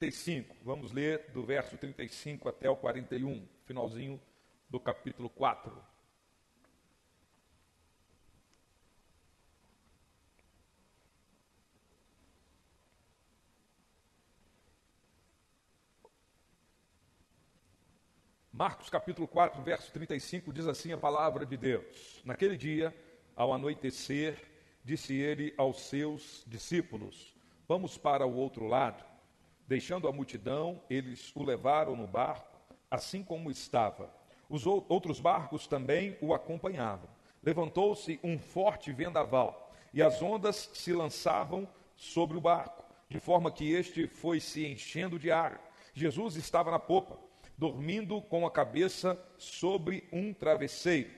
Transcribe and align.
35. 0.00 0.56
Vamos 0.64 0.92
ler 0.92 1.30
do 1.30 1.44
verso 1.44 1.76
35 1.76 2.48
até 2.48 2.70
o 2.70 2.74
41, 2.74 3.46
finalzinho 3.66 4.18
do 4.66 4.80
capítulo 4.80 5.28
4. 5.28 5.70
Marcos 18.50 18.88
capítulo 18.88 19.28
4, 19.28 19.62
verso 19.62 19.92
35 19.92 20.50
diz 20.50 20.66
assim 20.66 20.92
a 20.94 20.96
palavra 20.96 21.44
de 21.44 21.58
Deus: 21.58 22.22
Naquele 22.24 22.56
dia, 22.56 22.94
ao 23.36 23.52
anoitecer, 23.52 24.50
disse 24.82 25.14
ele 25.14 25.52
aos 25.58 25.82
seus 25.82 26.42
discípulos: 26.46 27.36
Vamos 27.68 27.98
para 27.98 28.26
o 28.26 28.34
outro 28.34 28.66
lado. 28.66 29.09
Deixando 29.70 30.08
a 30.08 30.12
multidão, 30.12 30.82
eles 30.90 31.30
o 31.32 31.44
levaram 31.44 31.94
no 31.94 32.04
barco, 32.04 32.58
assim 32.90 33.22
como 33.22 33.52
estava. 33.52 34.12
Os 34.48 34.66
outros 34.66 35.20
barcos 35.20 35.68
também 35.68 36.18
o 36.20 36.34
acompanhavam. 36.34 37.08
Levantou-se 37.40 38.18
um 38.24 38.36
forte 38.36 38.90
vendaval, 38.90 39.72
e 39.94 40.02
as 40.02 40.20
ondas 40.20 40.68
se 40.74 40.92
lançavam 40.92 41.68
sobre 41.94 42.36
o 42.36 42.40
barco, 42.40 42.84
de 43.08 43.20
forma 43.20 43.52
que 43.52 43.70
este 43.70 44.08
foi 44.08 44.40
se 44.40 44.66
enchendo 44.66 45.20
de 45.20 45.30
água. 45.30 45.60
Jesus 45.94 46.34
estava 46.34 46.72
na 46.72 46.80
popa, 46.80 47.16
dormindo 47.56 48.20
com 48.22 48.44
a 48.44 48.50
cabeça 48.50 49.16
sobre 49.38 50.02
um 50.12 50.34
travesseiro. 50.34 51.10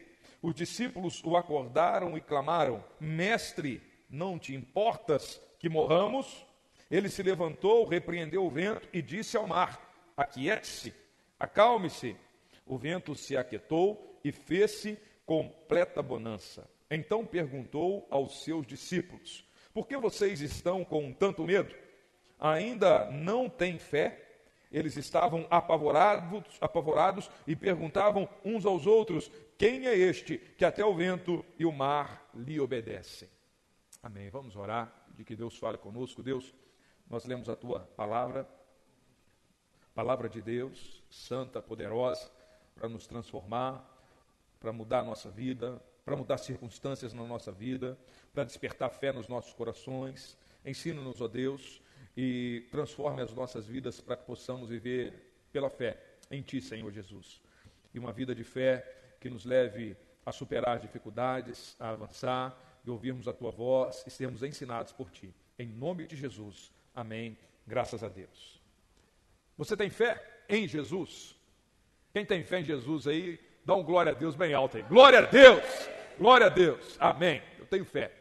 Os 0.43 0.55
discípulos 0.55 1.25
o 1.25 1.39
acordaram 1.39 2.19
e 2.19 2.21
clamaram: 2.21 2.85
Mestre, 3.01 3.81
não 4.11 4.39
te 4.39 4.55
importas 4.55 5.41
que 5.59 5.71
morramos? 5.71 6.52
Ele 6.93 7.09
se 7.09 7.23
levantou, 7.23 7.87
repreendeu 7.87 8.45
o 8.45 8.51
vento 8.51 8.87
e 8.93 9.01
disse 9.01 9.35
ao 9.35 9.47
mar: 9.47 9.81
Aquiete-se, 10.15 10.93
acalme-se. 11.41 12.15
O 12.67 12.77
vento 12.77 13.15
se 13.15 13.35
aquietou 13.35 14.21
e 14.23 14.31
fez-se 14.31 14.99
completa 15.25 16.03
bonança. 16.03 16.69
Então 16.91 17.25
perguntou 17.25 18.07
aos 18.11 18.45
seus 18.45 18.67
discípulos: 18.67 19.43
Por 19.73 19.87
que 19.87 19.97
vocês 19.97 20.43
estão 20.43 20.85
com 20.85 21.15
tanto 21.15 21.45
medo? 21.45 21.75
Ainda 22.39 23.11
não 23.11 23.49
têm 23.49 23.79
fé? 23.79 24.29
Eles 24.71 24.99
estavam 24.99 25.47
apavorados, 25.51 26.59
apavorados 26.61 27.31
e 27.47 27.57
perguntavam 27.57 28.29
uns 28.45 28.67
aos 28.67 28.87
outros: 28.87 29.31
Quem 29.57 29.87
é 29.87 29.97
este 29.97 30.37
que 30.37 30.65
até 30.65 30.85
o 30.85 30.95
vento 30.95 31.43
e 31.59 31.65
o 31.65 31.73
mar 31.73 32.29
lhe 32.35 32.61
obedecem? 32.61 33.31
Amém. 34.03 34.29
Vamos 34.29 34.57
orar 34.57 34.93
de 35.15 35.25
que 35.25 35.35
Deus 35.35 35.57
fale 35.57 35.79
conosco. 35.79 36.23
Deus, 36.23 36.53
nós 37.13 37.27
lemos 37.27 37.51
a 37.51 37.55
tua 37.55 37.81
palavra, 37.95 38.49
palavra 39.95 40.31
de 40.31 40.41
Deus, 40.41 41.05
santa, 41.11 41.61
poderosa, 41.61 42.31
para 42.75 42.89
nos 42.89 43.07
transformar, 43.07 43.87
para 44.59 44.73
mudar 44.73 45.01
a 45.01 45.05
nossa 45.05 45.31
vida, 45.31 45.79
para 46.07 46.17
mudar 46.17 46.39
circunstâncias 46.39 47.13
na 47.13 47.23
nossa 47.23 47.53
vida, 47.53 47.99
para 48.33 48.45
despertar 48.45 48.89
fé 48.89 49.13
nos 49.13 49.29
nossos 49.29 49.53
corações. 49.53 50.39
Ensina-nos, 50.65 51.21
ó 51.21 51.29
Deus, 51.29 51.83
e 52.17 52.67
transforme 52.71 53.21
as 53.21 53.35
nossas 53.35 53.67
vidas 53.67 54.01
para 54.01 54.17
que 54.17 54.25
possamos 54.25 54.71
viver 54.71 55.35
pela 55.53 55.69
fé 55.69 56.03
em 56.31 56.41
Ti, 56.41 56.63
Senhor 56.63 56.91
Jesus. 56.91 57.43
E 57.93 57.99
uma 57.99 58.11
vida 58.11 58.35
de 58.35 58.43
fé 58.43 59.17
que 59.21 59.29
nos 59.29 59.45
leve 59.45 59.95
a 60.25 60.33
superar 60.33 60.77
as 60.77 60.83
dificuldades, 60.83 61.77
a 61.79 61.91
avançar 61.91 62.59
e 62.87 62.89
ouvirmos 62.89 63.29
a 63.29 63.35
Tua 63.35 63.51
voz 63.51 64.03
e 64.07 64.11
sermos 64.11 64.43
ensinados 64.43 64.93
por 64.95 65.11
Ti. 65.11 65.35
Em 65.59 65.69
nome 65.69 66.07
de 66.07 66.17
Jesus. 66.17 66.73
Amém. 66.95 67.37
Graças 67.67 68.03
a 68.03 68.09
Deus. 68.09 68.61
Você 69.57 69.77
tem 69.77 69.91
fé 69.91 70.23
em 70.49 70.67
Jesus? 70.67 71.35
Quem 72.13 72.25
tem 72.27 72.45
fé 72.45 72.61
em 72.61 72.65
Jesus 72.65 73.07
aí, 73.07 73.41
dá 73.65 73.75
um 73.75 73.83
glória 73.83 74.13
a 74.13 74.15
Deus 74.15 74.35
bem 74.35 74.53
alto 74.53 74.77
aí. 74.77 74.83
Glória 74.83 75.21
a 75.21 75.23
Deus! 75.23 75.63
Glória 76.19 76.47
a 76.47 76.51
Deus! 76.51 76.97
Amém. 77.01 77.43
Eu 77.59 77.67
tenho 77.67 77.85
fé. 77.85 78.13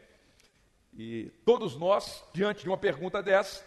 E 0.96 1.30
todos 1.44 1.76
nós, 1.76 2.24
diante 2.32 2.62
de 2.62 2.68
uma 2.68 2.78
pergunta 2.78 3.22
dessa, 3.22 3.64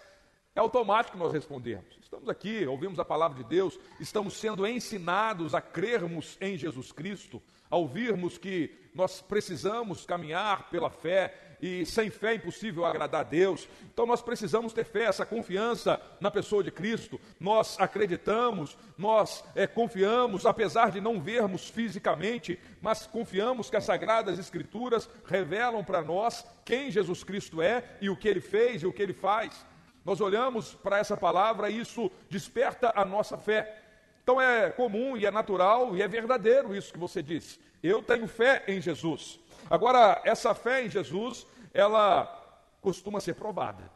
é 0.56 0.60
automático 0.60 1.18
nós 1.18 1.34
respondermos. 1.34 1.98
Estamos 2.02 2.30
aqui, 2.30 2.66
ouvimos 2.66 2.98
a 2.98 3.06
palavra 3.06 3.44
de 3.44 3.50
Deus, 3.50 3.78
estamos 4.00 4.36
sendo 4.36 4.66
ensinados 4.66 5.54
a 5.54 5.62
crermos 5.62 6.38
em 6.40 6.58
Jesus 6.58 6.92
Cristo, 6.92 7.42
a 7.70 7.76
ouvirmos 7.76 8.38
que 8.38 8.74
nós 8.94 9.22
precisamos 9.22 10.06
caminhar 10.06 10.70
pela 10.70 10.90
fé 10.90 11.45
e 11.62 11.86
sem 11.86 12.10
fé 12.10 12.32
é 12.32 12.36
impossível 12.36 12.86
agradar 12.86 13.22
a 13.22 13.24
Deus. 13.24 13.68
Então 13.94 14.06
nós 14.06 14.22
precisamos 14.22 14.74
ter 14.74 14.86
fé, 14.86 15.04
essa 15.04 15.26
confiança 15.26 16.02
na 16.20 16.30
pessoa 16.30 16.64
de 16.64 16.72
Cristo. 16.72 17.20
Nós 17.40 17.78
acreditamos, 17.80 18.78
nós 18.98 19.44
é, 19.56 19.68
confiamos, 19.68 20.46
apesar 20.46 20.92
de 20.92 21.02
não 21.02 21.22
vermos 21.22 21.70
fisicamente, 21.70 22.60
mas 22.82 23.06
confiamos 23.06 23.70
que 23.70 23.76
as 23.76 23.84
Sagradas 23.84 24.40
Escrituras 24.40 25.10
revelam 25.26 25.84
para 25.84 26.02
nós 26.02 26.46
quem 26.64 26.92
Jesus 26.92 27.24
Cristo 27.24 27.62
é 27.62 27.84
e 28.02 28.10
o 28.10 28.18
que 28.18 28.28
ele 28.28 28.42
fez 28.42 28.84
e 28.84 28.88
o 28.88 28.94
que 28.94 29.02
ele 29.02 29.14
faz. 29.14 29.66
Nós 30.04 30.22
olhamos 30.22 30.76
para 30.76 31.00
essa 31.00 31.18
palavra 31.18 31.70
e 31.70 31.80
isso 31.80 32.12
desperta 32.30 32.94
a 32.96 33.04
nossa 33.04 33.38
fé. 33.38 33.82
Então 34.22 34.42
é 34.42 34.72
comum 34.72 35.16
e 35.16 35.26
é 35.26 35.32
natural 35.32 35.96
e 35.96 36.02
é 36.02 36.08
verdadeiro 36.08 36.76
isso 36.76 36.94
que 36.94 37.00
você 37.00 37.22
disse. 37.22 37.60
Eu 37.82 38.02
tenho 38.02 38.28
fé 38.28 38.64
em 38.68 38.82
Jesus. 38.82 39.40
Agora, 39.70 40.22
essa 40.24 40.54
fé 40.54 40.86
em 40.86 40.90
Jesus, 40.90 41.46
ela 41.74 42.44
costuma 42.82 43.20
ser 43.20 43.34
provada. 43.34 43.92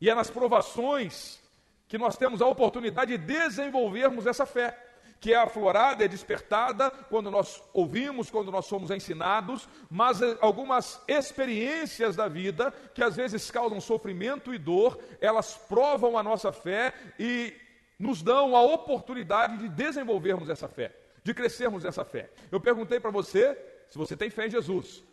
E 0.00 0.08
é 0.08 0.14
nas 0.14 0.30
provações 0.30 1.40
que 1.88 1.98
nós 1.98 2.16
temos 2.16 2.40
a 2.40 2.46
oportunidade 2.46 3.16
de 3.16 3.24
desenvolvermos 3.24 4.26
essa 4.26 4.46
fé, 4.46 4.78
que 5.20 5.32
é 5.32 5.36
aflorada, 5.36 6.04
é 6.04 6.08
despertada 6.08 6.90
quando 6.90 7.30
nós 7.30 7.62
ouvimos, 7.72 8.30
quando 8.30 8.50
nós 8.50 8.66
somos 8.66 8.90
ensinados, 8.90 9.68
mas 9.88 10.20
eh, 10.20 10.36
algumas 10.40 11.00
experiências 11.08 12.14
da 12.14 12.28
vida, 12.28 12.72
que 12.92 13.02
às 13.02 13.16
vezes 13.16 13.50
causam 13.50 13.80
sofrimento 13.80 14.52
e 14.52 14.58
dor, 14.58 14.98
elas 15.20 15.54
provam 15.54 16.18
a 16.18 16.22
nossa 16.22 16.52
fé 16.52 16.92
e 17.18 17.54
nos 17.98 18.22
dão 18.22 18.54
a 18.54 18.62
oportunidade 18.62 19.56
de 19.58 19.68
desenvolvermos 19.68 20.50
essa 20.50 20.68
fé, 20.68 20.94
de 21.22 21.32
crescermos 21.32 21.84
nessa 21.84 22.04
fé. 22.04 22.30
Eu 22.52 22.60
perguntei 22.60 23.00
para 23.00 23.10
você 23.10 23.56
se 23.94 23.98
você 23.98 24.16
tem 24.16 24.28
fé 24.28 24.48
em 24.48 24.50
Jesus. 24.50 25.04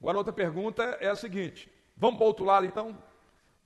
Agora, 0.00 0.16
outra 0.16 0.32
pergunta 0.32 0.96
é 1.00 1.08
a 1.08 1.16
seguinte: 1.16 1.68
vamos 1.96 2.18
para 2.18 2.24
o 2.24 2.28
outro 2.28 2.44
lado 2.44 2.64
então? 2.64 2.96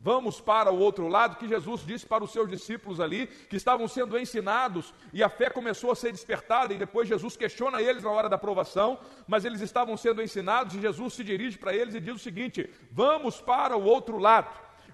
Vamos 0.01 0.41
para 0.41 0.73
o 0.73 0.79
outro 0.79 1.09
lado, 1.09 1.37
que 1.37 1.47
Jesus 1.47 1.83
disse 1.85 2.07
para 2.07 2.25
os 2.25 2.33
seus 2.33 2.49
discípulos 2.49 2.99
ali, 2.99 3.27
que 3.27 3.57
estavam 3.57 3.87
sendo 3.87 4.19
ensinados, 4.19 4.95
e 5.13 5.23
a 5.23 5.29
fé 5.29 5.51
começou 5.51 5.91
a 5.91 5.95
ser 5.95 6.11
despertada, 6.11 6.73
e 6.73 6.79
depois 6.79 7.07
Jesus 7.07 7.37
questiona 7.37 7.83
eles 7.83 8.03
na 8.03 8.11
hora 8.11 8.31
da 8.31 8.37
aprovação, 8.37 8.99
mas 9.27 9.45
eles 9.45 9.61
estavam 9.61 9.95
sendo 9.95 10.23
ensinados, 10.23 10.75
e 10.75 10.81
Jesus 10.81 11.13
se 11.13 11.23
dirige 11.23 11.59
para 11.59 11.75
eles 11.75 11.95
e 11.95 12.01
diz 12.01 12.15
o 12.15 12.19
seguinte: 12.19 12.71
vamos 12.91 13.43
para 13.43 13.77
o 13.77 13.85
outro 13.85 14.17
lado. 14.17 14.49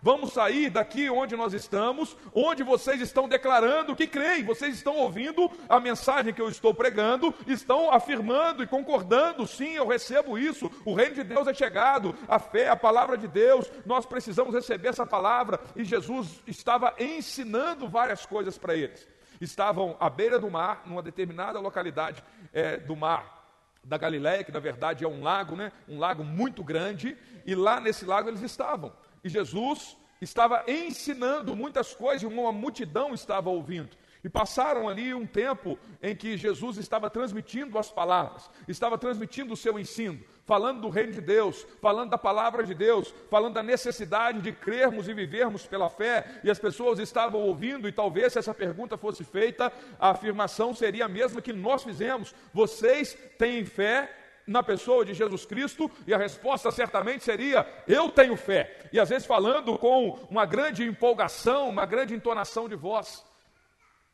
Vamos 0.05 0.33
sair 0.33 0.69
daqui 0.69 1.09
onde 1.09 1.37
nós 1.37 1.53
estamos, 1.53 2.17
onde 2.35 2.65
vocês 2.65 3.01
estão 3.01 3.29
declarando 3.29 3.95
que 3.95 4.09
creem, 4.09 4.43
vocês 4.43 4.75
estão 4.75 4.97
ouvindo 4.97 5.49
a 5.69 5.79
mensagem 5.79 6.35
que 6.35 6.43
eu 6.43 6.49
estou 6.49 6.75
pregando, 6.75 7.33
estão 7.47 7.89
afirmando 7.89 8.65
e 8.65 8.67
concordando, 8.67 9.47
sim, 9.47 9.75
eu 9.75 9.87
recebo 9.87 10.37
isso. 10.37 10.69
O 10.85 10.93
reino 10.93 11.15
de 11.15 11.23
Deus 11.23 11.47
é 11.47 11.55
chegado, 11.55 12.17
a 12.27 12.41
fé, 12.41 12.69
a 12.69 12.75
palavra 12.75 13.17
de 13.17 13.29
Deus, 13.29 13.71
nós 13.87 14.05
precisamos 14.05 14.53
receber 14.53 14.89
essa 14.89 15.07
palavra. 15.07 15.61
E 15.77 15.85
Jesus 15.85 16.43
estava 16.49 16.93
ensinando 16.99 17.89
várias 17.89 18.27
coisas 18.27 18.59
para 18.59 18.75
eles. 18.75 19.07
Estavam 19.41 19.97
à 20.01 20.11
beira 20.11 20.37
do 20.37 20.51
mar, 20.51 20.83
numa 20.85 21.03
determinada 21.03 21.61
localidade 21.61 22.25
é, 22.53 22.77
do 22.77 22.97
mar 22.97 23.41
da 23.85 23.97
Galiléia, 23.97 24.43
que 24.43 24.53
na 24.53 24.61
verdade 24.61 25.05
é 25.05 25.09
um 25.09 25.23
lago, 25.23 25.55
né? 25.55 25.71
Um 25.89 26.01
lago 26.01 26.25
muito 26.25 26.65
grande, 26.65 27.17
e 27.47 27.55
lá 27.55 27.79
nesse 27.79 28.05
lago 28.05 28.29
eles 28.29 28.43
estavam. 28.43 28.93
E 29.23 29.29
Jesus 29.29 29.97
estava 30.21 30.65
ensinando 30.69 31.57
muitas 31.57 31.95
coisas 31.95 32.23
e 32.23 32.27
uma 32.27 32.53
multidão 32.53 33.13
estava 33.13 33.51
ouvindo. 33.51 33.91
E 34.25 34.29
passaram 34.29 34.89
ali 34.89 35.13
um 35.13 35.27
tempo 35.27 35.77
em 36.01 36.15
que 36.15 36.37
Jesus 36.37 36.77
estava 36.77 37.11
transmitindo 37.11 37.77
as 37.77 37.91
palavras, 37.91 38.49
estava 38.69 38.97
transmitindo 38.97 39.53
o 39.53 39.57
seu 39.57 39.81
ensino, 39.81 40.21
falando 40.45 40.83
do 40.83 40.89
reino 40.89 41.13
de 41.13 41.21
Deus, 41.21 41.67
falando 41.81 42.11
da 42.11 42.19
palavra 42.19 42.63
de 42.63 42.73
Deus, 42.73 43.13
falando 43.29 43.55
da 43.55 43.65
necessidade 43.65 44.41
de 44.41 44.53
crermos 44.53 45.09
e 45.09 45.15
vivermos 45.15 45.67
pela 45.67 45.91
fé, 45.91 46.41
e 46.45 46.51
as 46.51 46.59
pessoas 46.59 47.01
estavam 47.01 47.41
ouvindo, 47.41 47.89
e 47.89 47.93
talvez 47.93 48.33
se 48.33 48.39
essa 48.39 48.55
pergunta 48.55 48.97
fosse 48.97 49.25
feita, 49.25 49.73
a 49.99 50.11
afirmação 50.11 50.73
seria 50.73 51.07
a 51.07 51.09
mesma 51.09 51.43
que 51.43 51.53
nós 51.53 51.83
fizemos: 51.83 52.33
vocês 52.55 53.19
têm 53.37 53.65
fé 53.65 54.22
na 54.47 54.63
pessoa 54.63 55.05
de 55.05 55.15
Jesus 55.15 55.45
Cristo? 55.45 55.91
E 56.07 56.15
a 56.15 56.19
resposta 56.19 56.71
certamente 56.71 57.25
seria: 57.25 57.67
Eu 57.87 58.11
tenho 58.11 58.37
fé. 58.37 58.89
E 58.93 59.01
às 59.01 59.09
vezes 59.09 59.27
falando 59.27 59.79
com 59.79 60.11
uma 60.31 60.45
grande 60.47 60.85
empolgação, 60.85 61.69
uma 61.69 61.87
grande 61.87 62.15
entonação 62.15 62.69
de 62.69 62.75
voz. 62.75 63.25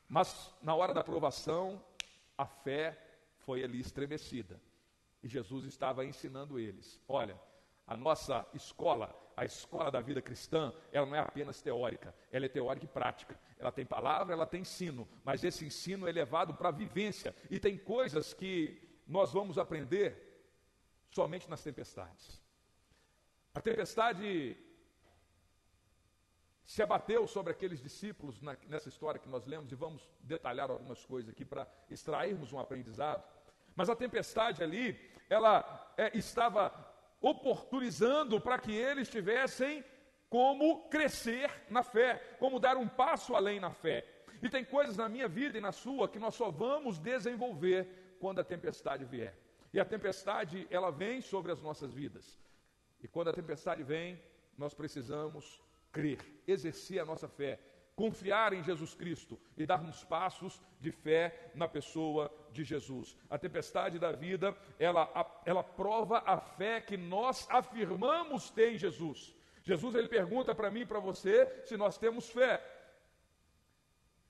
Mas 0.09 0.55
na 0.63 0.75
hora 0.75 0.95
da 0.95 1.01
aprovação, 1.01 1.83
a 2.37 2.47
fé 2.47 2.97
foi 3.39 3.63
ali 3.63 3.81
estremecida. 3.81 4.61
E 5.23 5.29
Jesus 5.29 5.65
estava 5.65 6.05
ensinando 6.05 6.59
eles: 6.59 7.01
Olha, 7.09 7.39
a 7.87 7.97
nossa 7.97 8.47
escola, 8.55 9.15
a 9.37 9.45
escola 9.45 9.91
da 9.91 10.01
vida 10.01 10.21
cristã, 10.21 10.73
ela 10.93 11.07
não 11.07 11.15
é 11.15 11.21
apenas 11.21 11.61
teórica, 11.61 12.15
ela 12.31 12.47
é 12.47 12.49
teórica 12.49 12.85
e 12.85 12.89
prática. 12.89 13.39
Ela 13.59 13.73
tem 13.73 13.85
palavra, 13.85 14.35
ela 14.35 14.47
tem 14.47 14.61
ensino, 14.61 15.09
mas 15.25 15.43
esse 15.43 15.65
ensino 15.65 16.07
é 16.07 16.13
levado 16.13 16.55
para 16.55 16.69
a 16.69 16.73
vivência. 16.73 17.35
E 17.51 17.59
tem 17.59 17.77
coisas 17.77 18.33
que 18.33 18.88
nós 19.09 19.33
vamos 19.33 19.57
aprender 19.57 20.29
somente 21.11 21.49
nas 21.49 21.63
tempestades. 21.63 22.43
A 23.55 23.61
tempestade 23.61 24.57
se 26.63 26.83
abateu 26.83 27.27
sobre 27.27 27.51
aqueles 27.51 27.81
discípulos 27.81 28.43
na, 28.43 28.55
nessa 28.67 28.91
história 28.91 29.19
que 29.19 29.29
nós 29.29 29.47
lemos, 29.47 29.73
e 29.73 29.75
vamos 29.75 30.07
detalhar 30.21 30.71
algumas 30.71 31.03
coisas 31.07 31.31
aqui 31.31 31.43
para 31.43 31.67
extrairmos 31.91 32.53
um 32.53 32.59
aprendizado. 32.59 33.25
Mas 33.75 33.89
a 33.89 33.97
tempestade 33.97 34.63
ali, 34.63 35.01
ela 35.31 35.95
é, 35.97 36.17
estava 36.17 36.71
oportunizando 37.23 38.39
para 38.39 38.59
que 38.59 38.73
eles 38.73 39.09
tivessem 39.09 39.83
como 40.29 40.89
crescer 40.91 41.51
na 41.71 41.83
fé, 41.83 42.37
como 42.39 42.61
dar 42.61 42.77
um 42.77 42.87
passo 42.87 43.35
além 43.35 43.59
na 43.59 43.71
fé. 43.71 44.07
E 44.43 44.49
tem 44.51 44.63
coisas 44.63 44.97
na 44.97 45.09
minha 45.09 45.27
vida 45.27 45.57
e 45.57 45.61
na 45.61 45.73
sua 45.73 46.07
que 46.07 46.19
nós 46.19 46.35
só 46.35 46.51
vamos 46.51 46.99
desenvolver 46.99 48.08
quando 48.20 48.41
a 48.41 48.44
tempestade 48.44 49.05
vier. 49.05 49.35
E 49.73 49.79
a 49.79 49.85
tempestade, 49.85 50.67
ela 50.70 50.91
vem 50.91 51.20
sobre 51.20 51.53
as 51.53 51.61
nossas 51.61 51.93
vidas. 51.93 52.38
E 53.03 53.09
quando 53.09 53.29
a 53.29 53.32
tempestade 53.32 53.82
vem, 53.82 54.20
nós 54.56 54.75
precisamos 54.75 55.61
crer, 55.93 56.19
exercer 56.47 57.00
a 57.00 57.05
nossa 57.05 57.29
fé, 57.29 57.61
confiar 57.94 58.53
em 58.53 58.62
Jesus 58.62 58.94
Cristo 58.94 59.38
e 59.56 59.67
darmos 59.67 60.05
passos 60.05 60.61
de 60.81 60.91
fé 60.91 61.50
na 61.55 61.67
pessoa 61.67 62.32
de 62.53 62.65
Jesus. 62.65 63.17
A 63.29 63.37
tempestade 63.37 63.99
da 63.99 64.12
vida, 64.12 64.56
ela, 64.79 65.43
ela 65.44 65.62
prova 65.62 66.23
a 66.25 66.38
fé 66.38 66.81
que 66.81 66.97
nós 66.97 67.47
afirmamos 67.50 68.50
ter 68.50 68.75
em 68.75 68.79
Jesus. 68.79 69.35
Jesus 69.62 69.94
ele 69.94 70.09
pergunta 70.09 70.55
para 70.55 70.71
mim 70.71 70.81
e 70.81 70.87
para 70.87 71.00
você 71.00 71.62
se 71.64 71.76
nós 71.76 71.99
temos 71.99 72.31
fé. 72.31 72.62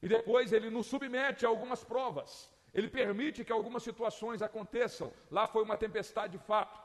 E 0.03 0.09
depois 0.09 0.53
ele 0.53 0.71
nos 0.71 0.87
submete 0.87 1.45
a 1.45 1.49
algumas 1.49 1.85
provas. 1.85 2.51
Ele 2.75 2.89
permite 2.89 3.45
que 3.45 3.53
algumas 3.53 3.83
situações 3.83 4.43
aconteçam. 4.43 5.13
Lá 5.31 5.47
foi 5.47 5.63
uma 5.63 5.77
tempestade 5.77 6.37
de 6.37 6.45
fato. 6.45 6.79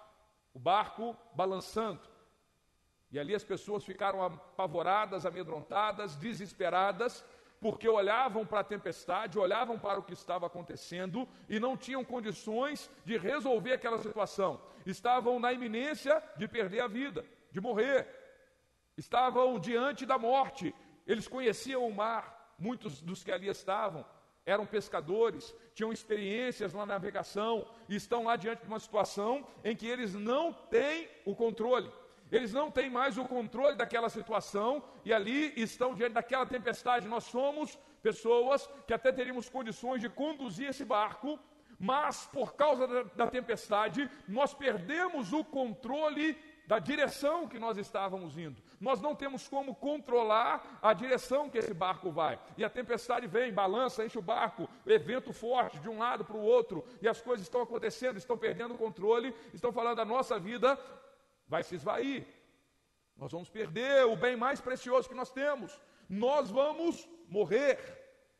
O 0.54 0.60
barco 0.60 1.16
balançando. 1.36 2.02
E 3.12 3.20
ali 3.20 3.36
as 3.36 3.44
pessoas 3.44 3.84
ficaram 3.84 4.24
apavoradas, 4.24 5.26
amedrontadas, 5.26 6.16
desesperadas, 6.16 7.24
porque 7.60 7.88
olhavam 7.88 8.46
para 8.46 8.62
a 8.62 8.64
tempestade, 8.64 9.38
olhavam 9.38 9.78
para 9.78 10.00
o 10.00 10.04
que 10.04 10.14
estava 10.14 10.48
acontecendo 10.48 11.28
e 11.48 11.60
não 11.60 11.78
tinham 11.78 12.04
condições 12.04 12.90
de 13.06 13.18
resolver 13.18 13.74
aquela 13.74 14.00
situação. 14.00 14.60
Estavam 14.86 15.40
na 15.40 15.54
iminência 15.54 16.22
de 16.38 16.48
perder 16.48 16.82
a 16.82 16.88
vida, 16.88 17.26
de 17.52 17.62
morrer. 17.62 18.08
Estavam 18.98 19.60
diante 19.60 20.06
da 20.06 20.18
morte. 20.18 20.74
Eles 21.06 21.28
conheciam 21.28 21.88
o 21.88 21.94
mar, 21.94 22.56
muitos 22.58 23.02
dos 23.02 23.24
que 23.24 23.32
ali 23.32 23.48
estavam 23.48 24.06
eram 24.46 24.66
pescadores, 24.66 25.56
tinham 25.74 25.92
experiências 25.92 26.74
na 26.74 26.86
navegação 26.86 27.68
e 27.88 27.96
estão 27.96 28.24
lá 28.24 28.36
diante 28.36 28.62
de 28.62 28.68
uma 28.68 28.80
situação 28.80 29.46
em 29.64 29.76
que 29.76 29.88
eles 29.88 30.14
não 30.14 30.54
têm 30.54 31.08
o 31.26 31.36
controle. 31.36 31.90
Eles 32.32 32.52
não 32.52 32.72
têm 32.72 32.90
mais 32.90 33.18
o 33.18 33.26
controle 33.26 33.76
daquela 33.76 34.10
situação 34.10 34.84
e 35.06 35.14
ali 35.14 35.54
estão 35.56 35.94
diante 35.94 36.14
daquela 36.14 36.46
tempestade. 36.46 37.08
Nós 37.08 37.26
somos 37.26 37.78
pessoas 38.02 38.68
que 38.88 38.94
até 38.94 39.12
teríamos 39.12 39.50
condições 39.50 40.02
de 40.02 40.10
conduzir 40.10 40.70
esse 40.70 40.84
barco, 40.84 41.40
mas 41.80 42.26
por 42.34 42.56
causa 42.56 42.88
da, 42.88 43.04
da 43.04 43.28
tempestade, 43.28 44.10
nós 44.28 44.54
perdemos 44.54 45.32
o 45.32 45.44
controle 45.44 46.38
da 46.66 46.80
direção 46.80 47.48
que 47.48 47.60
nós 47.60 47.78
estávamos 47.78 48.38
indo. 48.38 48.62
Nós 48.84 49.00
não 49.00 49.16
temos 49.16 49.48
como 49.48 49.74
controlar 49.74 50.78
a 50.82 50.92
direção 50.94 51.50
que 51.50 51.58
esse 51.58 51.74
barco 51.74 52.12
vai. 52.12 52.38
E 52.58 52.66
a 52.66 52.70
tempestade 52.70 53.28
vem, 53.28 53.54
balança, 53.54 54.06
enche 54.06 54.20
o 54.20 54.22
barco, 54.22 54.68
evento 54.86 55.32
forte 55.32 55.80
de 55.80 55.88
um 55.88 56.00
lado 56.00 56.26
para 56.26 56.36
o 56.36 56.42
outro, 56.42 56.86
e 57.02 57.08
as 57.08 57.22
coisas 57.22 57.46
estão 57.46 57.62
acontecendo, 57.62 58.18
estão 58.18 58.38
perdendo 58.38 58.74
o 58.74 58.78
controle, 58.78 59.34
estão 59.54 59.72
falando 59.72 59.96
da 59.96 60.04
nossa 60.04 60.38
vida 60.38 60.78
vai 61.48 61.64
se 61.64 61.76
esvair. 61.76 62.28
Nós 63.16 63.32
vamos 63.32 63.50
perder 63.50 64.06
o 64.06 64.18
bem 64.18 64.36
mais 64.36 64.60
precioso 64.60 65.08
que 65.08 65.16
nós 65.16 65.32
temos. 65.32 65.80
Nós 66.10 66.50
vamos 66.50 67.08
morrer. 67.30 67.80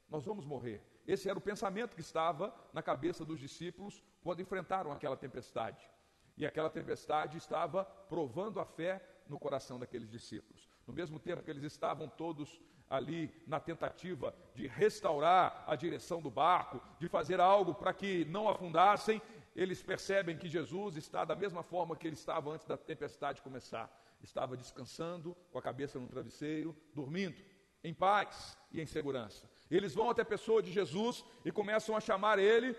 Nós 0.10 0.26
vamos 0.26 0.46
morrer. 0.46 0.84
Esse 1.08 1.30
era 1.30 1.38
o 1.38 1.42
pensamento 1.42 1.96
que 1.96 2.02
estava 2.02 2.54
na 2.74 2.82
cabeça 2.82 3.24
dos 3.24 3.40
discípulos 3.40 4.04
quando 4.22 4.42
enfrentaram 4.42 4.92
aquela 4.92 5.16
tempestade. 5.16 5.90
E 6.36 6.46
aquela 6.46 6.70
tempestade 6.70 7.38
estava 7.38 7.86
provando 7.86 8.60
a 8.60 8.66
fé 8.66 9.02
no 9.28 9.40
coração 9.40 9.80
daqueles 9.80 10.10
discípulos. 10.10 10.68
No 10.88 10.94
mesmo 10.94 11.20
tempo 11.20 11.44
que 11.44 11.50
eles 11.50 11.64
estavam 11.64 12.08
todos 12.08 12.60
ali 12.90 13.34
na 13.48 13.60
tentativa 13.60 14.36
de 14.54 14.68
restaurar 14.68 15.64
a 15.66 15.76
direção 15.76 16.22
do 16.22 16.30
barco, 16.30 16.82
de 17.00 17.08
fazer 17.08 17.40
algo 17.40 17.74
para 17.74 17.94
que 17.94 18.26
não 18.26 18.48
afundassem, 18.48 19.22
eles 19.56 19.82
percebem 19.82 20.38
que 20.38 20.48
Jesus 20.48 20.96
está 20.96 21.24
da 21.24 21.36
mesma 21.36 21.64
forma 21.64 21.96
que 21.96 22.08
ele 22.08 22.16
estava 22.16 22.52
antes 22.52 22.68
da 22.68 22.78
tempestade 22.78 23.42
começar. 23.42 23.90
Estava 24.22 24.56
descansando, 24.56 25.36
com 25.52 25.60
a 25.60 25.62
cabeça 25.62 26.00
no 26.00 26.08
travesseiro, 26.08 26.76
dormindo, 26.94 27.42
em 27.84 27.94
paz 27.94 28.58
e 28.72 28.80
em 28.80 28.86
segurança. 28.86 29.50
Eles 29.70 29.94
vão 29.94 30.10
até 30.10 30.22
a 30.22 30.26
pessoa 30.26 30.62
de 30.62 30.72
Jesus 30.72 31.26
e 31.44 31.52
começam 31.52 31.96
a 31.96 32.00
chamar 32.00 32.40
ele 32.40 32.76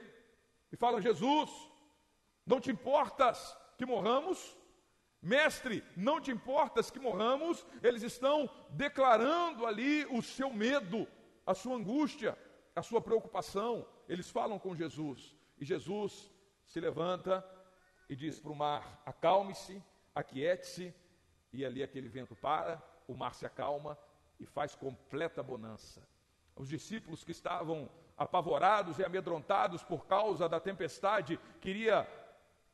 e 0.72 0.76
falam: 0.76 1.00
Jesus, 1.00 1.50
não 2.46 2.60
te 2.60 2.70
importas 2.70 3.56
que 3.76 3.84
morramos? 3.84 4.56
Mestre, 5.24 5.82
não 5.96 6.20
te 6.20 6.30
importas 6.30 6.90
que 6.90 7.00
morramos? 7.00 7.66
Eles 7.82 8.02
estão 8.02 8.48
declarando 8.68 9.64
ali 9.64 10.04
o 10.10 10.20
seu 10.20 10.52
medo, 10.52 11.08
a 11.46 11.54
sua 11.54 11.76
angústia, 11.76 12.36
a 12.76 12.82
sua 12.82 13.00
preocupação. 13.00 13.86
Eles 14.06 14.28
falam 14.28 14.58
com 14.58 14.76
Jesus 14.76 15.34
e 15.58 15.64
Jesus 15.64 16.30
se 16.66 16.78
levanta 16.78 17.42
e 18.06 18.14
diz 18.14 18.38
para 18.38 18.52
o 18.52 18.54
mar: 18.54 19.02
acalme-se, 19.06 19.82
aquiete-se, 20.14 20.94
e 21.54 21.64
ali 21.64 21.82
aquele 21.82 22.08
vento 22.08 22.36
para, 22.36 22.82
o 23.08 23.14
mar 23.14 23.34
se 23.34 23.46
acalma 23.46 23.96
e 24.38 24.44
faz 24.44 24.74
completa 24.74 25.42
bonança. 25.42 26.06
Os 26.54 26.68
discípulos 26.68 27.24
que 27.24 27.32
estavam 27.32 27.88
apavorados 28.14 28.98
e 28.98 29.04
amedrontados 29.04 29.82
por 29.82 30.06
causa 30.06 30.50
da 30.50 30.60
tempestade, 30.60 31.40
queria 31.62 32.06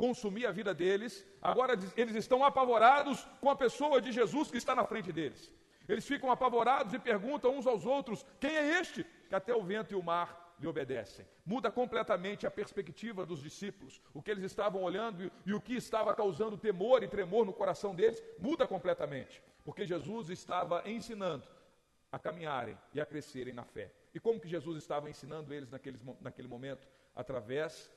consumir 0.00 0.47
a 0.47 0.50
vida 0.50 0.73
deles, 0.73 1.26
agora 1.43 1.75
eles 1.94 2.17
estão 2.17 2.43
apavorados 2.43 3.29
com 3.38 3.50
a 3.50 3.55
pessoa 3.55 4.00
de 4.00 4.11
Jesus 4.11 4.50
que 4.50 4.56
está 4.56 4.75
na 4.75 4.87
frente 4.87 5.12
deles. 5.12 5.52
Eles 5.87 6.06
ficam 6.06 6.32
apavorados 6.32 6.94
e 6.94 6.99
perguntam 6.99 7.55
uns 7.58 7.67
aos 7.67 7.85
outros: 7.85 8.25
quem 8.41 8.56
é 8.56 8.81
este 8.81 9.05
que 9.29 9.35
até 9.35 9.55
o 9.55 9.62
vento 9.62 9.92
e 9.92 9.97
o 9.97 10.02
mar 10.02 10.57
lhe 10.59 10.66
obedecem. 10.66 11.26
Muda 11.45 11.71
completamente 11.71 12.47
a 12.47 12.50
perspectiva 12.50 13.26
dos 13.26 13.42
discípulos. 13.42 14.00
O 14.14 14.23
que 14.23 14.30
eles 14.30 14.45
estavam 14.45 14.83
olhando 14.83 15.30
e, 15.45 15.52
o 15.52 15.61
que 15.61 15.75
estava 15.75 16.14
causando 16.14 16.57
temor 16.57 17.02
e 17.02 17.09
tremor 17.09 17.45
no 17.45 17.52
coração 17.52 17.95
deles 17.95 18.23
muda 18.38 18.66
completamente. 18.66 19.42
Porque 19.64 19.87
Jesus 19.87 20.30
estava 20.30 20.83
ensinando 20.87 21.47
a 22.12 22.19
caminharem 22.19 22.76
e 22.95 23.00
a 23.00 23.07
crescerem 23.07 23.54
na 23.54 23.64
fé. 23.64 23.90
E 24.14 24.21
como 24.21 24.40
que 24.40 24.49
Jesus 24.49 24.76
estava 24.78 25.09
ensinando 25.09 25.52
eles 25.52 25.71
naqueles, 25.71 26.02
naquele 26.21 26.49
momento? 26.49 26.87
Através 27.14 27.90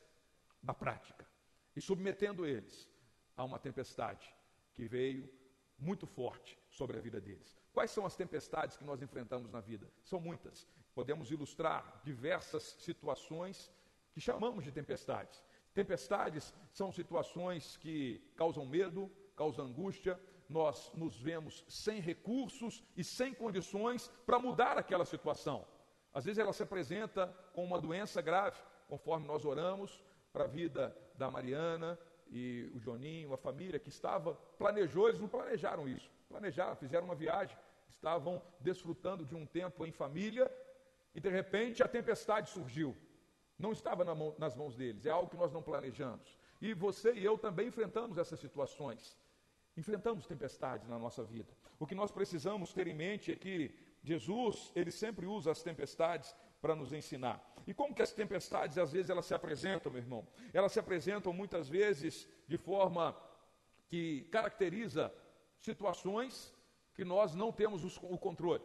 da 0.61 0.73
prática. 0.73 1.32
E 1.75 1.81
submetendo 1.81 2.45
eles 2.45 2.89
a 3.35 3.43
uma 3.43 3.59
tempestade 3.59 4.33
que 4.73 4.87
veio 4.87 5.29
muito 5.77 6.05
forte 6.05 6.57
sobre 6.69 6.97
a 6.97 7.01
vida 7.01 7.19
deles. 7.19 7.55
Quais 7.71 7.91
são 7.91 8.05
as 8.05 8.15
tempestades 8.15 8.77
que 8.77 8.83
nós 8.83 9.01
enfrentamos 9.01 9.51
na 9.51 9.59
vida? 9.59 9.91
São 10.03 10.19
muitas 10.19 10.67
podemos 10.93 11.31
ilustrar 11.31 12.01
diversas 12.03 12.63
situações 12.79 13.71
que 14.11 14.21
chamamos 14.21 14.63
de 14.63 14.71
tempestades. 14.71 15.43
Tempestades 15.73 16.53
são 16.71 16.91
situações 16.91 17.77
que 17.77 18.19
causam 18.35 18.65
medo, 18.65 19.11
causam 19.35 19.65
angústia, 19.65 20.19
nós 20.47 20.91
nos 20.93 21.19
vemos 21.19 21.65
sem 21.67 21.99
recursos 21.99 22.83
e 22.95 23.03
sem 23.03 23.33
condições 23.33 24.07
para 24.25 24.37
mudar 24.37 24.77
aquela 24.77 25.05
situação. 25.05 25.65
Às 26.13 26.25
vezes 26.25 26.37
ela 26.37 26.53
se 26.53 26.61
apresenta 26.61 27.27
com 27.53 27.65
uma 27.65 27.81
doença 27.81 28.21
grave, 28.21 28.61
conforme 28.87 29.25
nós 29.25 29.45
oramos 29.45 30.03
para 30.33 30.45
a 30.45 30.47
vida 30.47 30.97
da 31.15 31.29
Mariana 31.29 31.97
e 32.31 32.71
o 32.73 32.79
Joninho, 32.79 33.31
a 33.31 33.37
família 33.37 33.79
que 33.79 33.89
estava, 33.89 34.33
planejou, 34.57 35.07
eles 35.07 35.21
não 35.21 35.27
planejaram 35.27 35.87
isso, 35.87 36.09
planejaram, 36.27 36.75
fizeram 36.75 37.05
uma 37.05 37.13
viagem, 37.13 37.55
estavam 37.87 38.41
desfrutando 38.59 39.23
de 39.23 39.35
um 39.35 39.45
tempo 39.45 39.85
em 39.85 39.91
família 39.91 40.51
e 41.13 41.21
de 41.21 41.29
repente 41.29 41.83
a 41.83 41.87
tempestade 41.87 42.49
surgiu. 42.49 42.97
Não 43.59 43.71
estava 43.71 44.03
na 44.03 44.15
mão, 44.15 44.35
nas 44.39 44.55
mãos 44.55 44.75
deles, 44.75 45.05
é 45.05 45.11
algo 45.11 45.29
que 45.29 45.37
nós 45.37 45.53
não 45.53 45.61
planejamos. 45.61 46.35
E 46.59 46.73
você 46.73 47.13
e 47.13 47.23
eu 47.23 47.37
também 47.37 47.67
enfrentamos 47.67 48.17
essas 48.17 48.39
situações. 48.39 49.15
Enfrentamos 49.77 50.25
tempestades 50.25 50.87
na 50.87 50.97
nossa 50.97 51.23
vida. 51.23 51.53
O 51.79 51.85
que 51.85 51.93
nós 51.93 52.11
precisamos 52.11 52.73
ter 52.73 52.87
em 52.87 52.95
mente 52.95 53.31
é 53.31 53.35
que 53.35 53.73
Jesus, 54.03 54.71
ele 54.75 54.91
sempre 54.91 55.27
usa 55.27 55.51
as 55.51 55.61
tempestades 55.61 56.35
para 56.63 56.77
nos 56.77 56.93
ensinar. 56.93 57.43
E 57.67 57.73
como 57.73 57.93
que 57.93 58.01
as 58.01 58.13
tempestades, 58.13 58.77
às 58.77 58.93
vezes, 58.93 59.09
elas 59.09 59.25
se 59.25 59.33
apresentam, 59.33 59.91
meu 59.91 60.01
irmão? 60.01 60.25
Elas 60.53 60.71
se 60.71 60.79
apresentam 60.79 61.33
muitas 61.33 61.67
vezes 61.67 62.25
de 62.47 62.57
forma 62.57 63.13
que 63.89 64.21
caracteriza 64.31 65.13
situações 65.59 66.53
que 66.95 67.03
nós 67.03 67.35
não 67.35 67.51
temos 67.51 67.97
o 68.01 68.17
controle. 68.17 68.63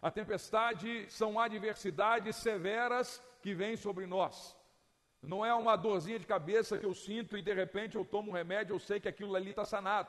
A 0.00 0.12
tempestade 0.12 1.10
são 1.10 1.40
adversidades 1.40 2.36
severas 2.36 3.20
que 3.42 3.52
vêm 3.52 3.76
sobre 3.76 4.06
nós. 4.06 4.56
Não 5.20 5.44
é 5.44 5.52
uma 5.52 5.74
dorzinha 5.74 6.20
de 6.20 6.26
cabeça 6.26 6.78
que 6.78 6.86
eu 6.86 6.94
sinto 6.94 7.36
e 7.36 7.42
de 7.42 7.52
repente 7.52 7.96
eu 7.96 8.04
tomo 8.04 8.30
um 8.30 8.34
remédio, 8.34 8.74
eu 8.74 8.78
sei 8.78 9.00
que 9.00 9.08
aquilo 9.08 9.34
ali 9.34 9.50
está 9.50 9.64
sanado. 9.64 10.08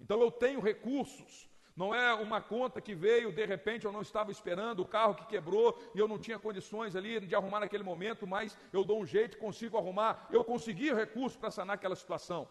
Então 0.00 0.22
eu 0.22 0.30
tenho 0.30 0.58
recursos. 0.58 1.51
Não 1.74 1.94
é 1.94 2.12
uma 2.12 2.40
conta 2.40 2.80
que 2.80 2.94
veio, 2.94 3.32
de 3.32 3.46
repente 3.46 3.86
eu 3.86 3.92
não 3.92 4.02
estava 4.02 4.30
esperando, 4.30 4.80
o 4.80 4.86
carro 4.86 5.14
que 5.14 5.26
quebrou 5.26 5.78
e 5.94 5.98
eu 5.98 6.06
não 6.06 6.18
tinha 6.18 6.38
condições 6.38 6.94
ali 6.94 7.18
de 7.20 7.34
arrumar 7.34 7.60
naquele 7.60 7.82
momento, 7.82 8.26
mas 8.26 8.56
eu 8.72 8.84
dou 8.84 9.00
um 9.00 9.06
jeito, 9.06 9.38
consigo 9.38 9.78
arrumar. 9.78 10.28
Eu 10.30 10.44
consegui 10.44 10.92
recursos 10.92 11.36
para 11.36 11.50
sanar 11.50 11.74
aquela 11.74 11.96
situação. 11.96 12.46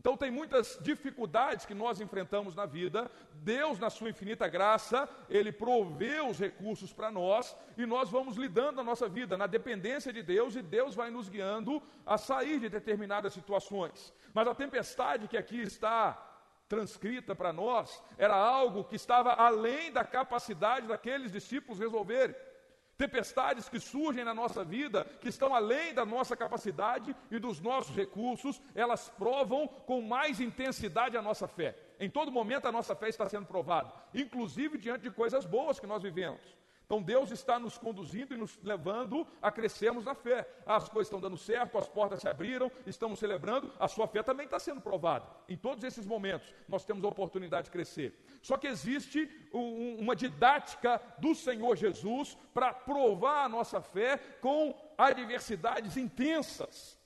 Então, 0.00 0.16
tem 0.16 0.30
muitas 0.30 0.78
dificuldades 0.80 1.66
que 1.66 1.74
nós 1.74 2.00
enfrentamos 2.00 2.54
na 2.54 2.64
vida. 2.64 3.10
Deus, 3.34 3.78
na 3.78 3.90
sua 3.90 4.08
infinita 4.08 4.48
graça, 4.48 5.06
Ele 5.28 5.52
provê 5.52 6.22
os 6.22 6.38
recursos 6.38 6.90
para 6.90 7.10
nós 7.10 7.54
e 7.76 7.84
nós 7.84 8.08
vamos 8.08 8.36
lidando 8.36 8.76
na 8.76 8.82
nossa 8.82 9.10
vida, 9.10 9.36
na 9.36 9.46
dependência 9.46 10.10
de 10.10 10.22
Deus, 10.22 10.56
e 10.56 10.62
Deus 10.62 10.94
vai 10.94 11.10
nos 11.10 11.28
guiando 11.28 11.82
a 12.06 12.16
sair 12.16 12.58
de 12.60 12.70
determinadas 12.70 13.34
situações. 13.34 14.14
Mas 14.32 14.48
a 14.48 14.54
tempestade 14.54 15.28
que 15.28 15.36
aqui 15.36 15.60
está 15.60 16.29
transcrita 16.70 17.34
para 17.34 17.52
nós 17.52 18.00
era 18.16 18.34
algo 18.34 18.84
que 18.84 18.94
estava 18.94 19.32
além 19.32 19.90
da 19.90 20.04
capacidade 20.04 20.86
daqueles 20.86 21.32
discípulos 21.32 21.80
resolverem 21.80 22.34
tempestades 22.96 23.66
que 23.66 23.80
surgem 23.80 24.24
na 24.24 24.34
nossa 24.34 24.62
vida, 24.62 25.04
que 25.20 25.28
estão 25.30 25.54
além 25.54 25.94
da 25.94 26.04
nossa 26.04 26.36
capacidade 26.36 27.16
e 27.30 27.38
dos 27.38 27.58
nossos 27.58 27.96
recursos, 27.96 28.60
elas 28.74 29.08
provam 29.08 29.66
com 29.66 30.02
mais 30.02 30.38
intensidade 30.38 31.16
a 31.16 31.22
nossa 31.22 31.48
fé. 31.48 31.74
Em 31.98 32.10
todo 32.10 32.30
momento 32.30 32.68
a 32.68 32.72
nossa 32.72 32.94
fé 32.94 33.08
está 33.08 33.26
sendo 33.26 33.46
provada, 33.46 33.90
inclusive 34.14 34.76
diante 34.76 35.02
de 35.02 35.10
coisas 35.10 35.46
boas 35.46 35.80
que 35.80 35.86
nós 35.86 36.02
vivemos. 36.02 36.59
Então 36.90 37.00
Deus 37.00 37.30
está 37.30 37.56
nos 37.56 37.78
conduzindo 37.78 38.34
e 38.34 38.36
nos 38.36 38.58
levando 38.64 39.24
a 39.40 39.48
crescermos 39.52 40.04
na 40.04 40.12
fé. 40.12 40.44
As 40.66 40.88
coisas 40.88 41.06
estão 41.06 41.20
dando 41.20 41.36
certo, 41.36 41.78
as 41.78 41.88
portas 41.88 42.18
se 42.18 42.28
abriram, 42.28 42.68
estamos 42.84 43.20
celebrando, 43.20 43.72
a 43.78 43.86
sua 43.86 44.08
fé 44.08 44.24
também 44.24 44.46
está 44.46 44.58
sendo 44.58 44.80
provada. 44.80 45.24
Em 45.48 45.56
todos 45.56 45.84
esses 45.84 46.04
momentos 46.04 46.52
nós 46.68 46.84
temos 46.84 47.04
a 47.04 47.06
oportunidade 47.06 47.66
de 47.66 47.70
crescer. 47.70 48.12
Só 48.42 48.56
que 48.56 48.66
existe 48.66 49.30
um, 49.54 50.00
uma 50.00 50.16
didática 50.16 51.00
do 51.18 51.32
Senhor 51.32 51.76
Jesus 51.76 52.36
para 52.52 52.74
provar 52.74 53.44
a 53.44 53.48
nossa 53.48 53.80
fé 53.80 54.18
com 54.40 54.74
adversidades 54.98 55.96
intensas 55.96 56.98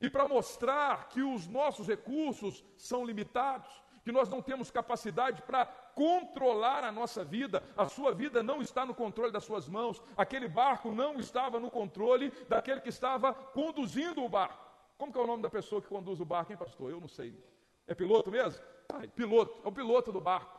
e 0.00 0.08
para 0.08 0.28
mostrar 0.28 1.08
que 1.08 1.22
os 1.22 1.48
nossos 1.48 1.88
recursos 1.88 2.64
são 2.76 3.04
limitados, 3.04 3.82
que 4.04 4.12
nós 4.12 4.28
não 4.28 4.40
temos 4.40 4.70
capacidade 4.70 5.42
para 5.42 5.66
controlar 5.98 6.84
a 6.84 6.92
nossa 6.92 7.24
vida, 7.24 7.60
a 7.76 7.88
sua 7.88 8.14
vida 8.14 8.40
não 8.40 8.62
está 8.62 8.86
no 8.86 8.94
controle 8.94 9.32
das 9.32 9.42
suas 9.42 9.68
mãos, 9.68 10.00
aquele 10.16 10.46
barco 10.46 10.92
não 10.92 11.18
estava 11.18 11.58
no 11.58 11.68
controle 11.68 12.30
daquele 12.48 12.80
que 12.80 12.88
estava 12.88 13.34
conduzindo 13.34 14.24
o 14.24 14.28
barco. 14.28 14.64
Como 14.96 15.10
que 15.10 15.18
é 15.18 15.20
o 15.20 15.26
nome 15.26 15.42
da 15.42 15.50
pessoa 15.50 15.82
que 15.82 15.88
conduz 15.88 16.20
o 16.20 16.24
barco, 16.24 16.52
hein, 16.52 16.58
pastor? 16.58 16.92
Eu 16.92 17.00
não 17.00 17.08
sei. 17.08 17.36
É 17.84 17.96
piloto 17.96 18.30
mesmo? 18.30 18.62
Ai, 18.94 19.08
piloto, 19.08 19.60
é 19.64 19.68
o 19.68 19.72
piloto 19.72 20.12
do 20.12 20.20
barco. 20.20 20.56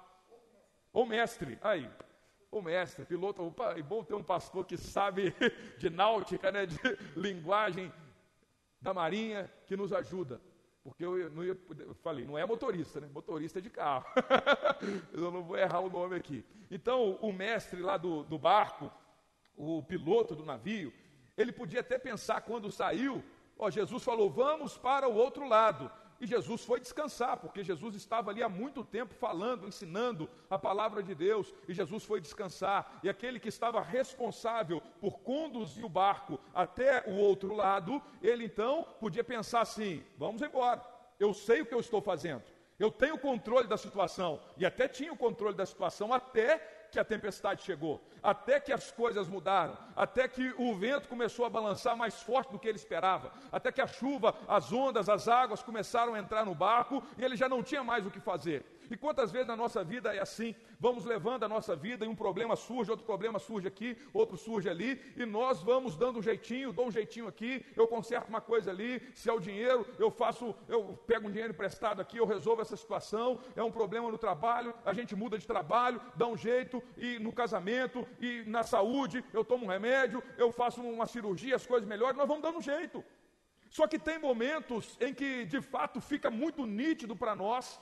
Ou 0.92 1.06
mestre, 1.06 1.58
aí. 1.62 1.90
O 2.52 2.62
mestre, 2.62 3.06
piloto, 3.06 3.42
opa, 3.42 3.80
é 3.80 3.82
bom 3.82 4.04
ter 4.04 4.16
um 4.16 4.24
pastor 4.24 4.66
que 4.66 4.76
sabe 4.76 5.34
de 5.80 5.90
náutica, 5.90 6.52
né, 6.52 6.66
de 6.66 6.78
linguagem 7.16 7.94
da 8.82 8.94
marinha, 8.94 9.50
que 9.66 9.78
nos 9.78 9.94
ajuda. 9.94 10.42
Porque 10.90 11.06
eu 11.06 11.30
não 11.30 11.44
ia, 11.44 11.58
eu 11.80 11.94
falei, 11.96 12.26
não 12.26 12.38
é 12.38 12.46
motorista, 12.46 13.00
né? 13.00 13.08
Motorista 13.14 13.60
é 13.60 13.62
de 13.62 13.70
carro. 13.70 14.06
eu 15.14 15.32
não 15.32 15.44
vou 15.44 15.58
errar 15.58 15.80
o 15.82 15.90
nome 15.90 16.16
aqui. 16.16 16.44
Então, 16.70 17.18
o 17.22 17.32
mestre 17.32 17.82
lá 17.82 17.96
do, 17.96 18.24
do 18.24 18.38
barco, 18.38 18.92
o 19.56 19.84
piloto 19.84 20.36
do 20.36 20.46
navio, 20.46 20.92
ele 21.38 21.52
podia 21.52 21.82
até 21.82 21.98
pensar 21.98 22.42
quando 22.42 22.72
saiu, 22.72 23.24
ó, 23.58 23.70
Jesus 23.70 24.04
falou, 24.04 24.30
vamos 24.30 24.78
para 24.78 25.08
o 25.08 25.16
outro 25.16 25.48
lado. 25.48 25.92
E 26.20 26.28
Jesus 26.28 26.66
foi 26.66 26.80
descansar, 26.80 27.38
porque 27.38 27.64
Jesus 27.64 27.96
estava 27.96 28.30
ali 28.30 28.44
há 28.44 28.50
muito 28.50 28.84
tempo 28.84 29.14
falando, 29.14 29.68
ensinando 29.68 30.30
a 30.50 30.60
palavra 30.60 31.02
de 31.02 31.16
Deus, 31.16 31.54
e 31.68 31.74
Jesus 31.74 32.04
foi 32.04 32.20
descansar. 32.20 33.00
E 33.02 33.10
aquele 33.10 33.40
que 33.40 33.48
estava 33.48 33.82
responsável 33.82 34.82
por 35.00 35.20
conduzir 35.20 35.86
o 35.86 35.90
barco 35.90 36.40
até 36.54 37.04
o 37.08 37.16
outro 37.16 37.56
lado, 37.56 38.02
ele 38.22 38.46
então 38.46 38.86
podia 39.00 39.24
pensar 39.24 39.62
assim: 39.62 40.04
vamos 40.18 40.42
embora, 40.42 40.84
eu 41.20 41.34
sei 41.34 41.62
o 41.62 41.66
que 41.66 41.74
eu 41.74 41.80
estou 41.80 42.02
fazendo, 42.02 42.44
eu 42.78 42.92
tenho 42.92 43.18
controle 43.18 43.68
da 43.68 43.78
situação, 43.78 44.42
e 44.58 44.66
até 44.66 44.88
tinha 44.88 45.14
o 45.14 45.18
controle 45.18 45.56
da 45.56 45.66
situação 45.66 46.14
até 46.14 46.79
que 46.92 47.00
a 47.00 47.06
tempestade 47.06 47.64
chegou, 47.64 48.02
até 48.22 48.60
que 48.60 48.72
as 48.72 48.92
coisas 48.92 49.28
mudaram, 49.28 49.78
até 49.96 50.28
que 50.28 50.54
o 50.58 50.76
vento 50.76 51.08
começou 51.08 51.46
a 51.46 51.50
balançar 51.50 51.96
mais 51.96 52.22
forte 52.22 52.52
do 52.52 52.60
que 52.60 52.68
ele 52.68 52.78
esperava, 52.78 53.32
até 53.52 53.72
que 53.72 53.82
a 53.82 53.88
chuva, 53.88 54.36
as 54.48 54.72
ondas, 54.72 55.10
as 55.10 55.28
águas 55.28 55.64
começaram 55.64 56.14
a 56.14 56.20
entrar 56.20 56.46
no 56.46 56.56
barco 56.56 57.04
e 57.18 57.24
ele 57.24 57.36
já 57.36 57.48
não 57.48 57.64
tinha 57.64 57.84
mais 57.84 58.06
o 58.06 58.12
que 58.12 58.20
fazer. 58.20 58.66
E 58.90 58.98
quantas 58.98 59.32
vezes 59.32 59.48
na 59.48 59.56
nossa 59.56 59.84
vida 59.84 60.14
é 60.14 60.20
assim? 60.20 60.56
Vamos 60.80 61.06
levando 61.06 61.44
a 61.44 61.48
nossa 61.48 61.76
vida 61.76 62.06
e 62.06 62.08
um 62.08 62.16
problema 62.16 62.56
surge, 62.56 62.90
outro 62.90 63.06
problema 63.06 63.38
surge 63.38 63.68
aqui, 63.68 63.98
outro 64.14 64.38
surge 64.38 64.68
ali, 64.68 65.00
e 65.16 65.26
nós 65.26 65.62
vamos 65.62 65.96
dando 65.96 66.20
um 66.20 66.22
jeitinho, 66.22 66.74
dou 66.74 66.88
um 66.88 66.92
jeitinho 66.92 67.28
aqui, 67.28 67.66
eu 67.76 67.88
conserto 67.88 68.30
uma 68.30 68.42
coisa 68.42 68.72
ali, 68.72 69.02
se 69.14 69.30
é 69.30 69.34
o 69.34 69.40
dinheiro, 69.40 69.86
eu 70.00 70.10
faço, 70.10 70.56
eu 70.68 70.98
pego 71.06 71.28
um 71.28 71.32
dinheiro 71.32 71.54
emprestado 71.54 72.02
aqui, 72.02 72.18
eu 72.18 72.26
resolvo 72.26 72.62
essa 72.62 72.76
situação, 72.76 73.40
é 73.56 73.64
um 73.64 73.72
problema 73.72 74.10
no 74.10 74.18
trabalho, 74.18 74.74
a 74.86 74.94
gente 74.94 75.16
muda 75.16 75.38
de 75.38 75.46
trabalho, 75.46 76.02
dá 76.16 76.26
um 76.28 76.38
jeito, 76.38 76.82
e 76.98 77.20
no 77.20 77.32
casamento, 77.32 78.08
e 78.20 78.44
na 78.48 78.64
saúde, 78.64 79.24
eu 79.34 79.44
tomo 79.44 79.66
um 79.66 79.70
remédio, 79.70 80.24
eu 80.38 80.52
faço 80.52 80.82
uma 80.82 81.06
cirurgia, 81.06 81.56
as 81.56 81.66
coisas 81.66 81.88
melhoram, 81.88 82.18
nós 82.18 82.28
vamos 82.28 82.42
dando 82.42 82.58
um 82.58 82.62
jeito. 82.62 83.04
Só 83.70 83.86
que 83.86 84.00
tem 84.00 84.18
momentos 84.18 84.98
em 85.00 85.14
que 85.14 85.46
de 85.46 85.62
fato 85.62 86.02
fica 86.02 86.32
muito 86.32 86.66
nítido 86.66 87.16
para 87.16 87.36
nós 87.36 87.80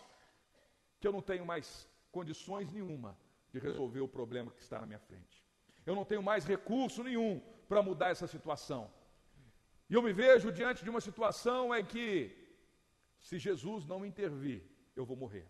que 1.00 1.08
eu 1.08 1.12
não 1.12 1.22
tenho 1.22 1.46
mais 1.46 1.88
condições 2.12 2.70
nenhuma 2.72 3.18
de 3.52 3.60
resolver 3.60 4.02
o 4.02 4.08
problema 4.08 4.52
que 4.52 4.62
está 4.62 4.80
na 4.80 4.86
minha 4.86 5.00
frente. 5.00 5.44
Eu 5.86 5.96
não 5.96 6.06
tenho 6.06 6.22
mais 6.22 6.46
recurso 6.46 7.04
nenhum 7.04 7.40
para 7.68 7.82
mudar 7.82 8.10
essa 8.10 8.28
situação. 8.28 8.92
E 9.90 9.94
eu 9.94 10.02
me 10.02 10.12
vejo 10.12 10.52
diante 10.52 10.84
de 10.84 10.90
uma 10.90 11.00
situação 11.00 11.74
em 11.74 11.84
que, 11.84 12.36
se 13.20 13.40
Jesus 13.40 13.86
não 13.86 14.06
intervir, 14.06 14.64
eu 14.96 15.06
vou 15.06 15.16
morrer. 15.16 15.48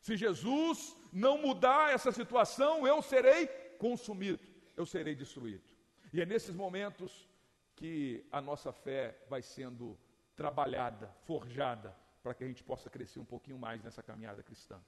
Se 0.00 0.16
Jesus 0.16 0.96
não 1.12 1.38
mudar 1.38 1.92
essa 1.92 2.12
situação, 2.12 2.86
eu 2.86 3.00
serei 3.02 3.46
consumido, 3.78 4.46
eu 4.76 4.84
serei 4.84 5.14
destruído. 5.14 5.68
E 6.12 6.20
é 6.20 6.26
nesses 6.26 6.54
momentos 6.54 7.28
que 7.74 8.26
a 8.30 8.40
nossa 8.40 8.72
fé 8.72 9.18
vai 9.28 9.42
sendo 9.42 9.98
trabalhada, 10.36 11.08
forjada, 11.24 11.96
para 12.22 12.34
que 12.34 12.44
a 12.44 12.46
gente 12.46 12.62
possa 12.62 12.90
crescer 12.90 13.20
um 13.20 13.24
pouquinho 13.24 13.58
mais 13.58 13.82
nessa 13.82 14.02
caminhada 14.02 14.42
cristã. 14.42 14.80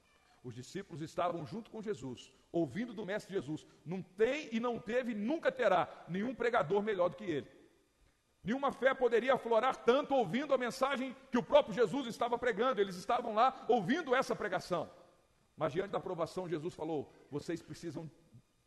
Os 0.43 0.53
discípulos 0.53 1.01
estavam 1.01 1.45
junto 1.45 1.71
com 1.71 1.81
Jesus, 1.81 2.31
ouvindo 2.51 2.93
do 2.93 3.05
Mestre 3.05 3.33
Jesus. 3.33 3.65
Não 3.85 4.01
tem 4.01 4.49
e 4.51 4.59
não 4.59 4.77
teve, 4.77 5.13
nunca 5.13 5.51
terá 5.51 5.87
nenhum 6.07 6.35
pregador 6.35 6.81
melhor 6.81 7.09
do 7.09 7.15
que 7.15 7.23
ele. 7.23 7.49
Nenhuma 8.43 8.73
fé 8.73 8.93
poderia 8.93 9.35
aflorar 9.35 9.77
tanto 9.85 10.13
ouvindo 10.13 10.53
a 10.53 10.57
mensagem 10.57 11.15
que 11.31 11.37
o 11.37 11.43
próprio 11.43 11.73
Jesus 11.73 12.07
estava 12.07 12.37
pregando. 12.37 12.81
Eles 12.81 12.97
estavam 12.97 13.33
lá 13.33 13.65
ouvindo 13.69 14.13
essa 14.13 14.35
pregação. 14.35 14.91
Mas 15.55 15.71
diante 15.71 15.91
da 15.91 15.97
aprovação, 15.97 16.49
Jesus 16.49 16.73
falou: 16.73 17.09
vocês 17.31 17.61
precisam, 17.61 18.11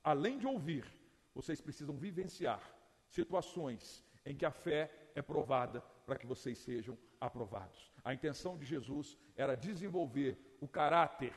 além 0.02 0.38
de 0.38 0.46
ouvir, 0.46 0.87
vocês 1.35 1.61
precisam 1.61 1.94
vivenciar 1.94 2.62
situações 3.11 4.02
em 4.25 4.35
que 4.35 4.46
a 4.46 4.50
fé 4.50 4.90
é 5.14 5.20
provada 5.20 5.82
para 6.06 6.16
que 6.16 6.26
vocês 6.26 6.56
sejam 6.58 6.96
aprovados. 7.20 7.92
A 8.07 8.15
intenção 8.15 8.57
de 8.57 8.65
Jesus 8.65 9.19
era 9.37 9.57
desenvolver 9.57 10.39
o 10.61 10.69
caráter 10.69 11.35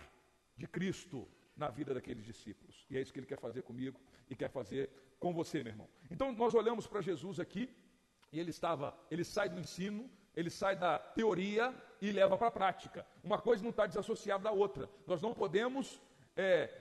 de 0.55 0.67
Cristo 0.67 1.27
na 1.57 1.67
vida 1.67 1.95
daqueles 1.95 2.23
discípulos. 2.23 2.85
E 2.91 2.95
é 2.95 3.01
isso 3.01 3.11
que 3.11 3.19
ele 3.19 3.25
quer 3.25 3.39
fazer 3.39 3.63
comigo 3.63 3.99
e 4.29 4.35
quer 4.35 4.51
fazer 4.51 4.87
com 5.19 5.33
você, 5.33 5.63
meu 5.63 5.71
irmão. 5.73 5.89
Então 6.11 6.31
nós 6.31 6.53
olhamos 6.53 6.85
para 6.85 7.01
Jesus 7.01 7.39
aqui 7.39 7.75
e 8.31 8.39
ele 8.39 8.51
estava, 8.51 8.95
ele 9.09 9.23
sai 9.23 9.49
do 9.49 9.59
ensino, 9.59 10.07
ele 10.35 10.51
sai 10.51 10.75
da 10.75 10.99
teoria 10.99 11.75
e 11.99 12.11
leva 12.11 12.37
para 12.37 12.49
a 12.49 12.51
prática. 12.51 13.03
Uma 13.23 13.41
coisa 13.41 13.63
não 13.63 13.71
está 13.71 13.87
desassociada 13.87 14.43
da 14.43 14.51
outra. 14.51 14.87
Nós 15.07 15.23
não 15.23 15.33
podemos 15.33 15.99
é, 16.35 16.71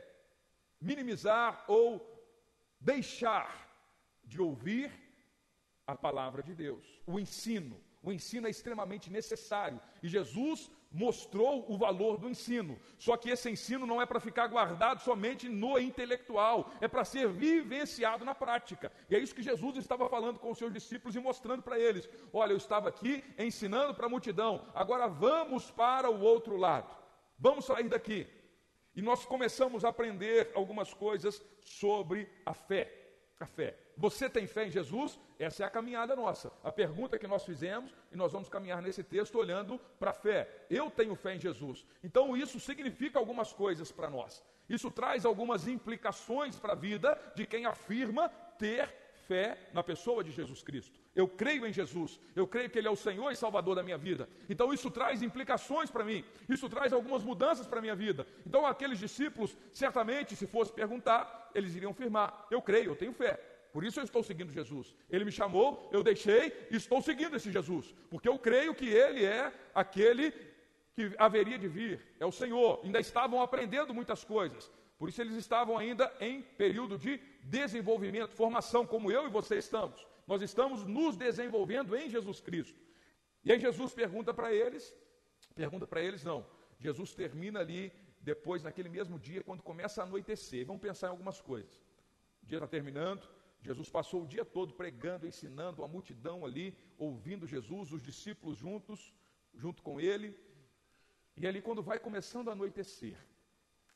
minimizar 0.78 1.64
ou 1.66 1.88
deixar 2.78 3.66
de 4.22 4.38
ouvir 4.38 4.92
a 5.86 5.96
palavra 5.96 6.42
de 6.42 6.54
Deus, 6.54 6.84
o 7.06 7.18
ensino. 7.18 7.87
O 8.02 8.12
ensino 8.12 8.46
é 8.46 8.50
extremamente 8.50 9.10
necessário 9.10 9.80
e 10.02 10.08
Jesus 10.08 10.70
mostrou 10.90 11.70
o 11.70 11.76
valor 11.76 12.16
do 12.16 12.28
ensino. 12.28 12.78
Só 12.98 13.16
que 13.16 13.30
esse 13.30 13.50
ensino 13.50 13.86
não 13.86 14.00
é 14.00 14.06
para 14.06 14.20
ficar 14.20 14.46
guardado 14.46 15.00
somente 15.00 15.48
no 15.48 15.78
intelectual, 15.78 16.70
é 16.80 16.88
para 16.88 17.04
ser 17.04 17.28
vivenciado 17.28 18.24
na 18.24 18.34
prática. 18.34 18.90
E 19.10 19.14
é 19.14 19.18
isso 19.18 19.34
que 19.34 19.42
Jesus 19.42 19.76
estava 19.76 20.08
falando 20.08 20.38
com 20.38 20.50
os 20.50 20.58
seus 20.58 20.72
discípulos 20.72 21.14
e 21.14 21.20
mostrando 21.20 21.62
para 21.62 21.78
eles: 21.78 22.08
olha, 22.32 22.52
eu 22.52 22.56
estava 22.56 22.88
aqui 22.88 23.22
ensinando 23.38 23.94
para 23.94 24.06
a 24.06 24.10
multidão, 24.10 24.66
agora 24.74 25.08
vamos 25.08 25.70
para 25.70 26.10
o 26.10 26.20
outro 26.20 26.56
lado. 26.56 26.96
Vamos 27.38 27.66
sair 27.66 27.88
daqui. 27.88 28.26
E 28.94 29.02
nós 29.02 29.24
começamos 29.24 29.84
a 29.84 29.90
aprender 29.90 30.50
algumas 30.54 30.92
coisas 30.92 31.40
sobre 31.60 32.28
a 32.44 32.52
fé. 32.52 32.92
A 33.38 33.46
fé. 33.46 33.87
Você 33.98 34.30
tem 34.30 34.46
fé 34.46 34.64
em 34.64 34.70
Jesus? 34.70 35.18
Essa 35.40 35.64
é 35.64 35.66
a 35.66 35.70
caminhada 35.70 36.14
nossa. 36.14 36.52
A 36.62 36.70
pergunta 36.70 37.18
que 37.18 37.26
nós 37.26 37.44
fizemos, 37.44 37.92
e 38.12 38.16
nós 38.16 38.32
vamos 38.32 38.48
caminhar 38.48 38.80
nesse 38.80 39.02
texto 39.02 39.36
olhando 39.36 39.76
para 39.98 40.12
a 40.12 40.14
fé. 40.14 40.48
Eu 40.70 40.88
tenho 40.88 41.16
fé 41.16 41.34
em 41.34 41.40
Jesus. 41.40 41.84
Então 42.02 42.36
isso 42.36 42.60
significa 42.60 43.18
algumas 43.18 43.52
coisas 43.52 43.90
para 43.90 44.08
nós. 44.08 44.44
Isso 44.68 44.88
traz 44.88 45.24
algumas 45.24 45.66
implicações 45.66 46.54
para 46.56 46.74
a 46.74 46.76
vida 46.76 47.20
de 47.34 47.44
quem 47.44 47.66
afirma 47.66 48.28
ter 48.56 48.88
fé 49.26 49.58
na 49.72 49.82
pessoa 49.82 50.22
de 50.22 50.30
Jesus 50.30 50.62
Cristo. 50.62 51.00
Eu 51.14 51.26
creio 51.26 51.66
em 51.66 51.72
Jesus, 51.72 52.20
eu 52.36 52.46
creio 52.46 52.70
que 52.70 52.78
Ele 52.78 52.86
é 52.86 52.90
o 52.90 52.96
Senhor 52.96 53.32
e 53.32 53.36
Salvador 53.36 53.74
da 53.74 53.82
minha 53.82 53.98
vida. 53.98 54.28
Então 54.48 54.72
isso 54.72 54.92
traz 54.92 55.22
implicações 55.22 55.90
para 55.90 56.04
mim, 56.04 56.24
isso 56.48 56.68
traz 56.68 56.92
algumas 56.92 57.24
mudanças 57.24 57.66
para 57.66 57.78
a 57.78 57.82
minha 57.82 57.96
vida. 57.96 58.24
Então 58.46 58.64
aqueles 58.64 58.98
discípulos, 59.00 59.56
certamente, 59.72 60.36
se 60.36 60.46
fosse 60.46 60.72
perguntar, 60.72 61.50
eles 61.52 61.74
iriam 61.74 61.90
afirmar: 61.90 62.46
Eu 62.48 62.62
creio, 62.62 62.92
eu 62.92 62.96
tenho 62.96 63.12
fé. 63.12 63.57
Por 63.78 63.84
isso 63.84 64.00
eu 64.00 64.04
estou 64.04 64.24
seguindo 64.24 64.50
Jesus. 64.50 64.92
Ele 65.08 65.24
me 65.24 65.30
chamou, 65.30 65.88
eu 65.92 66.02
deixei 66.02 66.52
estou 66.68 67.00
seguindo 67.00 67.36
esse 67.36 67.52
Jesus. 67.52 67.94
Porque 68.10 68.28
eu 68.28 68.36
creio 68.36 68.74
que 68.74 68.88
Ele 68.88 69.24
é 69.24 69.52
aquele 69.72 70.32
que 70.94 71.14
haveria 71.16 71.56
de 71.56 71.68
vir, 71.68 72.04
é 72.18 72.26
o 72.26 72.32
Senhor. 72.32 72.80
Ainda 72.82 72.98
estavam 72.98 73.40
aprendendo 73.40 73.94
muitas 73.94 74.24
coisas. 74.24 74.68
Por 74.98 75.08
isso 75.08 75.22
eles 75.22 75.36
estavam 75.36 75.78
ainda 75.78 76.12
em 76.18 76.42
período 76.42 76.98
de 76.98 77.20
desenvolvimento, 77.40 78.34
formação, 78.34 78.84
como 78.84 79.12
eu 79.12 79.26
e 79.26 79.30
você 79.30 79.58
estamos. 79.58 80.04
Nós 80.26 80.42
estamos 80.42 80.84
nos 80.84 81.16
desenvolvendo 81.16 81.96
em 81.96 82.10
Jesus 82.10 82.40
Cristo. 82.40 82.80
E 83.44 83.52
aí 83.52 83.60
Jesus 83.60 83.94
pergunta 83.94 84.34
para 84.34 84.52
eles, 84.52 84.92
pergunta 85.54 85.86
para 85.86 86.02
eles 86.02 86.24
não. 86.24 86.44
Jesus 86.80 87.14
termina 87.14 87.60
ali 87.60 87.92
depois 88.20 88.64
naquele 88.64 88.88
mesmo 88.88 89.20
dia 89.20 89.40
quando 89.44 89.62
começa 89.62 90.02
a 90.02 90.04
anoitecer. 90.04 90.66
Vamos 90.66 90.82
pensar 90.82 91.06
em 91.06 91.10
algumas 91.10 91.40
coisas. 91.40 91.80
O 92.42 92.46
dia 92.46 92.58
está 92.58 92.66
terminando, 92.66 93.37
Jesus 93.60 93.88
passou 93.90 94.22
o 94.22 94.26
dia 94.26 94.44
todo 94.44 94.74
pregando, 94.74 95.26
ensinando 95.26 95.82
a 95.82 95.88
multidão 95.88 96.44
ali, 96.44 96.76
ouvindo 96.96 97.46
Jesus, 97.46 97.92
os 97.92 98.02
discípulos 98.02 98.56
juntos, 98.56 99.12
junto 99.54 99.82
com 99.82 100.00
ele. 100.00 100.38
E 101.36 101.46
ali, 101.46 101.60
quando 101.60 101.82
vai 101.82 101.98
começando 101.98 102.48
a 102.48 102.52
anoitecer, 102.52 103.18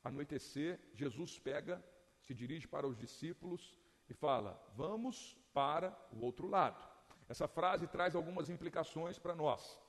anoitecer, 0.02 0.80
Jesus 0.94 1.38
pega, 1.38 1.82
se 2.20 2.34
dirige 2.34 2.66
para 2.66 2.86
os 2.86 2.96
discípulos 2.96 3.78
e 4.08 4.14
fala: 4.14 4.60
Vamos 4.74 5.36
para 5.52 5.96
o 6.12 6.24
outro 6.24 6.48
lado. 6.48 6.82
Essa 7.28 7.48
frase 7.48 7.86
traz 7.86 8.14
algumas 8.14 8.50
implicações 8.50 9.18
para 9.18 9.34
nós, 9.34 9.80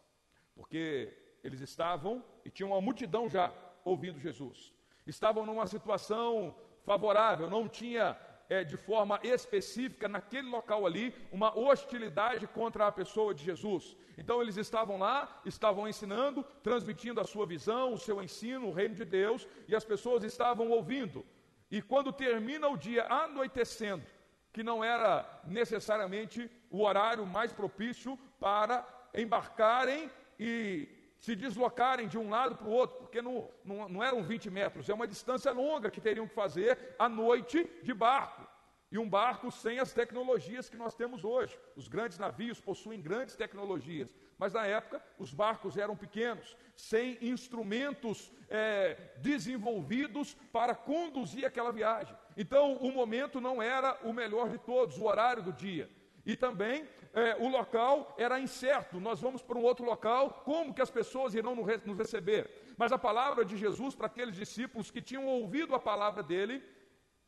porque 0.55 1.17
eles 1.43 1.59
estavam 1.59 2.23
e 2.45 2.49
tinham 2.49 2.71
uma 2.71 2.81
multidão 2.81 3.29
já 3.29 3.53
ouvindo 3.83 4.19
Jesus. 4.19 4.73
Estavam 5.05 5.45
numa 5.45 5.67
situação 5.67 6.55
favorável, 6.83 7.49
não 7.49 7.67
tinha 7.67 8.17
é, 8.49 8.63
de 8.63 8.77
forma 8.77 9.19
específica, 9.23 10.07
naquele 10.07 10.49
local 10.49 10.85
ali, 10.85 11.13
uma 11.31 11.57
hostilidade 11.57 12.47
contra 12.47 12.87
a 12.87 12.91
pessoa 12.91 13.33
de 13.33 13.43
Jesus. 13.43 13.95
Então 14.17 14.41
eles 14.41 14.57
estavam 14.57 14.97
lá, 14.97 15.41
estavam 15.45 15.87
ensinando, 15.87 16.43
transmitindo 16.61 17.19
a 17.19 17.23
sua 17.23 17.45
visão, 17.45 17.93
o 17.93 17.97
seu 17.97 18.21
ensino, 18.21 18.67
o 18.67 18.73
reino 18.73 18.95
de 18.95 19.05
Deus, 19.05 19.47
e 19.67 19.75
as 19.75 19.85
pessoas 19.85 20.23
estavam 20.23 20.69
ouvindo. 20.69 21.25
E 21.71 21.81
quando 21.81 22.13
termina 22.13 22.67
o 22.67 22.77
dia 22.77 23.05
anoitecendo, 23.07 24.05
que 24.51 24.61
não 24.61 24.83
era 24.83 25.41
necessariamente 25.45 26.49
o 26.69 26.83
horário 26.83 27.25
mais 27.25 27.51
propício 27.51 28.17
para 28.39 28.87
embarcarem 29.13 30.09
e 30.39 30.87
se 31.23 31.37
deslocarem 31.37 32.05
de 32.05 32.17
um 32.17 32.29
lado 32.29 32.53
para 32.57 32.67
o 32.67 32.71
outro, 32.71 32.97
porque 32.97 33.21
não, 33.21 33.49
não, 33.63 33.87
não 33.87 34.03
eram 34.03 34.21
20 34.21 34.49
metros, 34.49 34.89
é 34.89 34.93
uma 34.93 35.07
distância 35.07 35.53
longa 35.53 35.89
que 35.89 36.01
teriam 36.01 36.27
que 36.27 36.35
fazer 36.35 36.77
à 36.99 37.07
noite 37.07 37.65
de 37.81 37.93
barco. 37.93 38.45
E 38.91 38.97
um 38.99 39.09
barco 39.09 39.49
sem 39.49 39.79
as 39.79 39.93
tecnologias 39.93 40.69
que 40.69 40.75
nós 40.75 40.93
temos 40.95 41.23
hoje. 41.23 41.57
Os 41.77 41.87
grandes 41.87 42.19
navios 42.19 42.59
possuem 42.59 43.01
grandes 43.01 43.37
tecnologias, 43.37 44.13
mas 44.37 44.51
na 44.51 44.67
época 44.67 45.01
os 45.17 45.33
barcos 45.33 45.77
eram 45.77 45.95
pequenos, 45.95 46.57
sem 46.75 47.17
instrumentos 47.21 48.29
é, 48.49 49.13
desenvolvidos 49.19 50.33
para 50.51 50.75
conduzir 50.75 51.45
aquela 51.45 51.71
viagem. 51.71 52.17
Então 52.35 52.75
o 52.75 52.91
momento 52.91 53.39
não 53.39 53.61
era 53.61 53.97
o 54.03 54.11
melhor 54.11 54.49
de 54.49 54.57
todos, 54.57 54.97
o 54.97 55.05
horário 55.05 55.41
do 55.41 55.53
dia. 55.53 55.89
E 56.25 56.35
também 56.35 56.87
é, 57.13 57.35
o 57.39 57.47
local 57.47 58.15
era 58.17 58.39
incerto. 58.39 58.99
Nós 58.99 59.19
vamos 59.21 59.41
para 59.41 59.57
um 59.57 59.63
outro 59.63 59.85
local, 59.85 60.41
como 60.45 60.73
que 60.73 60.81
as 60.81 60.89
pessoas 60.89 61.33
irão 61.33 61.55
nos 61.55 61.97
receber? 61.97 62.49
Mas 62.77 62.91
a 62.91 62.97
palavra 62.97 63.43
de 63.43 63.57
Jesus 63.57 63.93
para 63.93 64.07
aqueles 64.07 64.35
discípulos 64.35 64.89
que 64.89 65.01
tinham 65.01 65.25
ouvido 65.27 65.75
a 65.75 65.79
palavra 65.79 66.23
dele, 66.23 66.63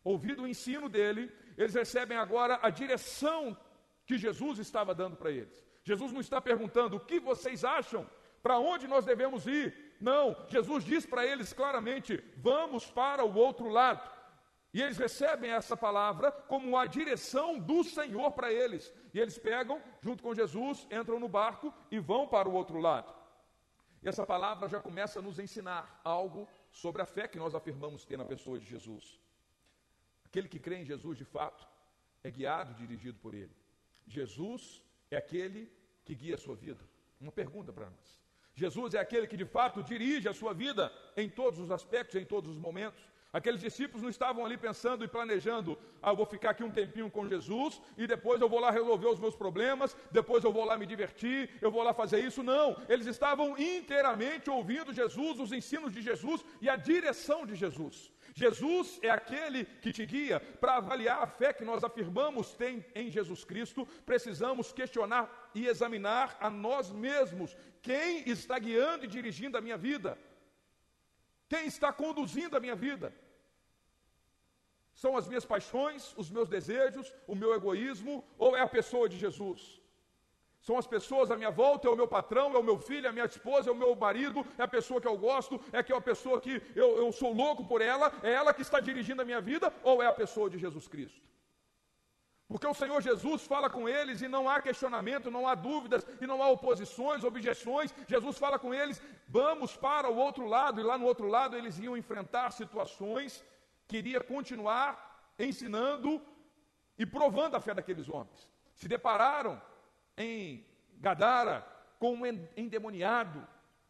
ouvido 0.03 0.43
o 0.43 0.47
ensino 0.47 0.87
dele, 0.87 1.31
eles 1.57 1.73
recebem 1.73 2.17
agora 2.17 2.59
a 2.61 2.69
direção 2.69 3.57
que 4.05 4.17
Jesus 4.17 4.59
estava 4.59 4.93
dando 4.93 5.15
para 5.17 5.31
eles. 5.31 5.63
Jesus 5.83 6.11
não 6.11 6.21
está 6.21 6.39
perguntando 6.41 6.97
o 6.97 6.99
que 6.99 7.19
vocês 7.19 7.63
acham, 7.63 8.09
para 8.41 8.59
onde 8.59 8.87
nós 8.87 9.05
devemos 9.05 9.45
ir. 9.45 9.95
Não, 9.99 10.35
Jesus 10.47 10.83
diz 10.83 11.05
para 11.05 11.25
eles 11.25 11.53
claramente: 11.53 12.23
vamos 12.37 12.85
para 12.85 13.23
o 13.23 13.35
outro 13.35 13.67
lado. 13.69 14.14
E 14.75 14.81
eles 14.81 14.97
recebem 14.97 15.51
essa 15.51 15.77
palavra 15.77 16.33
como 16.33 16.77
a 16.77 16.85
direção 16.85 17.57
do 17.57 17.81
Senhor 17.81 18.29
para 18.33 18.51
eles. 18.51 18.93
E 19.13 19.19
eles 19.21 19.37
pegam, 19.37 19.81
junto 20.01 20.21
com 20.21 20.35
Jesus, 20.35 20.85
entram 20.91 21.17
no 21.17 21.29
barco 21.29 21.73
e 21.89 21.97
vão 21.97 22.27
para 22.27 22.49
o 22.49 22.53
outro 22.53 22.77
lado. 22.81 23.15
E 24.03 24.09
essa 24.09 24.25
palavra 24.25 24.67
já 24.67 24.81
começa 24.81 25.19
a 25.19 25.21
nos 25.21 25.39
ensinar 25.39 26.01
algo 26.03 26.45
sobre 26.73 27.01
a 27.01 27.05
fé 27.05 27.25
que 27.25 27.39
nós 27.39 27.55
afirmamos 27.55 28.03
ter 28.03 28.17
na 28.17 28.25
pessoa 28.25 28.59
de 28.59 28.65
Jesus. 28.65 29.17
Aquele 30.25 30.49
que 30.49 30.59
crê 30.59 30.75
em 30.81 30.85
Jesus 30.85 31.17
de 31.17 31.23
fato 31.23 31.65
é 32.21 32.29
guiado 32.29 32.73
e 32.73 32.85
dirigido 32.85 33.17
por 33.19 33.33
ele. 33.33 33.55
Jesus 34.05 34.83
é 35.09 35.15
aquele 35.15 35.71
que 36.03 36.13
guia 36.13 36.35
a 36.35 36.37
sua 36.37 36.53
vida. 36.53 36.83
Uma 37.21 37.31
pergunta 37.31 37.71
para 37.71 37.89
nós. 37.89 38.21
Jesus 38.53 38.93
é 38.93 38.99
aquele 38.99 39.25
que 39.25 39.37
de 39.37 39.45
fato 39.45 39.81
dirige 39.81 40.27
a 40.27 40.33
sua 40.33 40.53
vida 40.53 40.91
em 41.15 41.29
todos 41.29 41.61
os 41.61 41.71
aspectos, 41.71 42.15
em 42.15 42.25
todos 42.25 42.51
os 42.51 42.57
momentos. 42.57 43.14
Aqueles 43.37 43.59
discípulos 43.59 44.01
não 44.01 44.09
estavam 44.09 44.45
ali 44.45 44.57
pensando 44.65 45.03
e 45.03 45.09
planejando, 45.09 45.77
ah, 46.01 46.11
eu 46.11 46.15
vou 46.15 46.25
ficar 46.25 46.51
aqui 46.51 46.63
um 46.63 46.71
tempinho 46.71 47.11
com 47.11 47.27
Jesus 47.27 47.81
e 47.97 48.07
depois 48.07 48.39
eu 48.39 48.47
vou 48.47 48.61
lá 48.61 48.71
resolver 48.71 49.07
os 49.07 49.19
meus 49.19 49.35
problemas, 49.35 49.93
depois 50.09 50.41
eu 50.45 50.53
vou 50.53 50.63
lá 50.63 50.77
me 50.77 50.85
divertir, 50.85 51.49
eu 51.61 51.69
vou 51.69 51.83
lá 51.83 51.93
fazer 51.93 52.19
isso. 52.23 52.41
Não, 52.41 52.81
eles 52.87 53.07
estavam 53.07 53.57
inteiramente 53.57 54.49
ouvindo 54.49 54.93
Jesus, 54.93 55.37
os 55.37 55.51
ensinos 55.51 55.91
de 55.91 56.01
Jesus 56.01 56.45
e 56.61 56.69
a 56.69 56.77
direção 56.77 57.45
de 57.45 57.55
Jesus. 57.55 58.09
Jesus 58.33 59.01
é 59.01 59.09
aquele 59.09 59.65
que 59.65 59.91
te 59.91 60.05
guia 60.05 60.39
para 60.39 60.77
avaliar 60.77 61.21
a 61.21 61.27
fé 61.27 61.51
que 61.51 61.65
nós 61.65 61.83
afirmamos 61.83 62.53
ter 62.53 62.89
em 62.95 63.11
Jesus 63.11 63.43
Cristo. 63.43 63.85
Precisamos 64.05 64.71
questionar 64.71 65.51
e 65.53 65.67
examinar 65.67 66.37
a 66.39 66.49
nós 66.49 66.89
mesmos 66.89 67.53
quem 67.81 68.29
está 68.29 68.57
guiando 68.57 69.03
e 69.03 69.09
dirigindo 69.09 69.57
a 69.57 69.61
minha 69.61 69.75
vida, 69.75 70.17
quem 71.49 71.65
está 71.67 71.91
conduzindo 71.91 72.55
a 72.55 72.61
minha 72.61 72.77
vida. 72.77 73.24
São 74.95 75.17
as 75.17 75.27
minhas 75.27 75.45
paixões, 75.45 76.13
os 76.17 76.31
meus 76.31 76.47
desejos, 76.47 77.13
o 77.27 77.35
meu 77.35 77.53
egoísmo, 77.53 78.23
ou 78.37 78.55
é 78.55 78.61
a 78.61 78.67
pessoa 78.67 79.09
de 79.09 79.17
Jesus? 79.17 79.81
São 80.61 80.77
as 80.79 80.87
pessoas 80.87 81.29
à 81.29 81.35
minha 81.35 81.51
volta, 81.51 81.87
é 81.87 81.91
o 81.91 81.95
meu 81.95 82.07
patrão, 82.07 82.55
é 82.55 82.57
o 82.57 82.63
meu 82.63 82.79
filho, 82.79 83.05
é 83.05 83.09
a 83.09 83.11
minha 83.11 83.25
esposa, 83.25 83.69
é 83.69 83.73
o 83.73 83.75
meu 83.75 83.93
marido, 83.95 84.43
é 84.57 84.63
a 84.63 84.67
pessoa 84.67 85.01
que 85.01 85.07
eu 85.07 85.17
gosto, 85.17 85.61
é 85.71 85.77
aquela 85.79 86.01
pessoa 86.01 86.39
que 86.41 86.59
eu, 86.75 86.97
eu 86.97 87.11
sou 87.11 87.31
louco 87.33 87.65
por 87.65 87.81
ela, 87.81 88.11
é 88.23 88.31
ela 88.31 88.53
que 88.53 88.63
está 88.63 88.79
dirigindo 88.79 89.21
a 89.21 89.25
minha 89.25 89.41
vida, 89.41 89.71
ou 89.83 90.01
é 90.01 90.07
a 90.07 90.13
pessoa 90.13 90.49
de 90.49 90.57
Jesus 90.57 90.87
Cristo? 90.87 91.21
Porque 92.47 92.65
o 92.65 92.73
Senhor 92.73 92.99
Jesus 93.01 93.45
fala 93.45 93.69
com 93.69 93.87
eles 93.89 94.21
e 94.21 94.27
não 94.27 94.47
há 94.47 94.61
questionamento, 94.61 95.29
não 95.29 95.47
há 95.47 95.55
dúvidas 95.55 96.05
e 96.21 96.25
não 96.25 96.41
há 96.41 96.49
oposições, 96.49 97.23
objeções. 97.23 97.93
Jesus 98.07 98.37
fala 98.37 98.57
com 98.57 98.73
eles, 98.73 99.01
vamos 99.27 99.75
para 99.75 100.09
o 100.09 100.15
outro 100.15 100.47
lado, 100.47 100.79
e 100.79 100.83
lá 100.83 100.97
no 100.97 101.05
outro 101.05 101.27
lado 101.27 101.57
eles 101.57 101.77
iam 101.79 101.97
enfrentar 101.97 102.51
situações 102.51 103.43
queria 103.87 104.21
continuar 104.21 105.33
ensinando 105.37 106.21
e 106.97 107.05
provando 107.05 107.55
a 107.55 107.59
fé 107.59 107.73
daqueles 107.73 108.09
homens. 108.09 108.49
Se 108.73 108.87
depararam 108.87 109.61
em 110.17 110.65
Gadara 110.97 111.61
com 111.99 112.13
um 112.13 112.25
endemoniado, 112.55 113.45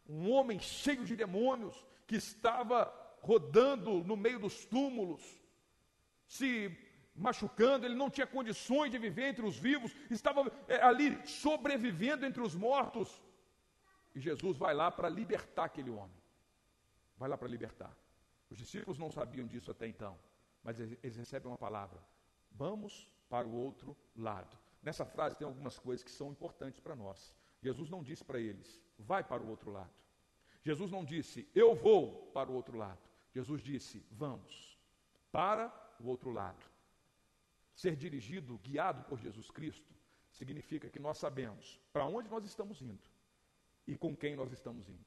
um 0.08 0.30
homem 0.30 0.58
cheio 0.58 1.04
de 1.04 1.16
demônios, 1.16 1.84
que 2.06 2.16
estava 2.16 2.92
rodando 3.20 4.04
no 4.04 4.16
meio 4.16 4.38
dos 4.38 4.64
túmulos, 4.64 5.22
se 6.26 6.76
machucando, 7.14 7.86
ele 7.86 7.94
não 7.94 8.10
tinha 8.10 8.26
condições 8.26 8.90
de 8.90 8.98
viver 8.98 9.28
entre 9.28 9.44
os 9.44 9.58
vivos, 9.58 9.94
estava 10.10 10.52
é, 10.68 10.82
ali 10.82 11.18
sobrevivendo 11.26 12.24
entre 12.24 12.42
os 12.42 12.54
mortos. 12.54 13.22
E 14.14 14.20
Jesus 14.20 14.56
vai 14.56 14.74
lá 14.74 14.90
para 14.90 15.08
libertar 15.08 15.64
aquele 15.64 15.90
homem. 15.90 16.16
Vai 17.18 17.28
lá 17.28 17.36
para 17.36 17.48
libertar. 17.48 17.94
Os 18.50 18.58
discípulos 18.58 18.98
não 18.98 19.10
sabiam 19.10 19.46
disso 19.46 19.70
até 19.70 19.86
então, 19.86 20.18
mas 20.62 20.78
eles 20.78 21.16
recebem 21.16 21.48
uma 21.48 21.58
palavra: 21.58 22.02
vamos 22.50 23.10
para 23.28 23.46
o 23.46 23.54
outro 23.54 23.96
lado. 24.14 24.56
Nessa 24.82 25.04
frase 25.04 25.36
tem 25.36 25.46
algumas 25.46 25.78
coisas 25.78 26.04
que 26.04 26.10
são 26.10 26.30
importantes 26.30 26.80
para 26.80 26.94
nós. 26.94 27.34
Jesus 27.60 27.90
não 27.90 28.02
disse 28.02 28.24
para 28.24 28.38
eles: 28.38 28.80
vai 28.98 29.24
para 29.24 29.42
o 29.42 29.48
outro 29.48 29.70
lado. 29.70 29.92
Jesus 30.66 30.90
não 30.90 31.04
disse, 31.04 31.48
eu 31.54 31.76
vou 31.76 32.26
para 32.32 32.50
o 32.50 32.54
outro 32.54 32.76
lado. 32.76 32.98
Jesus 33.32 33.62
disse, 33.62 34.04
vamos 34.10 34.76
para 35.30 35.72
o 36.00 36.08
outro 36.08 36.30
lado. 36.30 36.60
Ser 37.72 37.94
dirigido, 37.94 38.58
guiado 38.58 39.04
por 39.04 39.16
Jesus 39.20 39.48
Cristo, 39.48 39.94
significa 40.28 40.90
que 40.90 40.98
nós 40.98 41.18
sabemos 41.18 41.78
para 41.92 42.04
onde 42.04 42.28
nós 42.28 42.44
estamos 42.44 42.82
indo 42.82 43.08
e 43.86 43.96
com 43.96 44.16
quem 44.16 44.34
nós 44.34 44.50
estamos 44.50 44.88
indo. 44.88 45.06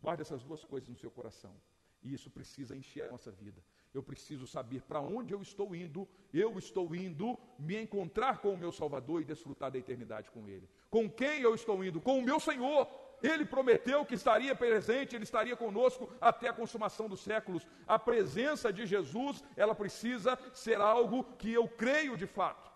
Guarde 0.00 0.22
essas 0.22 0.42
duas 0.42 0.64
coisas 0.64 0.88
no 0.88 0.96
seu 0.96 1.12
coração. 1.12 1.54
E 2.02 2.12
isso 2.12 2.30
precisa 2.30 2.76
encher 2.76 3.04
a 3.04 3.10
nossa 3.10 3.30
vida. 3.30 3.62
Eu 3.92 4.02
preciso 4.02 4.46
saber 4.46 4.82
para 4.82 5.00
onde 5.00 5.34
eu 5.34 5.42
estou 5.42 5.74
indo. 5.74 6.08
Eu 6.32 6.58
estou 6.58 6.94
indo 6.94 7.38
me 7.58 7.76
encontrar 7.80 8.38
com 8.38 8.54
o 8.54 8.58
meu 8.58 8.70
Salvador 8.70 9.20
e 9.20 9.24
desfrutar 9.24 9.70
da 9.70 9.78
eternidade 9.78 10.30
com 10.30 10.48
Ele. 10.48 10.68
Com 10.90 11.10
quem 11.10 11.40
eu 11.40 11.54
estou 11.54 11.84
indo? 11.84 12.00
Com 12.00 12.18
o 12.18 12.22
meu 12.22 12.38
Senhor. 12.38 12.88
Ele 13.22 13.44
prometeu 13.44 14.04
que 14.06 14.14
estaria 14.14 14.54
presente, 14.54 15.16
ele 15.16 15.24
estaria 15.24 15.56
conosco 15.56 16.08
até 16.20 16.48
a 16.48 16.52
consumação 16.52 17.08
dos 17.08 17.20
séculos. 17.20 17.66
A 17.86 17.98
presença 17.98 18.72
de 18.72 18.86
Jesus, 18.86 19.42
ela 19.56 19.74
precisa 19.74 20.38
ser 20.54 20.80
algo 20.80 21.24
que 21.36 21.52
eu 21.52 21.66
creio 21.66 22.16
de 22.16 22.26
fato. 22.26 22.70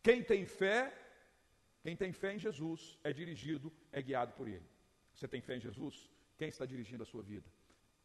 Quem 0.00 0.22
tem 0.22 0.46
fé, 0.46 0.96
quem 1.82 1.96
tem 1.96 2.12
fé 2.12 2.34
em 2.34 2.38
Jesus 2.38 2.96
é 3.02 3.12
dirigido, 3.12 3.72
é 3.90 4.00
guiado 4.00 4.32
por 4.34 4.46
ele. 4.46 4.68
Você 5.12 5.26
tem 5.26 5.40
fé 5.40 5.56
em 5.56 5.60
Jesus? 5.60 6.08
Quem 6.38 6.48
está 6.48 6.64
dirigindo 6.64 7.02
a 7.02 7.06
sua 7.06 7.22
vida? 7.22 7.55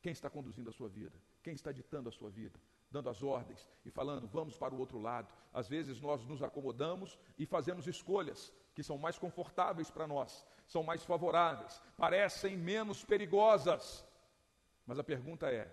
Quem 0.02 0.12
está 0.12 0.30
conduzindo 0.30 0.70
a 0.70 0.74
sua 0.74 0.90
vida? 0.90 1.16
Quem 1.44 1.54
está 1.54 1.72
ditando 1.72 2.10
a 2.10 2.12
sua 2.12 2.30
vida? 2.30 2.60
Dando 2.90 3.10
as 3.10 3.22
ordens 3.22 3.70
e 3.86 3.92
falando, 3.92 4.28
vamos 4.28 4.58
para 4.58 4.74
o 4.74 4.80
outro 4.80 5.00
lado. 5.00 5.32
Às 5.54 5.70
vezes 5.70 6.02
nós 6.02 6.26
nos 6.26 6.42
acomodamos 6.42 7.18
e 7.38 7.46
fazemos 7.46 7.88
escolhas 7.88 8.52
que 8.74 8.84
são 8.84 8.98
mais 8.98 9.20
confortáveis 9.20 9.92
para 9.92 10.08
nós, 10.08 10.46
são 10.66 10.82
mais 10.82 11.04
favoráveis, 11.04 11.82
parecem 11.96 12.58
menos 12.58 13.06
perigosas. 13.06 14.06
Mas 14.86 14.98
a 14.98 15.04
pergunta 15.04 15.52
é: 15.52 15.72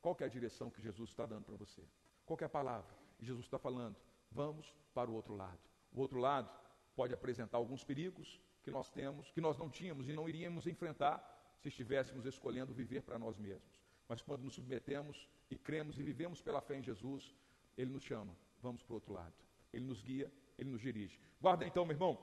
qual 0.00 0.16
é 0.20 0.24
a 0.24 0.28
direção 0.28 0.70
que 0.70 0.80
Jesus 0.80 1.10
está 1.10 1.26
dando 1.26 1.44
para 1.44 1.56
você? 1.56 1.82
Qual 2.24 2.38
é 2.40 2.44
a 2.44 2.48
palavra? 2.48 2.94
E 3.18 3.26
Jesus 3.26 3.44
está 3.44 3.58
falando: 3.58 3.96
vamos 4.30 4.72
para 4.94 5.10
o 5.10 5.14
outro 5.14 5.34
lado. 5.34 5.58
O 5.92 6.00
outro 6.00 6.18
lado 6.18 6.48
pode 6.94 7.12
apresentar 7.12 7.58
alguns 7.58 7.82
perigos 7.82 8.40
que 8.62 8.70
nós 8.70 8.90
temos, 8.90 9.30
que 9.32 9.40
nós 9.40 9.58
não 9.58 9.68
tínhamos 9.68 10.08
e 10.08 10.12
não 10.12 10.28
iríamos 10.28 10.66
enfrentar 10.66 11.33
se 11.64 11.68
estivéssemos 11.68 12.26
escolhendo 12.26 12.74
viver 12.74 13.02
para 13.02 13.18
nós 13.18 13.38
mesmos. 13.38 13.80
Mas 14.06 14.20
quando 14.20 14.42
nos 14.42 14.54
submetemos 14.54 15.26
e 15.50 15.56
cremos 15.56 15.98
e 15.98 16.02
vivemos 16.02 16.42
pela 16.42 16.60
fé 16.60 16.76
em 16.76 16.82
Jesus, 16.82 17.34
Ele 17.76 17.90
nos 17.90 18.02
chama, 18.02 18.36
vamos 18.60 18.82
para 18.82 18.92
o 18.92 18.96
outro 18.96 19.14
lado. 19.14 19.32
Ele 19.72 19.86
nos 19.86 20.02
guia, 20.02 20.30
Ele 20.58 20.68
nos 20.68 20.82
dirige. 20.82 21.18
Guarda 21.40 21.66
então, 21.66 21.86
meu 21.86 21.94
irmão, 21.94 22.22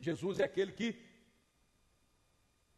Jesus 0.00 0.40
é 0.40 0.44
aquele 0.44 0.72
que 0.72 1.00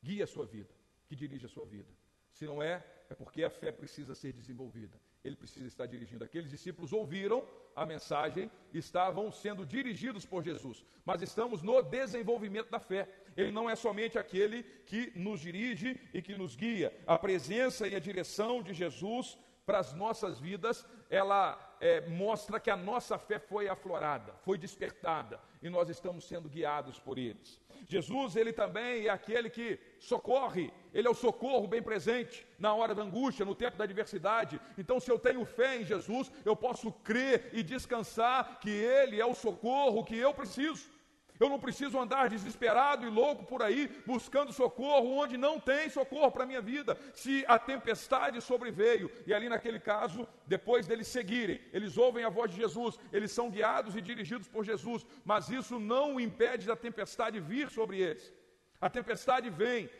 guia 0.02 0.24
a 0.24 0.26
sua 0.26 0.44
vida, 0.44 0.74
que 1.06 1.16
dirige 1.16 1.46
a 1.46 1.48
sua 1.48 1.64
vida. 1.64 1.88
Se 2.34 2.44
não 2.44 2.62
é, 2.62 2.84
é 3.08 3.14
porque 3.14 3.42
a 3.42 3.48
fé 3.48 3.72
precisa 3.72 4.14
ser 4.14 4.34
desenvolvida. 4.34 5.00
Ele 5.24 5.36
precisa 5.36 5.66
estar 5.66 5.86
dirigindo. 5.86 6.22
Aqueles 6.22 6.50
discípulos 6.50 6.92
ouviram 6.92 7.48
a 7.74 7.86
mensagem, 7.86 8.50
estavam 8.74 9.32
sendo 9.32 9.64
dirigidos 9.64 10.26
por 10.26 10.44
Jesus, 10.44 10.84
mas 11.02 11.22
estamos 11.22 11.62
no 11.62 11.80
desenvolvimento 11.80 12.70
da 12.70 12.78
fé. 12.78 13.08
Ele 13.36 13.50
não 13.50 13.68
é 13.68 13.76
somente 13.76 14.18
aquele 14.18 14.62
que 14.86 15.12
nos 15.14 15.40
dirige 15.40 16.00
e 16.12 16.22
que 16.22 16.36
nos 16.36 16.54
guia. 16.54 16.92
A 17.06 17.18
presença 17.18 17.86
e 17.88 17.94
a 17.94 18.00
direção 18.00 18.62
de 18.62 18.72
Jesus 18.72 19.38
para 19.66 19.78
as 19.78 19.94
nossas 19.94 20.38
vidas, 20.38 20.86
ela 21.08 21.58
é, 21.80 22.02
mostra 22.08 22.60
que 22.60 22.70
a 22.70 22.76
nossa 22.76 23.18
fé 23.18 23.38
foi 23.38 23.68
aflorada, 23.68 24.34
foi 24.42 24.58
despertada 24.58 25.40
e 25.62 25.70
nós 25.70 25.88
estamos 25.88 26.24
sendo 26.24 26.48
guiados 26.48 26.98
por 26.98 27.18
eles. 27.18 27.58
Jesus, 27.86 28.36
ele 28.36 28.52
também 28.52 29.06
é 29.06 29.10
aquele 29.10 29.50
que 29.50 29.78
socorre, 29.98 30.72
ele 30.92 31.06
é 31.06 31.10
o 31.10 31.14
socorro 31.14 31.66
bem 31.66 31.82
presente 31.82 32.46
na 32.58 32.74
hora 32.74 32.94
da 32.94 33.02
angústia, 33.02 33.44
no 33.44 33.54
tempo 33.54 33.76
da 33.76 33.84
adversidade. 33.84 34.60
Então, 34.78 34.98
se 34.98 35.10
eu 35.10 35.18
tenho 35.18 35.44
fé 35.44 35.80
em 35.80 35.84
Jesus, 35.84 36.30
eu 36.44 36.56
posso 36.56 36.90
crer 36.92 37.50
e 37.52 37.62
descansar 37.62 38.58
que 38.60 38.70
ele 38.70 39.20
é 39.20 39.26
o 39.26 39.34
socorro 39.34 40.04
que 40.04 40.16
eu 40.16 40.32
preciso. 40.32 40.93
Eu 41.38 41.48
não 41.48 41.58
preciso 41.58 41.98
andar 41.98 42.28
desesperado 42.28 43.04
e 43.04 43.10
louco 43.10 43.44
por 43.44 43.60
aí 43.60 43.90
buscando 44.06 44.52
socorro 44.52 45.16
onde 45.16 45.36
não 45.36 45.58
tem 45.58 45.90
socorro 45.90 46.30
para 46.30 46.44
a 46.44 46.46
minha 46.46 46.60
vida. 46.60 46.96
Se 47.12 47.44
a 47.48 47.58
tempestade 47.58 48.40
sobreveio, 48.40 49.10
e 49.26 49.34
ali 49.34 49.48
naquele 49.48 49.80
caso, 49.80 50.28
depois 50.46 50.86
deles 50.86 51.08
seguirem, 51.08 51.60
eles 51.72 51.98
ouvem 51.98 52.24
a 52.24 52.28
voz 52.28 52.52
de 52.52 52.58
Jesus, 52.58 53.00
eles 53.12 53.32
são 53.32 53.50
guiados 53.50 53.96
e 53.96 54.00
dirigidos 54.00 54.46
por 54.46 54.64
Jesus, 54.64 55.04
mas 55.24 55.48
isso 55.48 55.80
não 55.80 56.20
impede 56.20 56.68
da 56.68 56.76
tempestade 56.76 57.40
vir 57.40 57.68
sobre 57.68 58.00
eles. 58.00 58.32
A 58.80 58.88
tempestade 58.88 59.50
vem, 59.50 59.90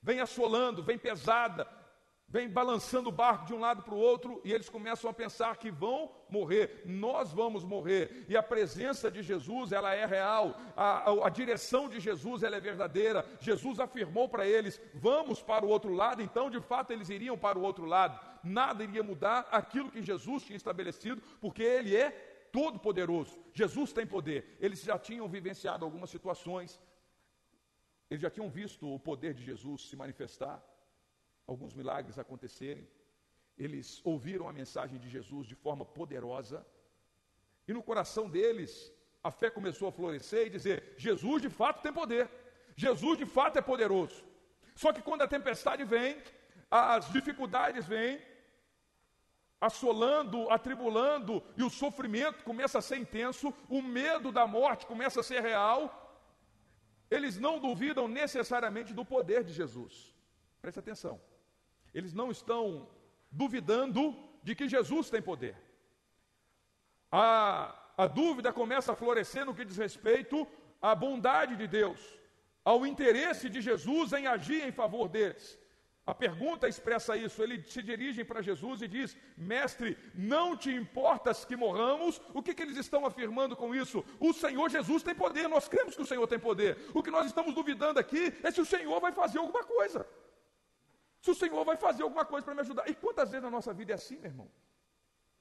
vem 0.00 0.20
assolando, 0.20 0.82
vem 0.82 0.98
pesada, 0.98 1.66
vem 2.34 2.48
balançando 2.48 3.10
o 3.10 3.12
barco 3.12 3.46
de 3.46 3.54
um 3.54 3.60
lado 3.60 3.84
para 3.84 3.94
o 3.94 3.96
outro 3.96 4.40
e 4.44 4.52
eles 4.52 4.68
começam 4.68 5.08
a 5.08 5.14
pensar 5.14 5.56
que 5.56 5.70
vão 5.70 6.10
morrer, 6.28 6.82
nós 6.84 7.32
vamos 7.32 7.62
morrer. 7.62 8.26
E 8.28 8.36
a 8.36 8.42
presença 8.42 9.08
de 9.08 9.22
Jesus, 9.22 9.70
ela 9.70 9.94
é 9.94 10.04
real, 10.04 10.56
a, 10.76 11.08
a, 11.08 11.26
a 11.28 11.30
direção 11.30 11.88
de 11.88 12.00
Jesus, 12.00 12.42
ela 12.42 12.56
é 12.56 12.60
verdadeira. 12.60 13.24
Jesus 13.38 13.78
afirmou 13.78 14.28
para 14.28 14.44
eles: 14.44 14.80
vamos 14.94 15.40
para 15.40 15.64
o 15.64 15.68
outro 15.68 15.92
lado, 15.94 16.22
então 16.22 16.50
de 16.50 16.60
fato 16.60 16.92
eles 16.92 17.08
iriam 17.08 17.38
para 17.38 17.56
o 17.56 17.62
outro 17.62 17.84
lado. 17.84 18.18
Nada 18.42 18.82
iria 18.82 19.04
mudar 19.04 19.46
aquilo 19.52 19.88
que 19.88 20.02
Jesus 20.02 20.42
tinha 20.42 20.56
estabelecido, 20.56 21.22
porque 21.40 21.62
Ele 21.62 21.94
é 21.94 22.10
todo-poderoso. 22.50 23.38
Jesus 23.52 23.92
tem 23.92 24.08
poder. 24.08 24.56
Eles 24.58 24.82
já 24.82 24.98
tinham 24.98 25.28
vivenciado 25.28 25.84
algumas 25.84 26.10
situações, 26.10 26.82
eles 28.10 28.22
já 28.22 28.28
tinham 28.28 28.50
visto 28.50 28.92
o 28.92 28.98
poder 28.98 29.34
de 29.34 29.44
Jesus 29.44 29.88
se 29.88 29.94
manifestar 29.94 30.60
alguns 31.46 31.74
milagres 31.74 32.18
acontecerem. 32.18 32.86
Eles 33.56 34.00
ouviram 34.04 34.48
a 34.48 34.52
mensagem 34.52 34.98
de 34.98 35.08
Jesus 35.08 35.46
de 35.46 35.54
forma 35.54 35.84
poderosa. 35.84 36.66
E 37.68 37.72
no 37.72 37.82
coração 37.82 38.28
deles, 38.28 38.92
a 39.22 39.30
fé 39.30 39.48
começou 39.50 39.88
a 39.88 39.92
florescer 39.92 40.46
e 40.46 40.50
dizer: 40.50 40.94
Jesus 40.96 41.40
de 41.40 41.48
fato 41.48 41.82
tem 41.82 41.92
poder. 41.92 42.28
Jesus 42.76 43.16
de 43.18 43.26
fato 43.26 43.58
é 43.58 43.62
poderoso. 43.62 44.24
Só 44.74 44.92
que 44.92 45.02
quando 45.02 45.22
a 45.22 45.28
tempestade 45.28 45.84
vem, 45.84 46.20
as 46.70 47.10
dificuldades 47.12 47.86
vêm, 47.86 48.20
assolando, 49.60 50.50
atribulando, 50.50 51.42
e 51.56 51.62
o 51.62 51.70
sofrimento 51.70 52.42
começa 52.44 52.78
a 52.78 52.82
ser 52.82 52.96
intenso, 52.96 53.54
o 53.68 53.80
medo 53.80 54.32
da 54.32 54.46
morte 54.46 54.84
começa 54.84 55.20
a 55.20 55.22
ser 55.22 55.40
real, 55.40 55.80
eles 57.10 57.38
não 57.38 57.60
duvidam 57.60 58.08
necessariamente 58.08 58.92
do 58.92 59.04
poder 59.04 59.44
de 59.44 59.52
Jesus. 59.52 60.12
Preste 60.60 60.80
atenção. 60.80 61.20
Eles 61.94 62.12
não 62.12 62.30
estão 62.30 62.88
duvidando 63.30 64.16
de 64.42 64.54
que 64.54 64.68
Jesus 64.68 65.08
tem 65.08 65.22
poder. 65.22 65.56
A, 67.10 67.74
a 67.96 68.06
dúvida 68.06 68.52
começa 68.52 68.92
a 68.92 68.96
florescer 68.96 69.46
no 69.46 69.54
que 69.54 69.64
diz 69.64 69.76
respeito 69.76 70.46
à 70.82 70.94
bondade 70.94 71.56
de 71.56 71.66
Deus, 71.66 72.00
ao 72.64 72.84
interesse 72.84 73.48
de 73.48 73.62
Jesus 73.62 74.12
em 74.12 74.26
agir 74.26 74.66
em 74.66 74.72
favor 74.72 75.08
deles. 75.08 75.58
A 76.06 76.14
pergunta 76.14 76.68
expressa 76.68 77.16
isso. 77.16 77.42
Eles 77.42 77.72
se 77.72 77.82
dirigem 77.82 78.26
para 78.26 78.42
Jesus 78.42 78.82
e 78.82 78.88
diz: 78.88 79.16
Mestre, 79.36 79.96
não 80.14 80.54
te 80.54 80.70
importas 80.70 81.46
que 81.46 81.56
morramos? 81.56 82.20
O 82.34 82.42
que, 82.42 82.52
que, 82.52 82.62
eles 82.62 82.76
estão 82.76 83.06
afirmando 83.06 83.56
com 83.56 83.74
isso? 83.74 84.04
O 84.20 84.34
Senhor 84.34 84.68
Jesus 84.68 85.02
tem 85.02 85.14
poder, 85.14 85.48
nós 85.48 85.66
cremos 85.66 85.96
que 85.96 86.02
o 86.02 86.06
Senhor 86.06 86.26
tem 86.26 86.38
poder. 86.38 86.76
O 86.92 87.02
que 87.02 87.10
nós 87.10 87.24
estamos 87.24 87.54
duvidando 87.54 87.98
aqui 87.98 88.34
é 88.42 88.50
se 88.50 88.60
o 88.60 88.66
Senhor 88.66 89.00
vai 89.00 89.12
fazer 89.12 89.38
alguma 89.38 89.64
coisa 89.64 90.06
se 91.24 91.30
o 91.30 91.34
Senhor 91.42 91.64
vai 91.64 91.76
fazer 91.84 92.02
alguma 92.02 92.24
coisa 92.30 92.44
para 92.44 92.54
me 92.54 92.60
ajudar. 92.60 92.86
E 92.86 92.94
quantas 92.94 93.30
vezes 93.30 93.42
na 93.42 93.50
nossa 93.56 93.72
vida 93.72 93.92
é 93.92 93.94
assim, 93.94 94.16
meu 94.18 94.30
irmão? 94.30 94.48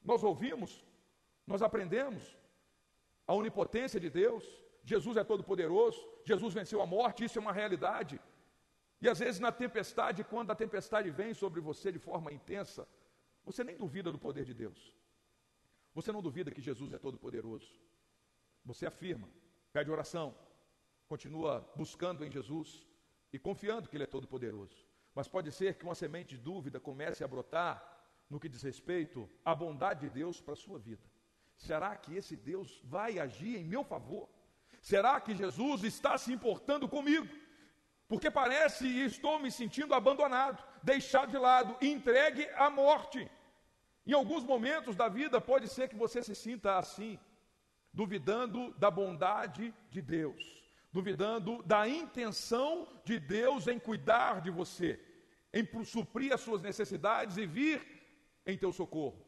Nós 0.01 0.23
ouvimos, 0.23 0.71
nós 1.45 1.61
aprendemos 1.61 2.23
a 3.27 3.33
onipotência 3.33 3.99
de 3.99 4.09
Deus, 4.09 4.45
Jesus 4.91 5.17
é 5.17 5.25
todo-poderoso, 5.25 5.99
Jesus 6.23 6.53
venceu 6.53 6.81
a 6.81 6.85
morte, 6.85 7.25
isso 7.25 7.37
é 7.37 7.41
uma 7.41 7.51
realidade. 7.51 8.17
E 9.01 9.09
às 9.09 9.19
vezes 9.19 9.41
na 9.41 9.51
tempestade, 9.51 10.23
quando 10.23 10.51
a 10.51 10.55
tempestade 10.55 11.09
vem 11.09 11.33
sobre 11.33 11.59
você 11.59 11.91
de 11.91 11.99
forma 11.99 12.31
intensa, 12.31 12.87
você 13.43 13.61
nem 13.61 13.75
duvida 13.75 14.09
do 14.09 14.17
poder 14.17 14.45
de 14.45 14.53
Deus. 14.53 14.79
Você 15.93 16.13
não 16.13 16.21
duvida 16.21 16.49
que 16.49 16.61
Jesus 16.61 16.93
é 16.93 16.97
todo-poderoso. 16.97 17.69
Você 18.63 18.85
afirma, 18.85 19.27
pede 19.73 19.91
oração, 19.91 20.33
continua 21.09 21.69
buscando 21.75 22.23
em 22.23 22.31
Jesus 22.31 22.87
e 23.33 23.37
confiando 23.37 23.89
que 23.89 23.97
Ele 23.97 24.05
é 24.05 24.07
todo-poderoso. 24.07 24.92
Mas 25.15 25.27
pode 25.27 25.51
ser 25.51 25.75
que 25.75 25.85
uma 25.85 25.95
semente 25.95 26.35
de 26.35 26.41
dúvida 26.41 26.79
comece 26.79 27.23
a 27.23 27.27
brotar 27.27 27.81
no 28.29 28.39
que 28.39 28.49
diz 28.49 28.63
respeito 28.63 29.29
à 29.45 29.53
bondade 29.53 30.01
de 30.01 30.09
Deus 30.09 30.41
para 30.41 30.53
a 30.53 30.57
sua 30.57 30.79
vida. 30.79 31.03
Será 31.55 31.95
que 31.95 32.15
esse 32.15 32.35
Deus 32.35 32.81
vai 32.83 33.19
agir 33.19 33.57
em 33.57 33.63
meu 33.63 33.83
favor? 33.83 34.27
Será 34.81 35.21
que 35.21 35.35
Jesus 35.35 35.83
está 35.83 36.17
se 36.17 36.33
importando 36.33 36.89
comigo? 36.89 37.27
Porque 38.07 38.29
parece 38.29 38.87
e 38.87 39.05
estou 39.05 39.39
me 39.39 39.51
sentindo 39.51 39.93
abandonado, 39.93 40.63
deixado 40.81 41.29
de 41.29 41.37
lado, 41.37 41.77
entregue 41.81 42.47
à 42.55 42.69
morte. 42.69 43.29
Em 44.05 44.13
alguns 44.13 44.43
momentos 44.43 44.95
da 44.95 45.07
vida 45.07 45.39
pode 45.39 45.67
ser 45.67 45.87
que 45.87 45.95
você 45.95 46.21
se 46.21 46.35
sinta 46.35 46.77
assim, 46.77 47.19
duvidando 47.93 48.73
da 48.73 48.91
bondade 48.91 49.73
de 49.89 50.01
Deus 50.01 50.62
duvidando 50.93 51.63
da 51.63 51.89
intenção 51.89 52.87
de 53.03 53.19
Deus 53.19 53.67
em 53.67 53.79
cuidar 53.79 54.39
de 54.41 54.51
você. 54.51 54.99
em 55.51 55.83
suprir 55.83 56.33
as 56.33 56.41
suas 56.41 56.63
necessidades 56.63 57.37
e 57.37 57.45
vir 57.45 57.79
em 58.43 58.57
teu 58.57 58.71
socorro. 58.71 59.23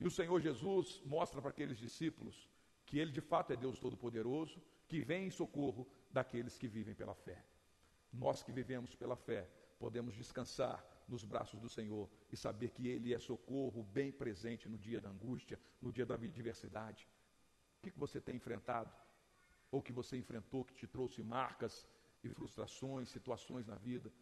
E 0.00 0.06
o 0.06 0.10
Senhor 0.10 0.40
Jesus 0.40 1.02
mostra 1.04 1.42
para 1.42 1.50
aqueles 1.50 1.76
discípulos 1.76 2.48
que 2.86 2.98
Ele 2.98 3.12
de 3.12 3.20
fato 3.20 3.52
é 3.52 3.56
Deus 3.56 3.78
Todo-Poderoso, 3.78 4.62
que 4.86 5.00
vem 5.00 5.26
em 5.26 5.30
socorro 5.30 5.86
daqueles 6.10 6.56
que 6.56 6.66
vivem 6.66 6.94
pela 6.94 7.14
fé. 7.14 7.44
Nós 8.10 8.42
que 8.42 8.50
vivemos 8.50 8.94
pela 8.94 9.16
fé, 9.16 9.46
podemos 9.78 10.14
descansar 10.14 10.82
nos 11.06 11.24
braços 11.24 11.60
do 11.60 11.68
Senhor 11.68 12.08
e 12.32 12.36
saber 12.36 12.70
que 12.70 12.88
Ele 12.88 13.12
é 13.12 13.18
socorro 13.18 13.82
bem 13.82 14.10
presente 14.10 14.66
no 14.66 14.78
dia 14.78 15.00
da 15.00 15.10
angústia, 15.10 15.60
no 15.82 15.92
dia 15.92 16.06
da 16.06 16.14
adversidade. 16.14 17.06
O 17.78 17.82
que 17.82 17.98
você 17.98 18.18
tem 18.18 18.36
enfrentado? 18.36 18.90
Ou 19.70 19.82
que 19.82 19.92
você 19.92 20.16
enfrentou 20.16 20.64
que 20.64 20.74
te 20.74 20.86
trouxe 20.86 21.22
marcas 21.22 21.86
e 22.22 22.28
frustrações, 22.28 23.08
situações 23.08 23.66
na 23.66 23.74
vida? 23.74 24.12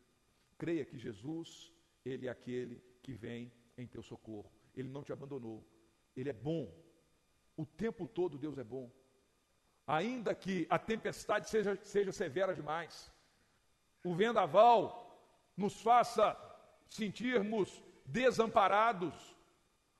Creia 0.59 0.85
que 0.85 0.99
Jesus, 0.99 1.73
Ele 2.05 2.27
é 2.27 2.31
aquele 2.31 2.83
que 3.03 3.13
vem 3.13 3.53
em 3.77 3.87
teu 3.87 4.03
socorro. 4.03 4.51
Ele 4.75 4.89
não 4.89 5.03
te 5.03 5.13
abandonou. 5.13 5.65
Ele 6.17 6.31
é 6.31 6.33
bom. 6.33 6.73
O 7.57 7.65
tempo 7.65 8.09
todo 8.09 8.39
Deus 8.39 8.59
é 8.59 8.65
bom. 8.65 8.91
Ainda 9.87 10.35
que 10.35 10.67
a 10.69 10.79
tempestade 10.79 11.49
seja, 11.49 11.77
seja 11.83 12.11
severa 12.11 12.55
demais, 12.55 13.13
o 14.05 14.15
vendaval 14.15 15.07
nos 15.57 15.81
faça 15.81 16.37
sentirmos 16.89 17.83
desamparados, 18.05 19.36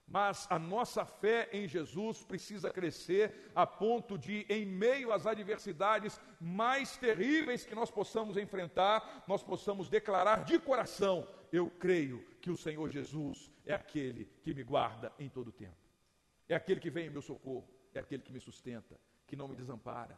mas 0.07 0.47
a 0.49 0.59
nossa 0.59 1.05
fé 1.05 1.49
em 1.53 1.67
Jesus 1.67 2.23
precisa 2.23 2.71
crescer 2.71 3.51
a 3.55 3.67
ponto 3.67 4.17
de, 4.17 4.47
em 4.49 4.65
meio 4.65 5.13
às 5.13 5.27
adversidades 5.27 6.21
mais 6.41 6.97
terríveis 6.97 7.67
que 7.67 7.75
nós 7.75 7.91
possamos 7.91 8.37
enfrentar, 8.37 9.25
nós 9.27 9.43
possamos 9.43 9.89
declarar 9.89 10.45
de 10.45 10.59
coração: 10.61 11.27
Eu 11.53 11.69
creio 11.69 12.25
que 12.41 12.51
o 12.51 12.57
Senhor 12.57 12.89
Jesus 12.89 13.51
é 13.65 13.75
aquele 13.75 14.27
que 14.43 14.55
me 14.55 14.63
guarda 14.63 15.13
em 15.19 15.29
todo 15.29 15.49
o 15.49 15.53
tempo, 15.53 15.77
é 16.49 16.55
aquele 16.55 16.79
que 16.79 16.91
vem 16.91 17.07
em 17.07 17.11
meu 17.11 17.23
socorro, 17.23 17.69
é 17.93 17.99
aquele 17.99 18.23
que 18.23 18.33
me 18.33 18.41
sustenta, 18.41 18.97
que 19.27 19.35
não 19.35 19.49
me 19.49 19.57
desampara. 19.57 20.17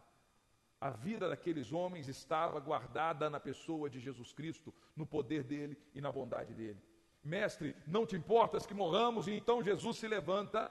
A 0.80 0.90
vida 0.90 1.28
daqueles 1.28 1.72
homens 1.72 2.08
estava 2.08 2.60
guardada 2.60 3.28
na 3.28 3.40
pessoa 3.40 3.90
de 3.90 3.98
Jesus 3.98 4.32
Cristo, 4.32 4.72
no 4.94 5.06
poder 5.06 5.42
dele 5.42 5.76
e 5.94 6.00
na 6.00 6.12
bondade 6.12 6.54
dele. 6.54 6.80
Mestre, 7.22 7.76
não 7.86 8.06
te 8.06 8.16
importas 8.16 8.64
que 8.64 8.74
morramos? 8.74 9.26
E 9.26 9.32
então 9.32 9.62
Jesus 9.62 9.98
se 9.98 10.08
levanta 10.08 10.70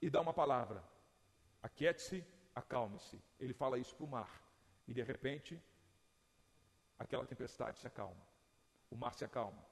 e 0.00 0.10
dá 0.10 0.20
uma 0.20 0.34
palavra: 0.34 0.82
aquiete-se, 1.62 2.24
acalme-se. 2.54 3.20
Ele 3.38 3.52
fala 3.52 3.78
isso 3.78 3.94
para 3.94 4.04
o 4.04 4.08
mar. 4.08 4.42
E 4.86 4.94
de 4.94 5.02
repente, 5.02 5.60
aquela 6.98 7.26
tempestade 7.26 7.78
se 7.78 7.86
acalma. 7.86 8.26
O 8.90 8.96
mar 8.96 9.14
se 9.14 9.24
acalma. 9.24 9.64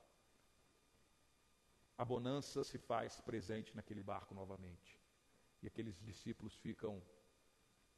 A 1.96 2.04
bonança 2.04 2.64
se 2.64 2.78
faz 2.78 3.20
presente 3.20 3.76
naquele 3.76 4.02
barco 4.02 4.34
novamente. 4.34 4.98
E 5.62 5.66
aqueles 5.66 5.98
discípulos 6.00 6.54
ficam 6.56 7.00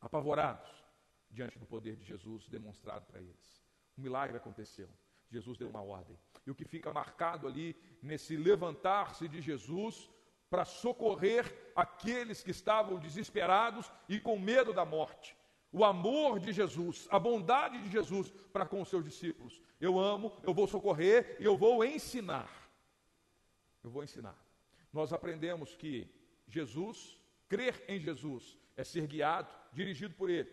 apavorados 0.00 0.84
diante 1.30 1.58
do 1.58 1.66
poder 1.66 1.96
de 1.96 2.04
Jesus 2.04 2.46
demonstrado 2.48 3.06
para 3.06 3.20
eles. 3.20 3.64
Um 3.96 4.02
milagre 4.02 4.36
aconteceu. 4.36 4.88
Jesus 5.30 5.58
deu 5.58 5.68
uma 5.68 5.82
ordem. 5.82 6.18
E 6.46 6.50
o 6.50 6.54
que 6.54 6.64
fica 6.64 6.92
marcado 6.92 7.46
ali 7.46 7.76
nesse 8.02 8.36
levantar-se 8.36 9.28
de 9.28 9.40
Jesus 9.40 10.08
para 10.48 10.64
socorrer 10.64 11.72
aqueles 11.74 12.42
que 12.42 12.50
estavam 12.50 12.98
desesperados 12.98 13.90
e 14.08 14.20
com 14.20 14.38
medo 14.38 14.72
da 14.72 14.84
morte. 14.84 15.36
O 15.72 15.84
amor 15.84 16.38
de 16.38 16.52
Jesus, 16.52 17.08
a 17.10 17.18
bondade 17.18 17.82
de 17.82 17.90
Jesus 17.90 18.30
para 18.52 18.64
com 18.64 18.80
os 18.80 18.88
seus 18.88 19.04
discípulos. 19.04 19.60
Eu 19.80 19.98
amo, 19.98 20.32
eu 20.42 20.54
vou 20.54 20.66
socorrer 20.66 21.36
e 21.40 21.44
eu 21.44 21.56
vou 21.56 21.84
ensinar. 21.84 22.50
Eu 23.82 23.90
vou 23.90 24.02
ensinar. 24.02 24.36
Nós 24.92 25.12
aprendemos 25.12 25.74
que 25.74 26.08
Jesus, 26.48 27.20
crer 27.48 27.84
em 27.88 27.98
Jesus, 27.98 28.56
é 28.76 28.84
ser 28.84 29.06
guiado, 29.06 29.52
dirigido 29.72 30.14
por 30.14 30.30
Ele. 30.30 30.48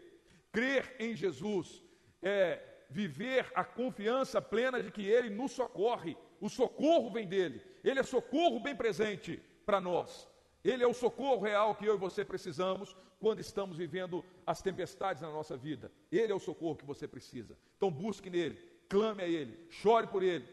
Crer 0.52 0.96
em 1.00 1.16
Jesus 1.16 1.84
é 2.22 2.73
viver 2.94 3.52
a 3.56 3.64
confiança 3.64 4.40
plena 4.40 4.82
de 4.82 4.92
que 4.92 5.02
Ele 5.02 5.30
nos 5.30 5.52
socorre. 5.52 6.16
O 6.40 6.48
socorro 6.48 7.10
vem 7.10 7.28
dele. 7.28 7.60
Ele 7.84 8.00
é 8.00 8.04
socorro 8.04 8.60
bem 8.60 8.76
presente 8.76 9.42
para 9.66 9.82
nós. 9.82 10.30
Ele 10.64 10.84
é 10.84 10.88
o 10.88 10.94
socorro 10.94 11.42
real 11.42 11.76
que 11.76 11.86
eu 11.86 11.96
e 11.96 11.98
você 11.98 12.24
precisamos 12.24 12.96
quando 13.20 13.40
estamos 13.40 13.78
vivendo 13.78 14.24
as 14.46 14.62
tempestades 14.62 15.24
na 15.24 15.32
nossa 15.32 15.58
vida. 15.58 15.92
Ele 16.12 16.32
é 16.32 16.36
o 16.36 16.40
socorro 16.40 16.76
que 16.76 16.86
você 16.86 17.08
precisa. 17.08 17.58
Então 17.76 17.90
busque 17.90 18.30
nele, 18.30 18.60
clame 18.88 19.24
a 19.24 19.28
ele, 19.28 19.58
chore 19.72 20.08
por 20.08 20.22
ele. 20.22 20.48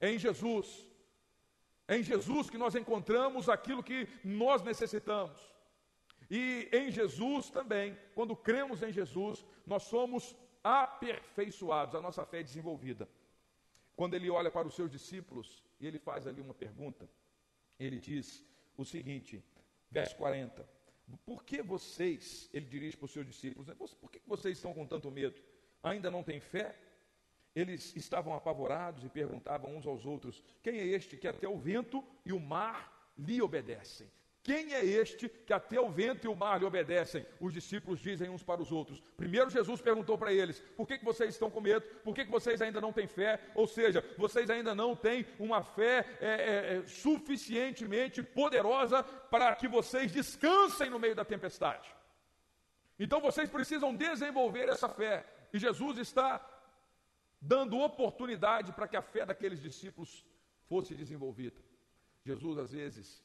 É 0.00 0.10
em 0.10 0.18
Jesus. 0.18 0.86
É 1.88 1.98
em 1.98 2.04
Jesus 2.04 2.48
que 2.48 2.56
nós 2.56 2.76
encontramos 2.76 3.48
aquilo 3.48 3.82
que 3.82 4.08
nós 4.22 4.62
necessitamos. 4.62 5.40
E 6.30 6.68
em 6.72 6.90
Jesus 6.90 7.50
também, 7.50 7.98
quando 8.14 8.36
cremos 8.36 8.82
em 8.82 8.92
Jesus, 8.92 9.44
nós 9.66 9.82
somos 9.82 10.34
aperfeiçoados, 10.64 11.94
a 11.94 12.00
nossa 12.00 12.24
fé 12.24 12.40
é 12.40 12.42
desenvolvida. 12.42 13.06
Quando 13.94 14.14
ele 14.14 14.30
olha 14.30 14.50
para 14.50 14.66
os 14.66 14.74
seus 14.74 14.90
discípulos 14.90 15.62
e 15.78 15.86
ele 15.86 15.98
faz 15.98 16.26
ali 16.26 16.40
uma 16.40 16.54
pergunta, 16.54 17.08
ele 17.78 18.00
diz 18.00 18.42
o 18.76 18.84
seguinte, 18.84 19.44
verso 19.90 20.16
40: 20.16 20.66
Por 21.24 21.44
que 21.44 21.62
vocês, 21.62 22.48
ele 22.52 22.66
dirige 22.66 22.96
para 22.96 23.04
os 23.04 23.12
seus 23.12 23.26
discípulos, 23.26 23.68
né, 23.68 23.74
por 23.74 24.10
que 24.10 24.20
vocês 24.26 24.56
estão 24.56 24.72
com 24.72 24.86
tanto 24.86 25.10
medo? 25.10 25.40
Ainda 25.82 26.10
não 26.10 26.24
têm 26.24 26.40
fé? 26.40 26.74
Eles 27.54 27.94
estavam 27.94 28.34
apavorados 28.34 29.04
e 29.04 29.08
perguntavam 29.08 29.76
uns 29.76 29.86
aos 29.86 30.04
outros: 30.06 30.42
Quem 30.62 30.78
é 30.78 30.86
este 30.86 31.16
que 31.16 31.28
até 31.28 31.46
o 31.46 31.58
vento 31.58 32.02
e 32.24 32.32
o 32.32 32.40
mar 32.40 33.12
lhe 33.16 33.40
obedecem? 33.40 34.10
Quem 34.44 34.74
é 34.74 34.84
este 34.84 35.26
que 35.26 35.54
até 35.54 35.80
o 35.80 35.88
vento 35.88 36.26
e 36.26 36.28
o 36.28 36.36
mar 36.36 36.60
lhe 36.60 36.66
obedecem? 36.66 37.26
Os 37.40 37.50
discípulos 37.50 37.98
dizem 37.98 38.28
uns 38.28 38.42
para 38.42 38.60
os 38.60 38.70
outros. 38.70 39.02
Primeiro 39.16 39.48
Jesus 39.48 39.80
perguntou 39.80 40.18
para 40.18 40.34
eles: 40.34 40.60
por 40.76 40.86
que, 40.86 40.98
que 40.98 41.04
vocês 41.04 41.30
estão 41.30 41.50
com 41.50 41.62
medo? 41.62 41.80
Por 42.04 42.14
que, 42.14 42.26
que 42.26 42.30
vocês 42.30 42.60
ainda 42.60 42.78
não 42.78 42.92
têm 42.92 43.08
fé? 43.08 43.40
Ou 43.54 43.66
seja, 43.66 44.04
vocês 44.18 44.50
ainda 44.50 44.74
não 44.74 44.94
têm 44.94 45.24
uma 45.38 45.62
fé 45.62 46.06
é, 46.20 46.26
é, 46.26 46.76
é, 46.76 46.86
suficientemente 46.86 48.22
poderosa 48.22 49.02
para 49.02 49.56
que 49.56 49.66
vocês 49.66 50.12
descansem 50.12 50.90
no 50.90 50.98
meio 50.98 51.14
da 51.14 51.24
tempestade. 51.24 51.88
Então 52.98 53.22
vocês 53.22 53.48
precisam 53.48 53.96
desenvolver 53.96 54.68
essa 54.68 54.90
fé. 54.90 55.24
E 55.54 55.58
Jesus 55.58 55.96
está 55.96 56.46
dando 57.40 57.80
oportunidade 57.80 58.74
para 58.74 58.86
que 58.86 58.96
a 58.96 59.02
fé 59.02 59.24
daqueles 59.24 59.62
discípulos 59.62 60.22
fosse 60.68 60.94
desenvolvida. 60.94 61.56
Jesus, 62.22 62.58
às 62.58 62.72
vezes, 62.72 63.24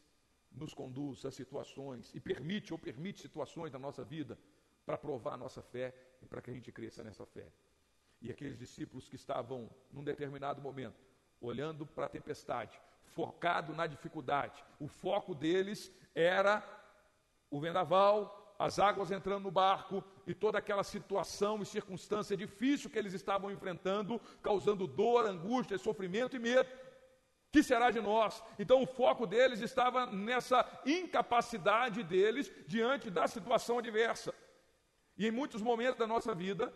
nos 0.51 0.73
conduz 0.73 1.25
a 1.25 1.31
situações 1.31 2.13
e 2.13 2.19
permite 2.19 2.73
ou 2.73 2.79
permite 2.79 3.21
situações 3.21 3.71
na 3.71 3.79
nossa 3.79 4.03
vida 4.03 4.37
para 4.85 4.97
provar 4.97 5.33
a 5.33 5.37
nossa 5.37 5.61
fé 5.61 5.93
e 6.21 6.25
para 6.25 6.41
que 6.41 6.49
a 6.49 6.53
gente 6.53 6.71
cresça 6.71 7.03
nessa 7.03 7.25
fé. 7.25 7.51
E 8.21 8.31
aqueles 8.31 8.57
discípulos 8.57 9.07
que 9.07 9.15
estavam 9.15 9.69
num 9.91 10.03
determinado 10.03 10.61
momento 10.61 10.99
olhando 11.41 11.85
para 11.85 12.05
a 12.05 12.09
tempestade, 12.09 12.79
focado 13.05 13.73
na 13.73 13.87
dificuldade, 13.87 14.63
o 14.79 14.87
foco 14.87 15.33
deles 15.33 15.91
era 16.13 16.63
o 17.49 17.59
vendaval, 17.59 18.55
as 18.59 18.77
águas 18.77 19.09
entrando 19.09 19.43
no 19.43 19.51
barco 19.51 20.03
e 20.27 20.33
toda 20.33 20.57
aquela 20.57 20.83
situação 20.83 21.61
e 21.61 21.65
circunstância 21.65 22.35
difícil 22.35 22.89
que 22.89 22.99
eles 22.99 23.13
estavam 23.13 23.49
enfrentando, 23.49 24.19
causando 24.41 24.85
dor, 24.85 25.25
angústia, 25.25 25.77
sofrimento 25.77 26.35
e 26.35 26.39
medo 26.39 26.69
que 27.51 27.63
será 27.63 27.89
de 27.89 27.99
nós? 27.99 28.43
Então 28.57 28.81
o 28.81 28.87
foco 28.87 29.25
deles 29.25 29.61
estava 29.61 30.05
nessa 30.05 30.65
incapacidade 30.85 32.03
deles 32.03 32.51
diante 32.67 33.09
da 33.09 33.27
situação 33.27 33.79
adversa. 33.79 34.33
E 35.17 35.27
em 35.27 35.31
muitos 35.31 35.61
momentos 35.61 35.97
da 35.97 36.07
nossa 36.07 36.33
vida, 36.33 36.71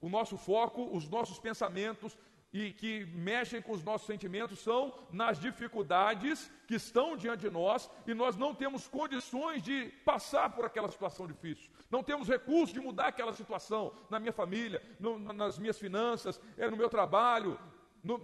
o 0.00 0.08
nosso 0.08 0.36
foco, 0.36 0.96
os 0.96 1.08
nossos 1.08 1.38
pensamentos 1.38 2.16
e 2.52 2.72
que 2.72 3.04
mexem 3.06 3.60
com 3.60 3.72
os 3.72 3.82
nossos 3.82 4.06
sentimentos 4.06 4.60
são 4.60 4.94
nas 5.10 5.40
dificuldades 5.40 6.48
que 6.68 6.76
estão 6.76 7.16
diante 7.16 7.40
de 7.40 7.50
nós 7.50 7.90
e 8.06 8.14
nós 8.14 8.36
não 8.36 8.54
temos 8.54 8.86
condições 8.86 9.60
de 9.60 9.86
passar 10.04 10.50
por 10.50 10.64
aquela 10.64 10.88
situação 10.88 11.26
difícil. 11.26 11.68
Não 11.90 12.02
temos 12.02 12.28
recursos 12.28 12.72
de 12.72 12.80
mudar 12.80 13.08
aquela 13.08 13.32
situação 13.32 13.92
na 14.08 14.20
minha 14.20 14.32
família, 14.32 14.80
no, 15.00 15.18
nas 15.18 15.58
minhas 15.58 15.78
finanças, 15.78 16.40
é, 16.56 16.70
no 16.70 16.76
meu 16.76 16.88
trabalho, 16.88 17.58
no, 18.04 18.20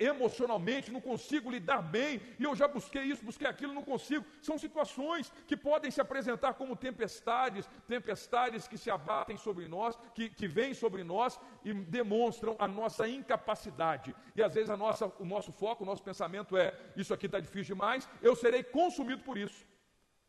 emocionalmente, 0.00 0.90
não 0.90 1.00
consigo 1.00 1.48
lidar 1.48 1.80
bem, 1.80 2.20
e 2.40 2.42
eu 2.42 2.56
já 2.56 2.66
busquei 2.66 3.04
isso, 3.04 3.24
busquei 3.24 3.46
aquilo, 3.46 3.72
não 3.72 3.84
consigo. 3.84 4.24
São 4.42 4.58
situações 4.58 5.32
que 5.46 5.56
podem 5.56 5.92
se 5.92 6.00
apresentar 6.00 6.54
como 6.54 6.74
tempestades, 6.74 7.70
tempestades 7.86 8.66
que 8.66 8.76
se 8.76 8.90
abatem 8.90 9.36
sobre 9.36 9.68
nós, 9.68 9.96
que, 10.12 10.28
que 10.28 10.48
vêm 10.48 10.74
sobre 10.74 11.04
nós 11.04 11.38
e 11.64 11.72
demonstram 11.72 12.56
a 12.58 12.66
nossa 12.66 13.08
incapacidade. 13.08 14.14
E 14.34 14.42
às 14.42 14.54
vezes 14.54 14.70
a 14.70 14.76
nossa, 14.76 15.06
o 15.20 15.24
nosso 15.24 15.52
foco, 15.52 15.84
o 15.84 15.86
nosso 15.86 16.02
pensamento 16.02 16.56
é: 16.56 16.74
isso 16.96 17.14
aqui 17.14 17.26
está 17.26 17.38
difícil 17.38 17.76
demais, 17.76 18.08
eu 18.20 18.34
serei 18.34 18.64
consumido 18.64 19.22
por 19.22 19.38
isso. 19.38 19.64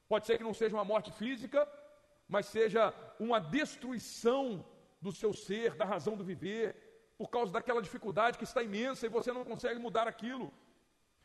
Pode 0.07 0.27
ser 0.27 0.37
que 0.37 0.43
não 0.43 0.53
seja 0.53 0.75
uma 0.75 0.85
morte 0.85 1.11
física, 1.11 1.67
mas 2.27 2.45
seja 2.45 2.93
uma 3.19 3.39
destruição 3.39 4.63
do 5.01 5.11
seu 5.11 5.33
ser, 5.33 5.73
da 5.73 5.83
razão 5.83 6.15
do 6.15 6.23
viver 6.23 6.90
por 7.21 7.29
causa 7.29 7.51
daquela 7.53 7.83
dificuldade 7.87 8.35
que 8.39 8.43
está 8.49 8.63
imensa 8.63 9.05
e 9.05 9.09
você 9.17 9.31
não 9.31 9.43
consegue 9.45 9.79
mudar 9.79 10.07
aquilo. 10.07 10.51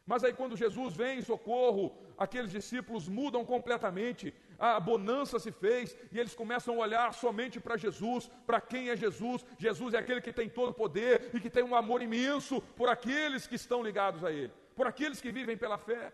Mas 0.05 0.23
aí, 0.23 0.33
quando 0.41 0.55
Jesus 0.55 0.95
vem 0.95 1.19
em 1.19 1.23
socorro, 1.23 1.85
aqueles 2.19 2.51
discípulos 2.51 3.09
mudam 3.09 3.43
completamente, 3.47 4.35
a 4.59 4.79
bonança 4.79 5.39
se 5.39 5.51
fez 5.51 5.97
e 6.13 6.19
eles 6.21 6.35
começam 6.35 6.75
a 6.75 6.85
olhar 6.87 7.15
somente 7.15 7.59
para 7.59 7.79
Jesus, 7.79 8.31
para 8.47 8.61
quem 8.61 8.91
é 8.91 8.97
Jesus. 8.97 9.45
Jesus 9.59 9.95
é 9.95 9.99
aquele 9.99 10.21
que 10.21 10.35
tem 10.35 10.51
todo 10.51 10.69
o 10.69 10.75
poder 10.75 11.31
e 11.33 11.41
que 11.41 11.49
tem 11.49 11.65
um 11.65 11.75
amor 11.75 12.03
imenso 12.03 12.61
por 12.77 12.91
aqueles 12.91 13.47
que 13.47 13.55
estão 13.55 13.83
ligados 13.83 14.23
a 14.23 14.31
Ele, 14.31 14.53
por 14.77 14.87
aqueles 14.87 15.19
que 15.19 15.33
vivem 15.33 15.57
pela 15.57 15.79
fé. 15.79 16.13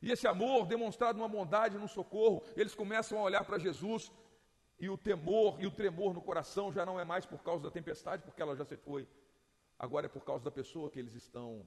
E 0.00 0.12
esse 0.12 0.28
amor 0.28 0.64
demonstrado 0.64 1.18
numa 1.18 1.28
bondade, 1.28 1.76
num 1.76 1.88
socorro, 1.88 2.40
eles 2.56 2.74
começam 2.74 3.18
a 3.18 3.22
olhar 3.22 3.44
para 3.44 3.58
Jesus 3.58 4.12
e 4.78 4.88
o 4.88 4.98
temor 4.98 5.60
e 5.60 5.66
o 5.66 5.70
tremor 5.70 6.12
no 6.12 6.20
coração 6.20 6.72
já 6.72 6.84
não 6.84 6.98
é 6.98 7.04
mais 7.04 7.24
por 7.24 7.42
causa 7.42 7.64
da 7.64 7.70
tempestade, 7.70 8.22
porque 8.22 8.42
ela 8.42 8.56
já 8.56 8.64
se 8.64 8.76
foi. 8.76 9.06
Agora 9.78 10.06
é 10.06 10.08
por 10.08 10.24
causa 10.24 10.44
da 10.44 10.50
pessoa 10.50 10.90
que 10.90 10.98
eles 10.98 11.14
estão 11.14 11.66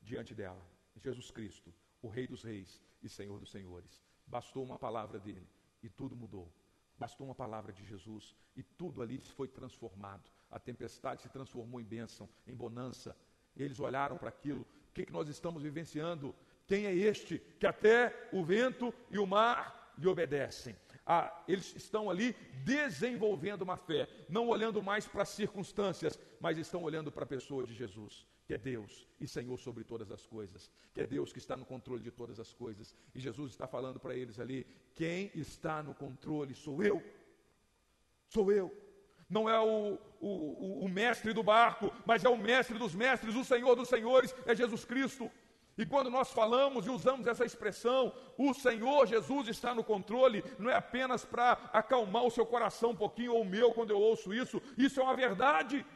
diante 0.00 0.34
dela. 0.34 0.60
Jesus 0.96 1.30
Cristo, 1.30 1.72
o 2.02 2.08
Rei 2.08 2.26
dos 2.26 2.42
Reis 2.42 2.82
e 3.02 3.08
Senhor 3.08 3.38
dos 3.38 3.50
Senhores. 3.50 4.02
Bastou 4.26 4.64
uma 4.64 4.78
palavra 4.78 5.18
dele 5.18 5.48
e 5.82 5.88
tudo 5.88 6.16
mudou. 6.16 6.52
Bastou 6.98 7.26
uma 7.26 7.34
palavra 7.34 7.72
de 7.72 7.84
Jesus 7.84 8.36
e 8.56 8.62
tudo 8.62 9.00
ali 9.00 9.18
foi 9.18 9.48
transformado. 9.48 10.30
A 10.50 10.58
tempestade 10.58 11.22
se 11.22 11.28
transformou 11.28 11.80
em 11.80 11.84
bênção, 11.84 12.28
em 12.46 12.54
bonança. 12.54 13.16
Eles 13.56 13.80
olharam 13.80 14.18
para 14.18 14.28
aquilo. 14.28 14.62
O 14.62 14.92
que, 14.92 15.06
que 15.06 15.12
nós 15.12 15.28
estamos 15.28 15.62
vivenciando? 15.62 16.34
Quem 16.66 16.86
é 16.86 16.94
este 16.94 17.38
que 17.58 17.66
até 17.66 18.28
o 18.32 18.44
vento 18.44 18.92
e 19.10 19.18
o 19.18 19.26
mar 19.26 19.94
lhe 19.96 20.06
obedecem? 20.06 20.76
Ah, 21.12 21.42
eles 21.48 21.74
estão 21.74 22.08
ali 22.08 22.36
desenvolvendo 22.62 23.62
uma 23.62 23.76
fé, 23.76 24.08
não 24.28 24.46
olhando 24.46 24.80
mais 24.80 25.08
para 25.08 25.22
as 25.22 25.30
circunstâncias, 25.30 26.16
mas 26.38 26.56
estão 26.56 26.84
olhando 26.84 27.10
para 27.10 27.24
a 27.24 27.26
pessoa 27.26 27.66
de 27.66 27.74
Jesus 27.74 28.24
que 28.46 28.54
é 28.54 28.58
Deus 28.58 29.06
e 29.20 29.28
Senhor 29.28 29.56
sobre 29.58 29.84
todas 29.84 30.10
as 30.10 30.26
coisas, 30.26 30.72
que 30.92 31.00
é 31.00 31.06
Deus 31.06 31.32
que 31.32 31.38
está 31.38 31.56
no 31.56 31.64
controle 31.64 32.02
de 32.02 32.10
todas 32.10 32.40
as 32.40 32.52
coisas. 32.52 32.96
E 33.14 33.20
Jesus 33.20 33.52
está 33.52 33.66
falando 33.66 34.00
para 34.00 34.14
eles 34.16 34.40
ali: 34.40 34.66
quem 34.92 35.30
está 35.36 35.82
no 35.84 35.94
controle 35.94 36.52
sou 36.52 36.82
eu. 36.82 37.00
Sou 38.28 38.50
eu. 38.50 38.76
Não 39.28 39.48
é 39.48 39.60
o, 39.60 39.96
o, 40.20 40.84
o 40.84 40.88
mestre 40.88 41.32
do 41.32 41.44
barco, 41.44 41.92
mas 42.04 42.24
é 42.24 42.28
o 42.28 42.36
mestre 42.36 42.76
dos 42.76 42.92
mestres, 42.92 43.36
o 43.36 43.44
Senhor 43.44 43.76
dos 43.76 43.88
senhores, 43.88 44.34
é 44.44 44.52
Jesus 44.52 44.84
Cristo. 44.84 45.30
E 45.80 45.86
quando 45.86 46.10
nós 46.10 46.30
falamos 46.30 46.84
e 46.84 46.90
usamos 46.90 47.26
essa 47.26 47.42
expressão, 47.42 48.12
o 48.36 48.52
Senhor 48.52 49.06
Jesus 49.06 49.48
está 49.48 49.74
no 49.74 49.82
controle, 49.82 50.44
não 50.58 50.68
é 50.68 50.74
apenas 50.74 51.24
para 51.24 51.52
acalmar 51.72 52.22
o 52.22 52.30
seu 52.30 52.44
coração 52.44 52.90
um 52.90 52.94
pouquinho 52.94 53.32
ou 53.32 53.40
o 53.40 53.46
meu 53.46 53.72
quando 53.72 53.88
eu 53.88 53.98
ouço 53.98 54.34
isso, 54.34 54.60
isso 54.76 55.00
é 55.00 55.02
uma 55.02 55.16
verdade. 55.16 55.86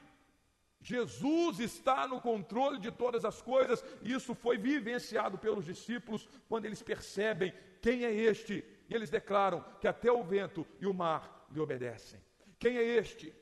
Jesus 0.81 1.61
está 1.61 2.09
no 2.09 2.19
controle 2.19 2.79
de 2.79 2.91
todas 2.91 3.27
as 3.27 3.43
coisas, 3.43 3.85
e 4.01 4.15
isso 4.15 4.35
foi 4.35 4.57
vivenciado 4.57 5.37
pelos 5.37 5.67
discípulos 5.67 6.27
quando 6.49 6.65
eles 6.65 6.83
percebem 6.83 7.53
quem 7.83 8.07
é 8.07 8.11
este, 8.11 8.65
e 8.89 8.95
eles 8.95 9.11
declaram 9.11 9.63
que 9.83 9.87
até 9.87 10.11
o 10.11 10.25
vento 10.25 10.67
e 10.81 10.87
o 10.87 10.95
mar 10.95 11.47
lhe 11.53 11.61
obedecem. 11.61 12.23
Quem 12.59 12.79
é 12.79 12.83
este? 12.83 13.35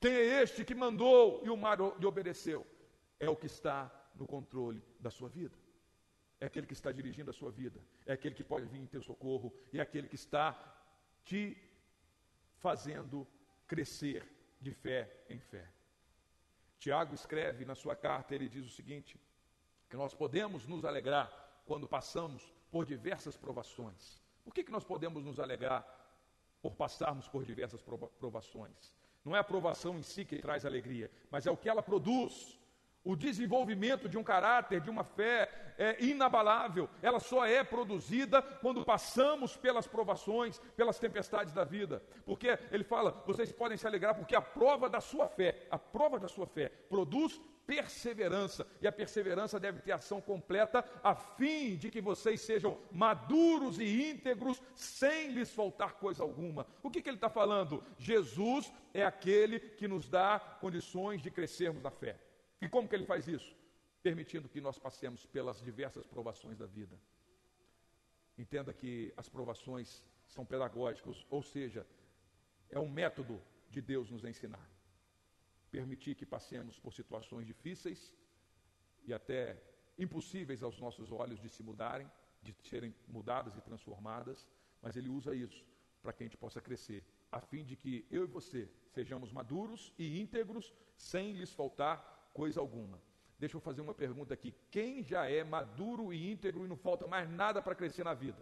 Quem 0.00 0.12
é 0.12 0.42
este 0.44 0.64
que 0.64 0.76
mandou 0.76 1.42
e 1.44 1.50
o 1.50 1.56
mar 1.56 1.76
lhe 1.98 2.06
obedeceu? 2.06 2.64
É 3.18 3.28
o 3.28 3.34
que 3.34 3.46
está 3.46 3.90
no 4.14 4.28
controle 4.28 4.80
da 5.00 5.10
sua 5.10 5.28
vida. 5.28 5.61
É 6.42 6.46
aquele 6.46 6.66
que 6.66 6.72
está 6.72 6.90
dirigindo 6.90 7.30
a 7.30 7.32
sua 7.32 7.52
vida, 7.52 7.80
é 8.04 8.12
aquele 8.14 8.34
que 8.34 8.42
pode 8.42 8.66
vir 8.66 8.80
em 8.80 8.86
teu 8.94 9.00
socorro, 9.00 9.54
é 9.72 9.80
aquele 9.80 10.08
que 10.08 10.16
está 10.16 10.48
te 11.24 11.56
fazendo 12.56 13.24
crescer 13.64 14.26
de 14.60 14.72
fé 14.72 15.24
em 15.30 15.38
fé. 15.38 15.64
Tiago 16.80 17.14
escreve 17.14 17.64
na 17.64 17.76
sua 17.76 17.94
carta, 17.94 18.34
ele 18.34 18.48
diz 18.48 18.66
o 18.66 18.70
seguinte: 18.70 19.20
que 19.88 19.96
nós 19.96 20.14
podemos 20.14 20.66
nos 20.66 20.84
alegrar 20.84 21.30
quando 21.64 21.86
passamos 21.86 22.52
por 22.72 22.84
diversas 22.84 23.36
provações. 23.36 24.20
Por 24.42 24.52
que, 24.52 24.64
que 24.64 24.72
nós 24.72 24.82
podemos 24.82 25.22
nos 25.22 25.38
alegrar 25.38 25.86
por 26.60 26.74
passarmos 26.74 27.28
por 27.28 27.44
diversas 27.44 27.80
provações? 28.18 28.96
Não 29.24 29.36
é 29.36 29.38
a 29.38 29.44
provação 29.44 29.96
em 29.96 30.02
si 30.02 30.24
que 30.24 30.40
traz 30.40 30.66
alegria, 30.66 31.08
mas 31.30 31.46
é 31.46 31.52
o 31.52 31.56
que 31.56 31.68
ela 31.68 31.84
produz 31.84 32.58
o 33.04 33.16
desenvolvimento 33.16 34.08
de 34.08 34.16
um 34.16 34.22
caráter, 34.22 34.80
de 34.80 34.90
uma 34.90 35.04
fé 35.04 35.50
é 35.78 36.02
inabalável, 36.04 36.88
ela 37.00 37.18
só 37.18 37.44
é 37.44 37.64
produzida 37.64 38.40
quando 38.40 38.84
passamos 38.84 39.56
pelas 39.56 39.86
provações, 39.86 40.58
pelas 40.76 40.98
tempestades 40.98 41.52
da 41.52 41.64
vida. 41.64 42.02
Porque 42.24 42.58
ele 42.70 42.84
fala, 42.84 43.22
vocês 43.26 43.50
podem 43.50 43.76
se 43.76 43.86
alegrar 43.86 44.14
porque 44.14 44.36
a 44.36 44.42
prova 44.42 44.88
da 44.88 45.00
sua 45.00 45.28
fé, 45.28 45.66
a 45.70 45.78
prova 45.78 46.20
da 46.20 46.28
sua 46.28 46.46
fé 46.46 46.68
produz 46.88 47.40
perseverança, 47.66 48.66
e 48.80 48.86
a 48.86 48.92
perseverança 48.92 49.58
deve 49.58 49.80
ter 49.80 49.92
ação 49.92 50.20
completa, 50.20 50.84
a 51.02 51.14
fim 51.14 51.76
de 51.76 51.90
que 51.90 52.00
vocês 52.00 52.40
sejam 52.40 52.76
maduros 52.90 53.78
e 53.78 54.10
íntegros, 54.10 54.60
sem 54.74 55.28
lhes 55.28 55.50
faltar 55.50 55.94
coisa 55.94 56.22
alguma. 56.22 56.66
O 56.82 56.90
que, 56.90 57.00
que 57.00 57.08
ele 57.08 57.16
está 57.16 57.30
falando? 57.30 57.82
Jesus 57.96 58.72
é 58.92 59.04
aquele 59.04 59.60
que 59.60 59.86
nos 59.86 60.08
dá 60.08 60.40
condições 60.60 61.22
de 61.22 61.30
crescermos 61.30 61.82
na 61.82 61.90
fé. 61.90 62.18
E 62.62 62.68
como 62.68 62.88
que 62.88 62.94
ele 62.94 63.04
faz 63.04 63.26
isso? 63.26 63.52
Permitindo 64.04 64.48
que 64.48 64.60
nós 64.60 64.78
passemos 64.78 65.26
pelas 65.26 65.60
diversas 65.60 66.06
provações 66.06 66.56
da 66.56 66.64
vida. 66.64 66.96
Entenda 68.38 68.72
que 68.72 69.12
as 69.16 69.28
provações 69.28 70.04
são 70.28 70.44
pedagógicas, 70.46 71.26
ou 71.28 71.42
seja, 71.42 71.84
é 72.70 72.78
um 72.78 72.88
método 72.88 73.42
de 73.68 73.80
Deus 73.82 74.08
nos 74.10 74.24
ensinar. 74.24 74.70
Permitir 75.72 76.14
que 76.14 76.24
passemos 76.24 76.78
por 76.78 76.94
situações 76.94 77.48
difíceis 77.48 78.16
e 79.04 79.12
até 79.12 79.60
impossíveis 79.98 80.62
aos 80.62 80.78
nossos 80.78 81.10
olhos 81.10 81.40
de 81.40 81.48
se 81.48 81.64
mudarem, 81.64 82.08
de 82.42 82.54
serem 82.62 82.94
mudadas 83.08 83.56
e 83.56 83.60
transformadas, 83.60 84.46
mas 84.80 84.96
Ele 84.96 85.08
usa 85.08 85.34
isso 85.34 85.64
para 86.00 86.12
que 86.12 86.22
a 86.22 86.26
gente 86.26 86.36
possa 86.36 86.60
crescer, 86.60 87.04
a 87.30 87.40
fim 87.40 87.64
de 87.64 87.74
que 87.74 88.06
eu 88.08 88.22
e 88.22 88.26
você 88.26 88.70
sejamos 88.88 89.32
maduros 89.32 89.92
e 89.98 90.20
íntegros, 90.20 90.72
sem 90.96 91.32
lhes 91.32 91.52
faltar 91.52 92.11
coisa 92.32 92.60
alguma. 92.60 93.00
Deixa 93.38 93.56
eu 93.56 93.60
fazer 93.60 93.80
uma 93.80 93.94
pergunta 93.94 94.32
aqui. 94.32 94.54
Quem 94.70 95.02
já 95.02 95.28
é 95.28 95.42
maduro 95.42 96.12
e 96.12 96.30
íntegro 96.30 96.64
e 96.64 96.68
não 96.68 96.76
falta 96.76 97.06
mais 97.06 97.28
nada 97.28 97.60
para 97.60 97.74
crescer 97.74 98.04
na 98.04 98.14
vida? 98.14 98.38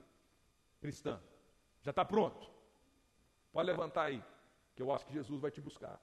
Cristã. 0.80 1.20
Já 1.82 1.90
está 1.90 2.04
pronto? 2.04 2.50
Pode 3.52 3.66
levantar 3.66 4.04
aí, 4.04 4.22
que 4.74 4.82
eu 4.82 4.92
acho 4.92 5.06
que 5.06 5.12
Jesus 5.12 5.40
vai 5.40 5.50
te 5.50 5.60
buscar. 5.60 6.00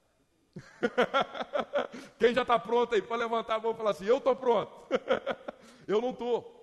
Quem 2.18 2.34
já 2.34 2.42
está 2.42 2.58
pronto 2.58 2.96
aí, 2.96 3.02
pode 3.02 3.22
levantar 3.22 3.56
a 3.56 3.60
mão 3.60 3.72
e 3.72 3.76
falar 3.76 3.92
assim: 3.92 4.06
Eu 4.06 4.18
estou 4.18 4.36
pronto. 4.36 4.72
eu 5.88 6.02
não 6.02 6.10
estou. 6.10 6.56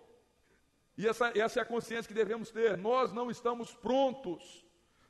E 0.97 1.07
essa, 1.07 1.33
essa 1.39 1.61
é 1.61 1.63
a 1.63 1.67
consciência 1.67 2.09
que 2.09 2.15
devemos 2.15 2.51
ter. 2.51 2.77
Nós 2.77 3.13
não 3.13 3.31
estamos 3.31 3.73
prontos 3.75 4.64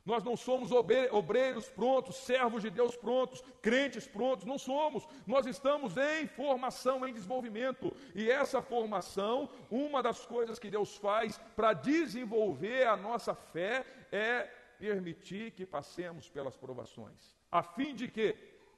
nós 0.05 0.23
não 0.23 0.37
somos 0.37 0.71
obreiros 0.71 1.67
prontos, 1.69 2.17
servos 2.17 2.61
de 2.61 2.69
Deus 2.69 2.95
prontos, 2.95 3.43
crentes 3.59 4.07
prontos, 4.07 4.45
não 4.45 4.59
somos. 4.59 5.07
Nós 5.25 5.47
estamos 5.47 5.97
em 5.97 6.27
formação, 6.27 7.07
em 7.07 7.13
desenvolvimento. 7.13 7.91
E 8.13 8.29
essa 8.29 8.61
formação, 8.61 9.49
uma 9.69 10.03
das 10.03 10.23
coisas 10.23 10.59
que 10.59 10.69
Deus 10.69 10.95
faz 10.95 11.39
para 11.55 11.73
desenvolver 11.73 12.85
a 12.85 12.95
nossa 12.95 13.33
fé 13.33 13.83
é 14.11 14.43
permitir 14.77 15.51
que 15.51 15.65
passemos 15.65 16.29
pelas 16.29 16.55
provações, 16.55 17.35
a 17.51 17.63
fim 17.63 17.95
de 17.95 18.07
que 18.07 18.35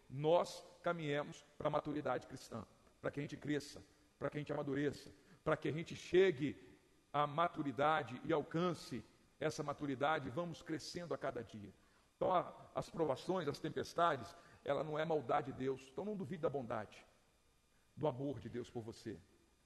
nós 0.09 0.63
caminhemos 0.81 1.45
para 1.57 1.67
a 1.67 1.71
maturidade 1.71 2.25
cristã, 2.25 2.65
para 3.01 3.11
que 3.11 3.19
a 3.19 3.23
gente 3.23 3.35
cresça, 3.35 3.83
para 4.17 4.29
que 4.29 4.37
a 4.37 4.39
gente 4.39 4.53
amadureça, 4.53 5.11
para 5.43 5.57
que 5.57 5.67
a 5.67 5.71
gente 5.71 5.95
chegue 5.95 6.55
à 7.11 7.27
maturidade 7.27 8.21
e 8.23 8.31
alcance 8.31 9.03
essa 9.39 9.63
maturidade, 9.63 10.29
vamos 10.29 10.61
crescendo 10.61 11.13
a 11.13 11.17
cada 11.17 11.43
dia. 11.43 11.73
Então, 12.15 12.29
as 12.73 12.89
provações, 12.89 13.47
as 13.47 13.59
tempestades, 13.59 14.35
ela 14.65 14.83
não 14.83 14.97
é 14.97 15.05
maldade 15.05 15.51
de 15.51 15.57
Deus. 15.57 15.87
Então, 15.91 16.03
não 16.03 16.15
duvide 16.15 16.41
da 16.41 16.49
bondade, 16.49 17.05
do 17.95 18.07
amor 18.07 18.39
de 18.39 18.49
Deus 18.49 18.69
por 18.69 18.81
você. 18.81 19.19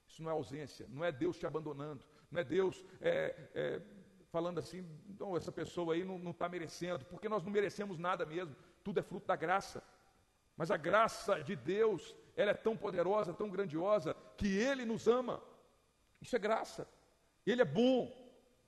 Isso 0.07 0.21
não 0.21 0.29
é 0.29 0.33
ausência, 0.33 0.85
não 0.89 1.05
é 1.05 1.11
Deus 1.11 1.37
te 1.37 1.47
abandonando, 1.47 2.05
não 2.29 2.41
é 2.41 2.43
Deus 2.43 2.85
é, 2.99 3.49
é, 3.55 3.81
falando 4.29 4.59
assim, 4.59 4.85
não, 5.17 5.37
essa 5.37 5.51
pessoa 5.51 5.93
aí 5.93 6.03
não 6.03 6.31
está 6.31 6.49
merecendo, 6.49 7.05
porque 7.05 7.29
nós 7.29 7.43
não 7.43 7.51
merecemos 7.51 7.97
nada 7.97 8.25
mesmo, 8.25 8.53
tudo 8.83 8.99
é 8.99 9.03
fruto 9.03 9.27
da 9.27 9.37
graça. 9.37 9.81
Mas 10.57 10.69
a 10.69 10.77
graça 10.77 11.41
de 11.41 11.55
Deus, 11.55 12.13
ela 12.35 12.51
é 12.51 12.53
tão 12.53 12.75
poderosa, 12.75 13.33
tão 13.33 13.49
grandiosa, 13.49 14.13
que 14.35 14.57
Ele 14.57 14.85
nos 14.85 15.07
ama. 15.07 15.41
Isso 16.21 16.35
é 16.35 16.39
graça. 16.39 16.87
Ele 17.45 17.61
é 17.61 17.65
bom, 17.65 18.11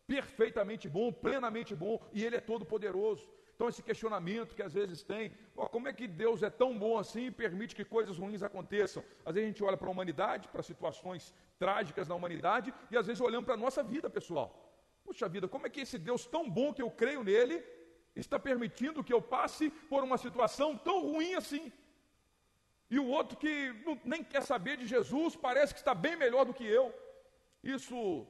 perfeitamente 0.07 0.89
bom, 0.89 1.11
plenamente 1.11 1.75
bom, 1.75 2.01
e 2.11 2.23
Ele 2.23 2.35
é 2.35 2.41
todo 2.41 2.65
poderoso. 2.65 3.29
Então, 3.55 3.69
esse 3.69 3.83
questionamento 3.83 4.55
que 4.55 4.63
às 4.63 4.73
vezes 4.73 5.03
tem, 5.03 5.31
ó, 5.55 5.67
como 5.67 5.87
é 5.87 5.93
que 5.93 6.07
Deus 6.07 6.41
é 6.41 6.49
tão 6.49 6.77
bom 6.77 6.97
assim 6.97 7.27
e 7.27 7.31
permite 7.31 7.75
que 7.75 7.85
coisas 7.85 8.17
ruins 8.17 8.41
aconteçam? 8.41 9.03
Às 9.25 9.35
vezes 9.35 9.47
a 9.47 9.51
gente 9.51 9.63
olha 9.63 9.77
para 9.77 9.87
a 9.87 9.91
humanidade, 9.91 10.47
para 10.47 10.63
situações 10.63 11.33
trágicas 11.59 12.07
na 12.07 12.15
humanidade, 12.15 12.73
e 12.89 12.97
às 12.97 13.05
vezes 13.05 13.21
olhamos 13.21 13.45
para 13.45 13.53
a 13.53 13.57
nossa 13.65 13.83
vida 13.83 14.09
pessoal. 14.09 14.59
Puxa 15.03 15.29
vida, 15.29 15.47
como 15.47 15.67
é 15.67 15.69
que 15.69 15.81
esse 15.81 15.97
Deus 15.97 16.25
tão 16.25 16.49
bom 16.49 16.73
que 16.73 16.81
eu 16.81 16.89
creio 16.89 17.23
nele 17.23 17.63
está 18.15 18.39
permitindo 18.39 19.03
que 19.03 19.13
eu 19.13 19.21
passe 19.21 19.69
por 19.89 20.03
uma 20.03 20.17
situação 20.17 20.77
tão 20.77 21.01
ruim 21.01 21.35
assim? 21.35 21.71
E 22.89 22.99
o 22.99 23.07
outro 23.07 23.37
que 23.37 23.73
não, 23.85 23.99
nem 24.03 24.23
quer 24.23 24.41
saber 24.41 24.77
de 24.77 24.87
Jesus, 24.87 25.35
parece 25.35 25.73
que 25.73 25.79
está 25.79 25.93
bem 25.93 26.15
melhor 26.15 26.45
do 26.45 26.53
que 26.53 26.65
eu. 26.65 26.93
Isso, 27.63 28.27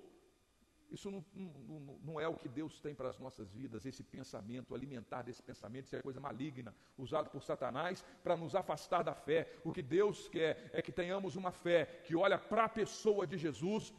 isso 0.94 1.10
não, 1.10 1.26
não, 1.34 2.00
não 2.04 2.20
é 2.20 2.28
o 2.28 2.36
que 2.36 2.48
Deus 2.48 2.80
tem 2.80 2.94
para 2.94 3.10
as 3.10 3.18
nossas 3.18 3.52
vidas, 3.52 3.84
esse 3.84 4.04
pensamento, 4.04 4.76
alimentar 4.76 5.24
desse 5.24 5.42
pensamento, 5.42 5.86
isso 5.86 5.96
é 5.96 6.02
coisa 6.04 6.20
maligna, 6.20 6.74
usado 6.96 7.32
por 7.32 7.42
Satanás 7.42 8.06
para 8.24 8.38
nos 8.38 8.54
afastar 8.56 9.04
da 9.04 9.16
fé. 9.16 9.52
O 9.64 9.74
que 9.74 9.82
Deus 9.82 10.30
quer 10.30 10.70
é 10.72 10.84
que 10.84 10.92
tenhamos 10.92 11.36
uma 11.36 11.52
fé 11.52 11.86
que 12.06 12.16
olha 12.16 12.38
para 12.38 12.66
a 12.66 12.70
pessoa 12.70 13.26
de 13.26 13.40
Jesus 13.40 13.92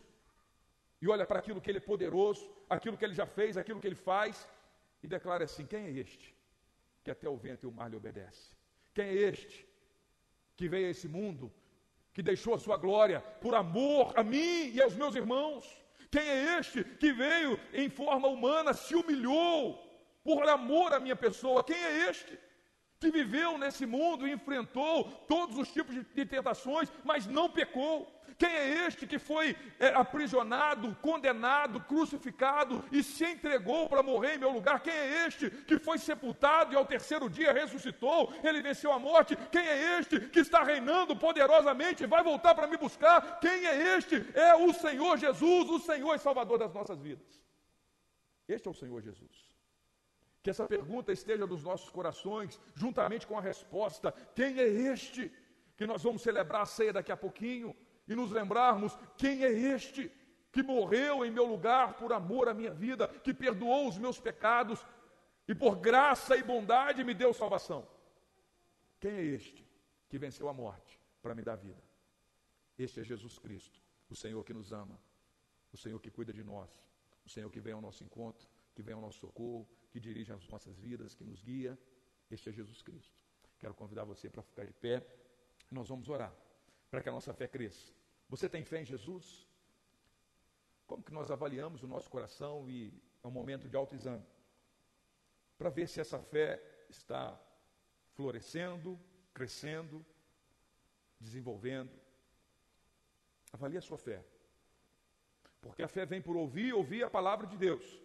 e 1.02 1.08
olha 1.08 1.26
para 1.26 1.40
aquilo 1.40 1.60
que 1.60 1.68
Ele 1.68 1.78
é 1.78 1.80
poderoso, 1.80 2.48
aquilo 2.70 2.96
que 2.96 3.04
Ele 3.04 3.12
já 3.12 3.26
fez, 3.26 3.56
aquilo 3.56 3.80
que 3.80 3.88
Ele 3.88 3.96
faz, 3.96 4.48
e 5.02 5.08
declara 5.08 5.44
assim: 5.44 5.66
quem 5.66 5.86
é 5.86 5.90
este 5.90 6.34
que 7.02 7.10
até 7.10 7.28
o 7.28 7.36
vento 7.36 7.64
e 7.64 7.66
o 7.66 7.72
mar 7.72 7.90
lhe 7.90 7.96
obedece? 7.96 8.52
Quem 8.94 9.06
é 9.06 9.14
este 9.14 9.68
que 10.56 10.68
veio 10.68 10.86
a 10.86 10.90
esse 10.90 11.08
mundo, 11.08 11.52
que 12.12 12.22
deixou 12.22 12.54
a 12.54 12.58
sua 12.58 12.76
glória 12.76 13.20
por 13.20 13.54
amor 13.56 14.12
a 14.16 14.22
mim 14.22 14.70
e 14.72 14.80
aos 14.80 14.94
meus 14.94 15.16
irmãos? 15.16 15.83
Quem 16.14 16.22
é 16.22 16.58
este 16.60 16.84
que 16.84 17.12
veio 17.12 17.58
em 17.72 17.90
forma 17.90 18.28
humana, 18.28 18.72
se 18.72 18.94
humilhou 18.94 19.84
por 20.22 20.48
amor 20.48 20.92
à 20.92 21.00
minha 21.00 21.16
pessoa? 21.16 21.64
Quem 21.64 21.76
é 21.76 22.08
este? 22.08 22.38
Que 23.00 23.10
viveu 23.10 23.58
nesse 23.58 23.84
mundo 23.84 24.24
e 24.24 24.30
enfrentou 24.30 25.10
todos 25.26 25.58
os 25.58 25.72
tipos 25.72 25.92
de, 25.92 26.04
de 26.04 26.24
tentações, 26.24 26.88
mas 27.02 27.26
não 27.26 27.50
pecou. 27.50 28.08
Quem 28.38 28.50
é 28.50 28.86
este 28.86 29.06
que 29.06 29.18
foi 29.18 29.56
é, 29.78 29.88
aprisionado, 29.88 30.94
condenado, 30.96 31.80
crucificado 31.80 32.84
e 32.90 33.02
se 33.02 33.24
entregou 33.24 33.88
para 33.88 34.02
morrer 34.02 34.34
em 34.34 34.38
meu 34.38 34.50
lugar? 34.50 34.80
Quem 34.82 34.92
é 34.92 35.26
este 35.26 35.50
que 35.50 35.78
foi 35.78 35.98
sepultado 35.98 36.72
e 36.72 36.76
ao 36.76 36.84
terceiro 36.84 37.30
dia 37.30 37.52
ressuscitou? 37.52 38.32
Ele 38.42 38.62
venceu 38.62 38.92
a 38.92 38.98
morte. 38.98 39.36
Quem 39.50 39.66
é 39.66 39.98
este 39.98 40.20
que 40.20 40.40
está 40.40 40.62
reinando 40.62 41.16
poderosamente 41.16 42.04
e 42.04 42.06
vai 42.06 42.22
voltar 42.22 42.54
para 42.54 42.66
me 42.66 42.76
buscar? 42.76 43.38
Quem 43.40 43.66
é 43.66 43.96
este? 43.96 44.16
É 44.34 44.54
o 44.56 44.72
Senhor 44.72 45.16
Jesus, 45.16 45.70
o 45.70 45.78
Senhor 45.78 46.14
e 46.14 46.18
Salvador 46.18 46.58
das 46.58 46.72
nossas 46.72 47.00
vidas. 47.00 47.40
Este 48.48 48.66
é 48.68 48.70
o 48.70 48.74
Senhor 48.74 49.00
Jesus. 49.00 49.54
Que 50.42 50.50
essa 50.50 50.66
pergunta 50.66 51.10
esteja 51.12 51.46
nos 51.46 51.62
nossos 51.62 51.88
corações, 51.88 52.60
juntamente 52.74 53.26
com 53.26 53.38
a 53.38 53.40
resposta: 53.40 54.12
quem 54.34 54.58
é 54.58 54.66
este? 54.66 55.32
Que 55.76 55.86
nós 55.86 56.02
vamos 56.02 56.22
celebrar 56.22 56.62
a 56.62 56.66
ceia 56.66 56.92
daqui 56.92 57.10
a 57.10 57.16
pouquinho 57.16 57.74
e 58.06 58.14
nos 58.14 58.30
lembrarmos 58.30 58.96
quem 59.16 59.44
é 59.44 59.50
este 59.50 60.10
que 60.52 60.62
morreu 60.62 61.24
em 61.24 61.30
meu 61.30 61.44
lugar 61.44 61.94
por 61.94 62.12
amor 62.12 62.48
à 62.48 62.54
minha 62.54 62.72
vida, 62.72 63.08
que 63.08 63.34
perdoou 63.34 63.88
os 63.88 63.98
meus 63.98 64.20
pecados 64.20 64.84
e 65.48 65.54
por 65.54 65.76
graça 65.76 66.36
e 66.36 66.42
bondade 66.42 67.02
me 67.02 67.14
deu 67.14 67.32
salvação. 67.32 67.86
Quem 69.00 69.10
é 69.10 69.22
este 69.22 69.66
que 70.08 70.18
venceu 70.18 70.48
a 70.48 70.52
morte 70.52 70.98
para 71.20 71.34
me 71.34 71.42
dar 71.42 71.56
vida? 71.56 71.82
Este 72.78 73.00
é 73.00 73.04
Jesus 73.04 73.38
Cristo, 73.38 73.80
o 74.08 74.14
Senhor 74.14 74.44
que 74.44 74.54
nos 74.54 74.72
ama, 74.72 74.98
o 75.72 75.76
Senhor 75.76 75.98
que 76.00 76.10
cuida 76.10 76.32
de 76.32 76.44
nós, 76.44 76.70
o 77.24 77.28
Senhor 77.28 77.50
que 77.50 77.60
vem 77.60 77.72
ao 77.72 77.80
nosso 77.80 78.04
encontro, 78.04 78.48
que 78.74 78.82
vem 78.82 78.94
ao 78.94 79.00
nosso 79.00 79.18
socorro, 79.18 79.68
que 79.90 79.98
dirige 79.98 80.32
as 80.32 80.46
nossas 80.48 80.76
vidas, 80.78 81.14
que 81.14 81.24
nos 81.24 81.42
guia. 81.42 81.78
Este 82.30 82.48
é 82.50 82.52
Jesus 82.52 82.82
Cristo. 82.82 83.16
Quero 83.58 83.74
convidar 83.74 84.04
você 84.04 84.28
para 84.28 84.42
ficar 84.42 84.64
de 84.64 84.72
pé. 84.72 85.06
Nós 85.70 85.88
vamos 85.88 86.08
orar 86.08 86.34
para 86.94 87.02
que 87.02 87.08
a 87.08 87.12
nossa 87.12 87.34
fé 87.34 87.48
cresça. 87.48 87.92
Você 88.28 88.48
tem 88.48 88.62
fé 88.62 88.80
em 88.80 88.84
Jesus? 88.84 89.48
Como 90.86 91.02
que 91.02 91.12
nós 91.12 91.28
avaliamos 91.28 91.82
o 91.82 91.88
nosso 91.88 92.08
coração 92.08 92.70
e 92.70 92.94
é 93.20 93.26
um 93.26 93.32
momento 93.32 93.68
de 93.68 93.76
autoexame? 93.76 94.24
Para 95.58 95.70
ver 95.70 95.88
se 95.88 96.00
essa 96.00 96.20
fé 96.20 96.62
está 96.88 97.36
florescendo, 98.12 98.96
crescendo, 99.32 100.06
desenvolvendo. 101.18 101.90
Avalie 103.52 103.78
a 103.78 103.82
sua 103.82 103.98
fé. 103.98 104.24
Porque 105.60 105.82
a 105.82 105.88
fé 105.88 106.06
vem 106.06 106.22
por 106.22 106.36
ouvir, 106.36 106.72
ouvir 106.74 107.02
a 107.02 107.10
palavra 107.10 107.44
de 107.44 107.56
Deus. 107.56 108.00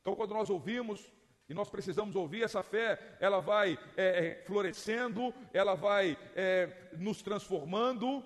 Então, 0.00 0.16
quando 0.16 0.32
nós 0.32 0.48
ouvimos, 0.48 1.12
e 1.48 1.54
nós 1.54 1.70
precisamos 1.70 2.16
ouvir 2.16 2.42
essa 2.42 2.62
fé, 2.62 3.16
ela 3.20 3.40
vai 3.40 3.78
é, 3.96 4.26
é, 4.26 4.42
florescendo, 4.44 5.32
ela 5.52 5.74
vai 5.74 6.18
é, 6.34 6.90
nos 6.98 7.22
transformando. 7.22 8.24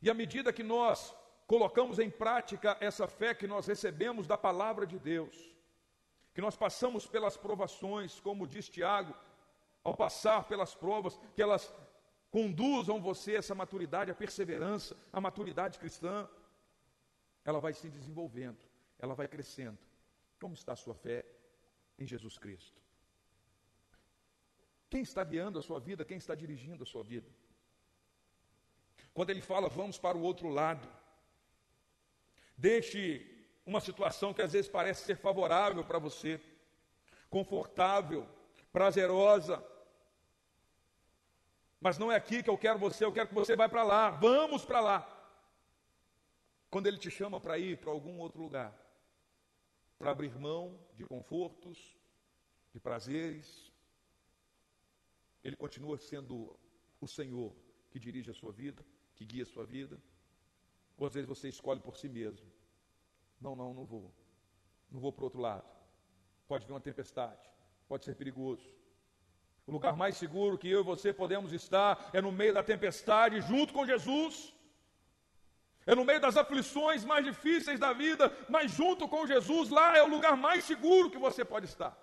E 0.00 0.10
à 0.10 0.14
medida 0.14 0.52
que 0.52 0.64
nós 0.64 1.14
colocamos 1.46 2.00
em 2.00 2.10
prática 2.10 2.76
essa 2.80 3.06
fé 3.06 3.34
que 3.34 3.46
nós 3.46 3.66
recebemos 3.66 4.26
da 4.26 4.36
palavra 4.36 4.84
de 4.84 4.98
Deus, 4.98 5.36
que 6.34 6.40
nós 6.40 6.56
passamos 6.56 7.06
pelas 7.06 7.36
provações, 7.36 8.18
como 8.18 8.46
diz 8.46 8.68
Tiago, 8.68 9.14
ao 9.84 9.94
passar 9.94 10.44
pelas 10.48 10.74
provas, 10.74 11.20
que 11.36 11.42
elas 11.42 11.72
conduzam 12.32 13.00
você 13.00 13.36
a 13.36 13.38
essa 13.38 13.54
maturidade, 13.54 14.10
a 14.10 14.14
perseverança, 14.14 14.96
a 15.12 15.20
maturidade 15.20 15.78
cristã, 15.78 16.28
ela 17.44 17.60
vai 17.60 17.74
se 17.74 17.88
desenvolvendo, 17.88 18.58
ela 18.98 19.14
vai 19.14 19.28
crescendo. 19.28 19.78
Como 20.42 20.54
está 20.54 20.72
a 20.72 20.82
sua 20.84 20.96
fé 21.06 21.24
em 21.96 22.04
Jesus 22.04 22.36
Cristo? 22.36 22.82
Quem 24.90 25.02
está 25.02 25.22
guiando 25.22 25.56
a 25.60 25.62
sua 25.62 25.78
vida? 25.78 26.04
Quem 26.04 26.16
está 26.16 26.34
dirigindo 26.34 26.82
a 26.82 26.86
sua 26.86 27.04
vida? 27.04 27.30
Quando 29.14 29.30
ele 29.30 29.40
fala, 29.40 29.68
vamos 29.68 29.98
para 29.98 30.18
o 30.18 30.22
outro 30.22 30.48
lado, 30.48 30.88
deixe 32.56 33.04
uma 33.64 33.80
situação 33.80 34.34
que 34.34 34.42
às 34.42 34.52
vezes 34.52 34.68
parece 34.68 35.04
ser 35.04 35.16
favorável 35.16 35.84
para 35.84 36.00
você, 36.00 36.40
confortável, 37.30 38.28
prazerosa, 38.72 39.64
mas 41.80 41.98
não 41.98 42.10
é 42.10 42.16
aqui 42.16 42.42
que 42.42 42.50
eu 42.50 42.58
quero 42.58 42.80
você, 42.80 43.04
eu 43.04 43.12
quero 43.12 43.28
que 43.28 43.34
você 43.42 43.54
vá 43.54 43.68
para 43.68 43.84
lá, 43.84 44.10
vamos 44.10 44.64
para 44.64 44.80
lá. 44.80 45.00
Quando 46.68 46.88
ele 46.88 46.98
te 46.98 47.12
chama 47.12 47.38
para 47.40 47.56
ir 47.58 47.78
para 47.78 47.92
algum 47.92 48.18
outro 48.18 48.42
lugar, 48.42 48.81
para 50.02 50.10
abrir 50.10 50.36
mão 50.36 50.76
de 50.96 51.04
confortos, 51.04 51.96
de 52.72 52.80
prazeres. 52.80 53.72
Ele 55.44 55.54
continua 55.54 55.96
sendo 55.96 56.58
o 57.00 57.06
Senhor 57.06 57.54
que 57.88 58.00
dirige 58.00 58.28
a 58.28 58.34
sua 58.34 58.50
vida, 58.50 58.84
que 59.14 59.24
guia 59.24 59.44
a 59.44 59.46
sua 59.46 59.64
vida. 59.64 59.96
Ou 60.98 61.06
às 61.06 61.14
vezes 61.14 61.28
você 61.28 61.48
escolhe 61.48 61.80
por 61.80 61.96
si 61.96 62.08
mesmo. 62.08 62.50
Não, 63.40 63.54
não, 63.54 63.72
não 63.72 63.84
vou. 63.84 64.12
Não 64.90 64.98
vou 64.98 65.12
para 65.12 65.22
o 65.22 65.26
outro 65.26 65.40
lado. 65.40 65.70
Pode 66.48 66.66
vir 66.66 66.72
uma 66.72 66.80
tempestade, 66.80 67.48
pode 67.86 68.04
ser 68.04 68.16
perigoso. 68.16 68.68
O 69.68 69.70
lugar 69.70 69.96
mais 69.96 70.16
seguro 70.16 70.58
que 70.58 70.68
eu 70.68 70.80
e 70.80 70.90
você 70.92 71.12
podemos 71.12 71.52
estar 71.52 72.10
é 72.12 72.20
no 72.20 72.32
meio 72.32 72.54
da 72.54 72.64
tempestade, 72.64 73.40
junto 73.42 73.72
com 73.72 73.86
Jesus. 73.86 74.52
É 75.84 75.94
no 75.94 76.04
meio 76.04 76.20
das 76.20 76.36
aflições 76.36 77.04
mais 77.04 77.24
difíceis 77.24 77.78
da 77.80 77.92
vida, 77.92 78.32
mas 78.48 78.70
junto 78.70 79.08
com 79.08 79.26
Jesus, 79.26 79.68
lá 79.68 79.96
é 79.96 80.02
o 80.02 80.08
lugar 80.08 80.36
mais 80.36 80.64
seguro 80.64 81.10
que 81.10 81.18
você 81.18 81.44
pode 81.44 81.66
estar. 81.66 81.96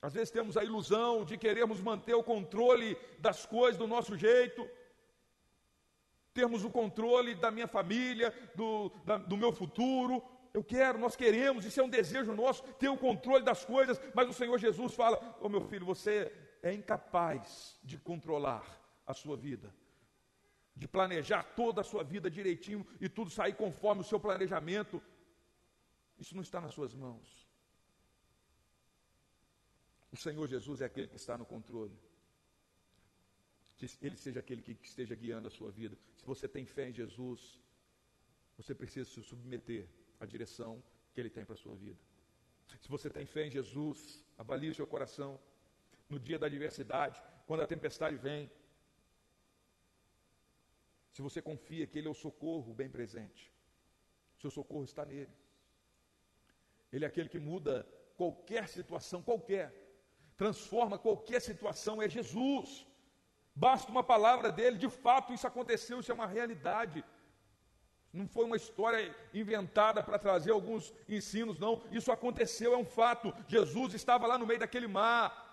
Às 0.00 0.14
vezes 0.14 0.30
temos 0.30 0.56
a 0.56 0.62
ilusão 0.62 1.24
de 1.24 1.36
querermos 1.36 1.80
manter 1.80 2.14
o 2.14 2.22
controle 2.22 2.96
das 3.18 3.44
coisas 3.44 3.76
do 3.76 3.88
nosso 3.88 4.16
jeito, 4.16 4.68
termos 6.32 6.64
o 6.64 6.70
controle 6.70 7.34
da 7.34 7.50
minha 7.50 7.66
família, 7.66 8.32
do, 8.54 8.90
da, 9.04 9.16
do 9.18 9.36
meu 9.36 9.52
futuro. 9.52 10.22
Eu 10.54 10.62
quero, 10.62 10.98
nós 10.98 11.16
queremos, 11.16 11.64
isso 11.64 11.80
é 11.80 11.82
um 11.82 11.88
desejo 11.88 12.32
nosso, 12.32 12.62
ter 12.74 12.88
o 12.88 12.96
controle 12.96 13.44
das 13.44 13.64
coisas, 13.64 14.00
mas 14.14 14.28
o 14.28 14.32
Senhor 14.32 14.56
Jesus 14.58 14.94
fala: 14.94 15.18
Ô 15.40 15.46
oh, 15.46 15.48
meu 15.48 15.62
filho, 15.62 15.84
você 15.84 16.32
é 16.62 16.72
incapaz 16.72 17.76
de 17.82 17.98
controlar 17.98 18.64
a 19.04 19.12
sua 19.12 19.36
vida 19.36 19.74
de 20.78 20.86
planejar 20.86 21.42
toda 21.60 21.80
a 21.80 21.84
sua 21.84 22.04
vida 22.04 22.30
direitinho 22.30 22.86
e 23.00 23.08
tudo 23.08 23.30
sair 23.30 23.54
conforme 23.54 24.00
o 24.02 24.04
seu 24.04 24.20
planejamento. 24.20 25.02
Isso 26.18 26.34
não 26.36 26.42
está 26.42 26.60
nas 26.60 26.72
suas 26.72 26.94
mãos. 26.94 27.26
O 30.12 30.16
Senhor 30.16 30.46
Jesus 30.46 30.80
é 30.80 30.84
aquele 30.84 31.08
que 31.08 31.16
está 31.16 31.36
no 31.36 31.44
controle. 31.44 31.98
Que 33.76 33.86
Ele 34.00 34.16
seja 34.16 34.38
aquele 34.38 34.62
que 34.62 34.72
esteja 34.82 35.14
guiando 35.16 35.48
a 35.48 35.50
sua 35.50 35.70
vida. 35.70 35.98
Se 36.16 36.24
você 36.24 36.46
tem 36.46 36.64
fé 36.64 36.88
em 36.88 36.92
Jesus, 36.92 37.60
você 38.56 38.72
precisa 38.72 39.08
se 39.10 39.20
submeter 39.22 39.88
à 40.20 40.26
direção 40.26 40.82
que 41.12 41.20
Ele 41.20 41.30
tem 41.30 41.44
para 41.44 41.54
a 41.54 41.58
sua 41.58 41.74
vida. 41.74 41.98
Se 42.80 42.88
você 42.88 43.10
tem 43.10 43.26
fé 43.26 43.46
em 43.46 43.50
Jesus, 43.50 44.24
avalie 44.36 44.70
o 44.70 44.74
seu 44.74 44.86
coração. 44.86 45.40
No 46.08 46.18
dia 46.20 46.38
da 46.38 46.46
adversidade, 46.46 47.20
quando 47.46 47.62
a 47.62 47.66
tempestade 47.66 48.16
vem, 48.16 48.50
se 51.18 51.22
você 51.22 51.42
confia 51.42 51.84
que 51.84 51.98
Ele 51.98 52.06
é 52.06 52.10
o 52.12 52.14
socorro 52.14 52.72
bem 52.72 52.88
presente, 52.88 53.52
seu 54.40 54.50
socorro 54.52 54.84
está 54.84 55.04
nele. 55.04 55.34
Ele 56.92 57.04
é 57.04 57.08
aquele 57.08 57.28
que 57.28 57.40
muda 57.40 57.84
qualquer 58.16 58.68
situação, 58.68 59.20
qualquer, 59.20 59.66
transforma 60.36 60.96
qualquer 60.96 61.40
situação, 61.40 62.00
é 62.00 62.08
Jesus. 62.08 62.86
Basta 63.52 63.90
uma 63.90 64.04
palavra 64.04 64.52
dele, 64.52 64.78
de 64.78 64.88
fato 64.88 65.32
isso 65.32 65.44
aconteceu, 65.44 65.98
isso 65.98 66.12
é 66.12 66.14
uma 66.14 66.28
realidade. 66.28 67.04
Não 68.12 68.28
foi 68.28 68.44
uma 68.44 68.56
história 68.56 69.12
inventada 69.34 70.04
para 70.04 70.20
trazer 70.20 70.52
alguns 70.52 70.94
ensinos, 71.08 71.58
não. 71.58 71.82
Isso 71.90 72.12
aconteceu, 72.12 72.74
é 72.74 72.76
um 72.76 72.86
fato. 73.00 73.34
Jesus 73.48 73.92
estava 73.92 74.24
lá 74.28 74.38
no 74.38 74.46
meio 74.46 74.60
daquele 74.60 74.86
mar. 74.86 75.47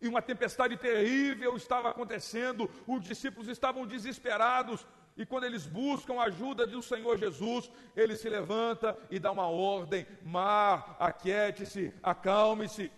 E 0.00 0.06
uma 0.06 0.22
tempestade 0.22 0.76
terrível 0.76 1.56
estava 1.56 1.90
acontecendo, 1.90 2.70
os 2.86 3.02
discípulos 3.02 3.48
estavam 3.48 3.86
desesperados, 3.86 4.86
e 5.16 5.26
quando 5.26 5.44
eles 5.44 5.66
buscam 5.66 6.20
a 6.20 6.24
ajuda 6.24 6.64
do 6.64 6.80
Senhor 6.80 7.18
Jesus, 7.18 7.68
ele 7.96 8.16
se 8.16 8.28
levanta 8.28 8.96
e 9.10 9.18
dá 9.18 9.32
uma 9.32 9.48
ordem: 9.48 10.06
mar, 10.22 10.96
aquiete-se, 11.00 11.92
acalme-se. 12.00 12.92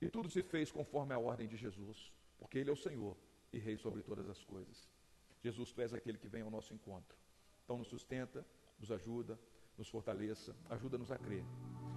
E 0.00 0.08
tudo 0.08 0.30
se 0.30 0.42
fez 0.42 0.70
conforme 0.70 1.12
a 1.12 1.18
ordem 1.18 1.48
de 1.48 1.56
Jesus, 1.56 2.12
porque 2.38 2.58
Ele 2.58 2.70
é 2.70 2.72
o 2.72 2.76
Senhor 2.76 3.16
e 3.52 3.58
Rei 3.58 3.76
sobre 3.76 4.00
todas 4.02 4.28
as 4.28 4.44
coisas. 4.44 4.88
Jesus, 5.40 5.72
tu 5.72 5.80
és 5.80 5.92
aquele 5.92 6.18
que 6.18 6.28
vem 6.28 6.42
ao 6.42 6.50
nosso 6.50 6.72
encontro. 6.72 7.18
Então 7.64 7.78
nos 7.78 7.88
sustenta, 7.88 8.46
nos 8.78 8.92
ajuda, 8.92 9.38
nos 9.76 9.88
fortaleça, 9.88 10.54
ajuda-nos 10.70 11.10
a 11.10 11.18
crer. 11.18 11.44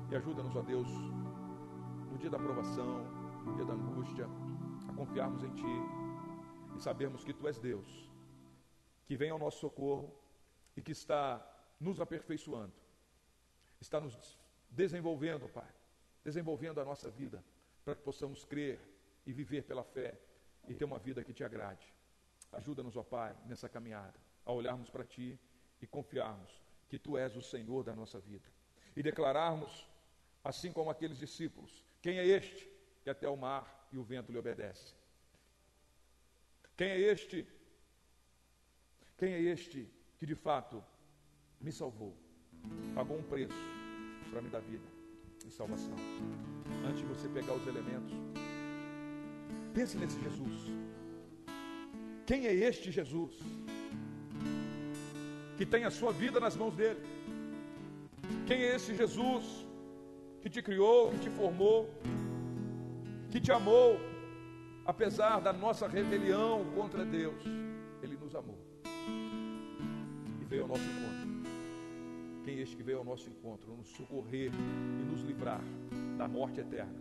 E 0.10 0.16
ajuda-nos, 0.16 0.56
ó 0.56 0.62
Deus, 0.64 0.88
no 2.10 2.18
dia 2.18 2.30
da 2.30 2.38
aprovação, 2.38 3.21
dia 3.56 3.66
da 3.66 3.74
angústia, 3.74 4.28
a 4.88 4.94
confiarmos 4.94 5.44
em 5.44 5.54
Ti 5.56 6.78
e 6.78 6.82
sabermos 6.82 7.24
que 7.24 7.34
Tu 7.34 7.48
és 7.48 7.58
Deus 7.58 8.12
que 9.12 9.18
vem 9.18 9.30
ao 9.30 9.38
nosso 9.38 9.60
socorro 9.60 10.10
e 10.74 10.82
que 10.82 10.94
está 10.94 11.46
nos 11.78 12.00
aperfeiçoando, 12.00 12.72
está 13.82 14.00
nos 14.00 14.40
desenvolvendo, 14.70 15.50
Pai, 15.50 15.68
desenvolvendo 16.24 16.80
a 16.80 16.86
nossa 16.86 17.12
vida, 17.12 17.44
para 17.84 17.94
que 17.94 18.02
possamos 18.04 18.46
crer 18.46 18.80
e 19.26 19.34
viver 19.34 19.64
pela 19.64 19.84
fé 19.84 20.18
e 20.66 20.74
ter 20.74 20.86
uma 20.86 20.98
vida 20.98 21.26
que 21.26 21.34
te 21.34 21.44
agrade. 21.44 21.86
Ajuda-nos, 22.54 22.96
ó 22.96 23.04
Pai, 23.04 23.36
nessa 23.48 23.68
caminhada, 23.68 24.18
a 24.46 24.54
olharmos 24.54 24.90
para 24.90 25.04
Ti 25.04 25.38
e 25.82 25.86
confiarmos 25.86 26.64
que 26.88 26.98
Tu 26.98 27.18
és 27.18 27.36
o 27.36 27.42
Senhor 27.42 27.84
da 27.84 27.94
nossa 27.94 28.18
vida. 28.18 28.48
E 28.96 29.04
declararmos, 29.04 29.86
assim 30.42 30.72
como 30.72 30.90
aqueles 30.90 31.18
discípulos, 31.18 31.84
quem 32.02 32.18
é 32.18 32.26
este 32.26 32.71
que 33.04 33.10
até 33.10 33.28
o 33.28 33.36
mar 33.36 33.88
e 33.92 33.98
o 33.98 34.04
vento 34.04 34.32
lhe 34.32 34.38
obedecem? 34.38 34.96
Quem 36.76 36.90
é 36.90 37.00
este 37.00 37.48
quem 39.22 39.34
é 39.34 39.40
este 39.40 39.88
que 40.18 40.26
de 40.26 40.34
fato 40.34 40.84
me 41.60 41.72
salvou? 41.72 42.18
Pagou 42.96 43.20
um 43.20 43.22
preço 43.22 43.54
para 44.32 44.42
me 44.42 44.50
dar 44.50 44.62
vida 44.62 44.84
e 45.46 45.52
salvação. 45.52 45.96
Antes 46.88 47.02
de 47.02 47.06
você 47.06 47.30
pegar 47.30 47.54
os 47.54 47.68
elementos, 47.68 48.12
pense 49.76 49.96
nesse 49.96 50.20
Jesus. 50.20 50.72
Quem 52.26 52.48
é 52.48 52.54
este 52.54 52.92
Jesus? 52.92 53.36
Que 55.56 55.68
tem 55.68 55.84
a 55.84 55.92
sua 55.92 56.12
vida 56.12 56.40
nas 56.40 56.56
mãos 56.56 56.74
dele. 56.74 57.00
Quem 58.48 58.64
é 58.64 58.76
esse 58.76 58.96
Jesus 58.96 59.46
que 60.42 60.50
te 60.50 60.64
criou, 60.64 61.12
que 61.12 61.20
te 61.20 61.30
formou, 61.30 61.88
que 63.32 63.40
te 63.40 63.52
amou, 63.52 64.00
apesar 64.86 65.40
da 65.40 65.52
nossa 65.54 65.88
rebelião 65.88 66.66
contra 66.76 67.04
Deus? 67.04 67.44
Ele 68.04 68.18
nos 68.18 68.36
amou 68.36 68.72
veio 70.52 70.64
ao 70.64 70.68
nosso 70.68 70.84
encontro. 70.84 71.32
Quem 72.44 72.58
é 72.58 72.62
este 72.62 72.76
que 72.76 72.84
veio 72.84 72.98
ao 72.98 73.06
nosso 73.06 73.30
encontro, 73.30 73.74
nos 73.74 73.88
socorrer 73.88 74.52
e 74.52 75.04
nos 75.10 75.22
livrar 75.22 75.62
da 76.18 76.28
morte 76.28 76.60
eterna. 76.60 77.00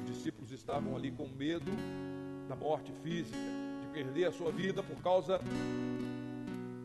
Os 0.00 0.06
discípulos 0.06 0.50
estavam 0.50 0.96
ali 0.96 1.12
com 1.12 1.28
medo 1.28 1.70
da 2.48 2.56
morte 2.56 2.92
física, 3.04 3.38
de 3.80 3.86
perder 3.92 4.24
a 4.24 4.32
sua 4.32 4.50
vida 4.50 4.82
por 4.82 5.00
causa 5.02 5.38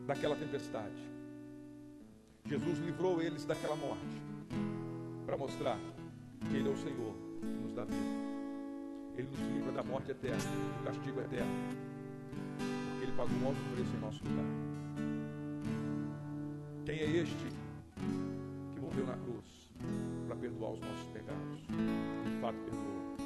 daquela 0.06 0.36
tempestade. 0.36 0.94
Jesus 2.44 2.78
livrou 2.78 3.20
eles 3.20 3.44
daquela 3.44 3.74
morte 3.74 4.22
para 5.26 5.36
mostrar 5.36 5.78
que 6.48 6.56
Ele 6.56 6.68
é 6.68 6.72
o 6.72 6.76
Senhor 6.76 7.14
que 7.40 7.46
nos 7.46 7.72
dá 7.72 7.84
vida. 7.84 8.35
Ele 9.16 9.28
nos 9.28 9.40
livra 9.40 9.72
da 9.72 9.82
morte 9.82 10.10
eterna, 10.10 10.36
do 10.36 10.84
castigo 10.84 11.20
eterno, 11.20 11.50
porque 12.90 13.04
Ele 13.04 13.12
pagou 13.16 13.36
um 13.38 13.46
alto 13.46 13.60
preço 13.74 13.96
em 13.96 14.00
nosso 14.00 14.22
lugar. 14.24 14.44
Quem 16.84 16.98
é 16.98 17.10
este 17.22 17.46
que 18.74 18.80
morreu 18.80 19.06
na 19.06 19.14
cruz 19.14 19.44
para 20.26 20.36
perdoar 20.36 20.72
os 20.72 20.80
nossos 20.80 21.06
pecados? 21.12 21.60
De 21.60 22.40
fato, 22.40 22.56
perdoou. 22.64 23.16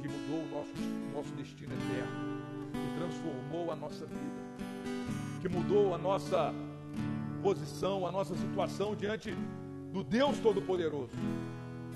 Que 0.00 0.08
mudou 0.08 0.44
o 0.44 0.48
nosso, 0.50 0.72
nosso 1.14 1.34
destino 1.34 1.72
eterno. 1.72 2.40
Que 2.72 2.98
transformou 2.98 3.72
a 3.72 3.76
nossa 3.76 4.06
vida. 4.06 5.40
Que 5.40 5.48
mudou 5.48 5.94
a 5.94 5.98
nossa 5.98 6.54
posição, 7.42 8.06
a 8.06 8.12
nossa 8.12 8.34
situação 8.36 8.94
diante 8.94 9.34
do 9.92 10.04
Deus 10.04 10.38
Todo-Poderoso. 10.38 11.10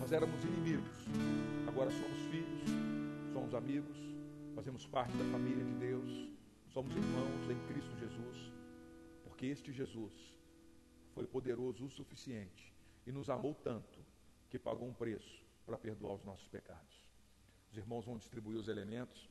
Nós 0.00 0.10
éramos 0.12 0.42
inimigos, 0.42 0.90
agora 1.68 1.90
somos 1.90 2.23
somos 3.54 3.54
amigos, 3.54 3.96
fazemos 4.54 4.86
parte 4.86 5.16
da 5.16 5.24
família 5.26 5.64
de 5.64 5.74
Deus, 5.74 6.28
somos 6.72 6.94
irmãos 6.96 7.48
em 7.48 7.68
Cristo 7.68 7.96
Jesus, 7.96 8.52
porque 9.22 9.46
este 9.46 9.72
Jesus 9.72 10.12
foi 11.14 11.24
poderoso 11.24 11.84
o 11.84 11.90
suficiente 11.90 12.74
e 13.06 13.12
nos 13.12 13.30
amou 13.30 13.54
tanto 13.54 14.00
que 14.50 14.58
pagou 14.58 14.88
um 14.88 14.92
preço 14.92 15.44
para 15.64 15.78
perdoar 15.78 16.14
os 16.14 16.24
nossos 16.24 16.48
pecados. 16.48 17.00
Os 17.70 17.76
irmãos 17.76 18.04
vão 18.04 18.16
distribuir 18.16 18.58
os 18.58 18.66
elementos. 18.66 19.28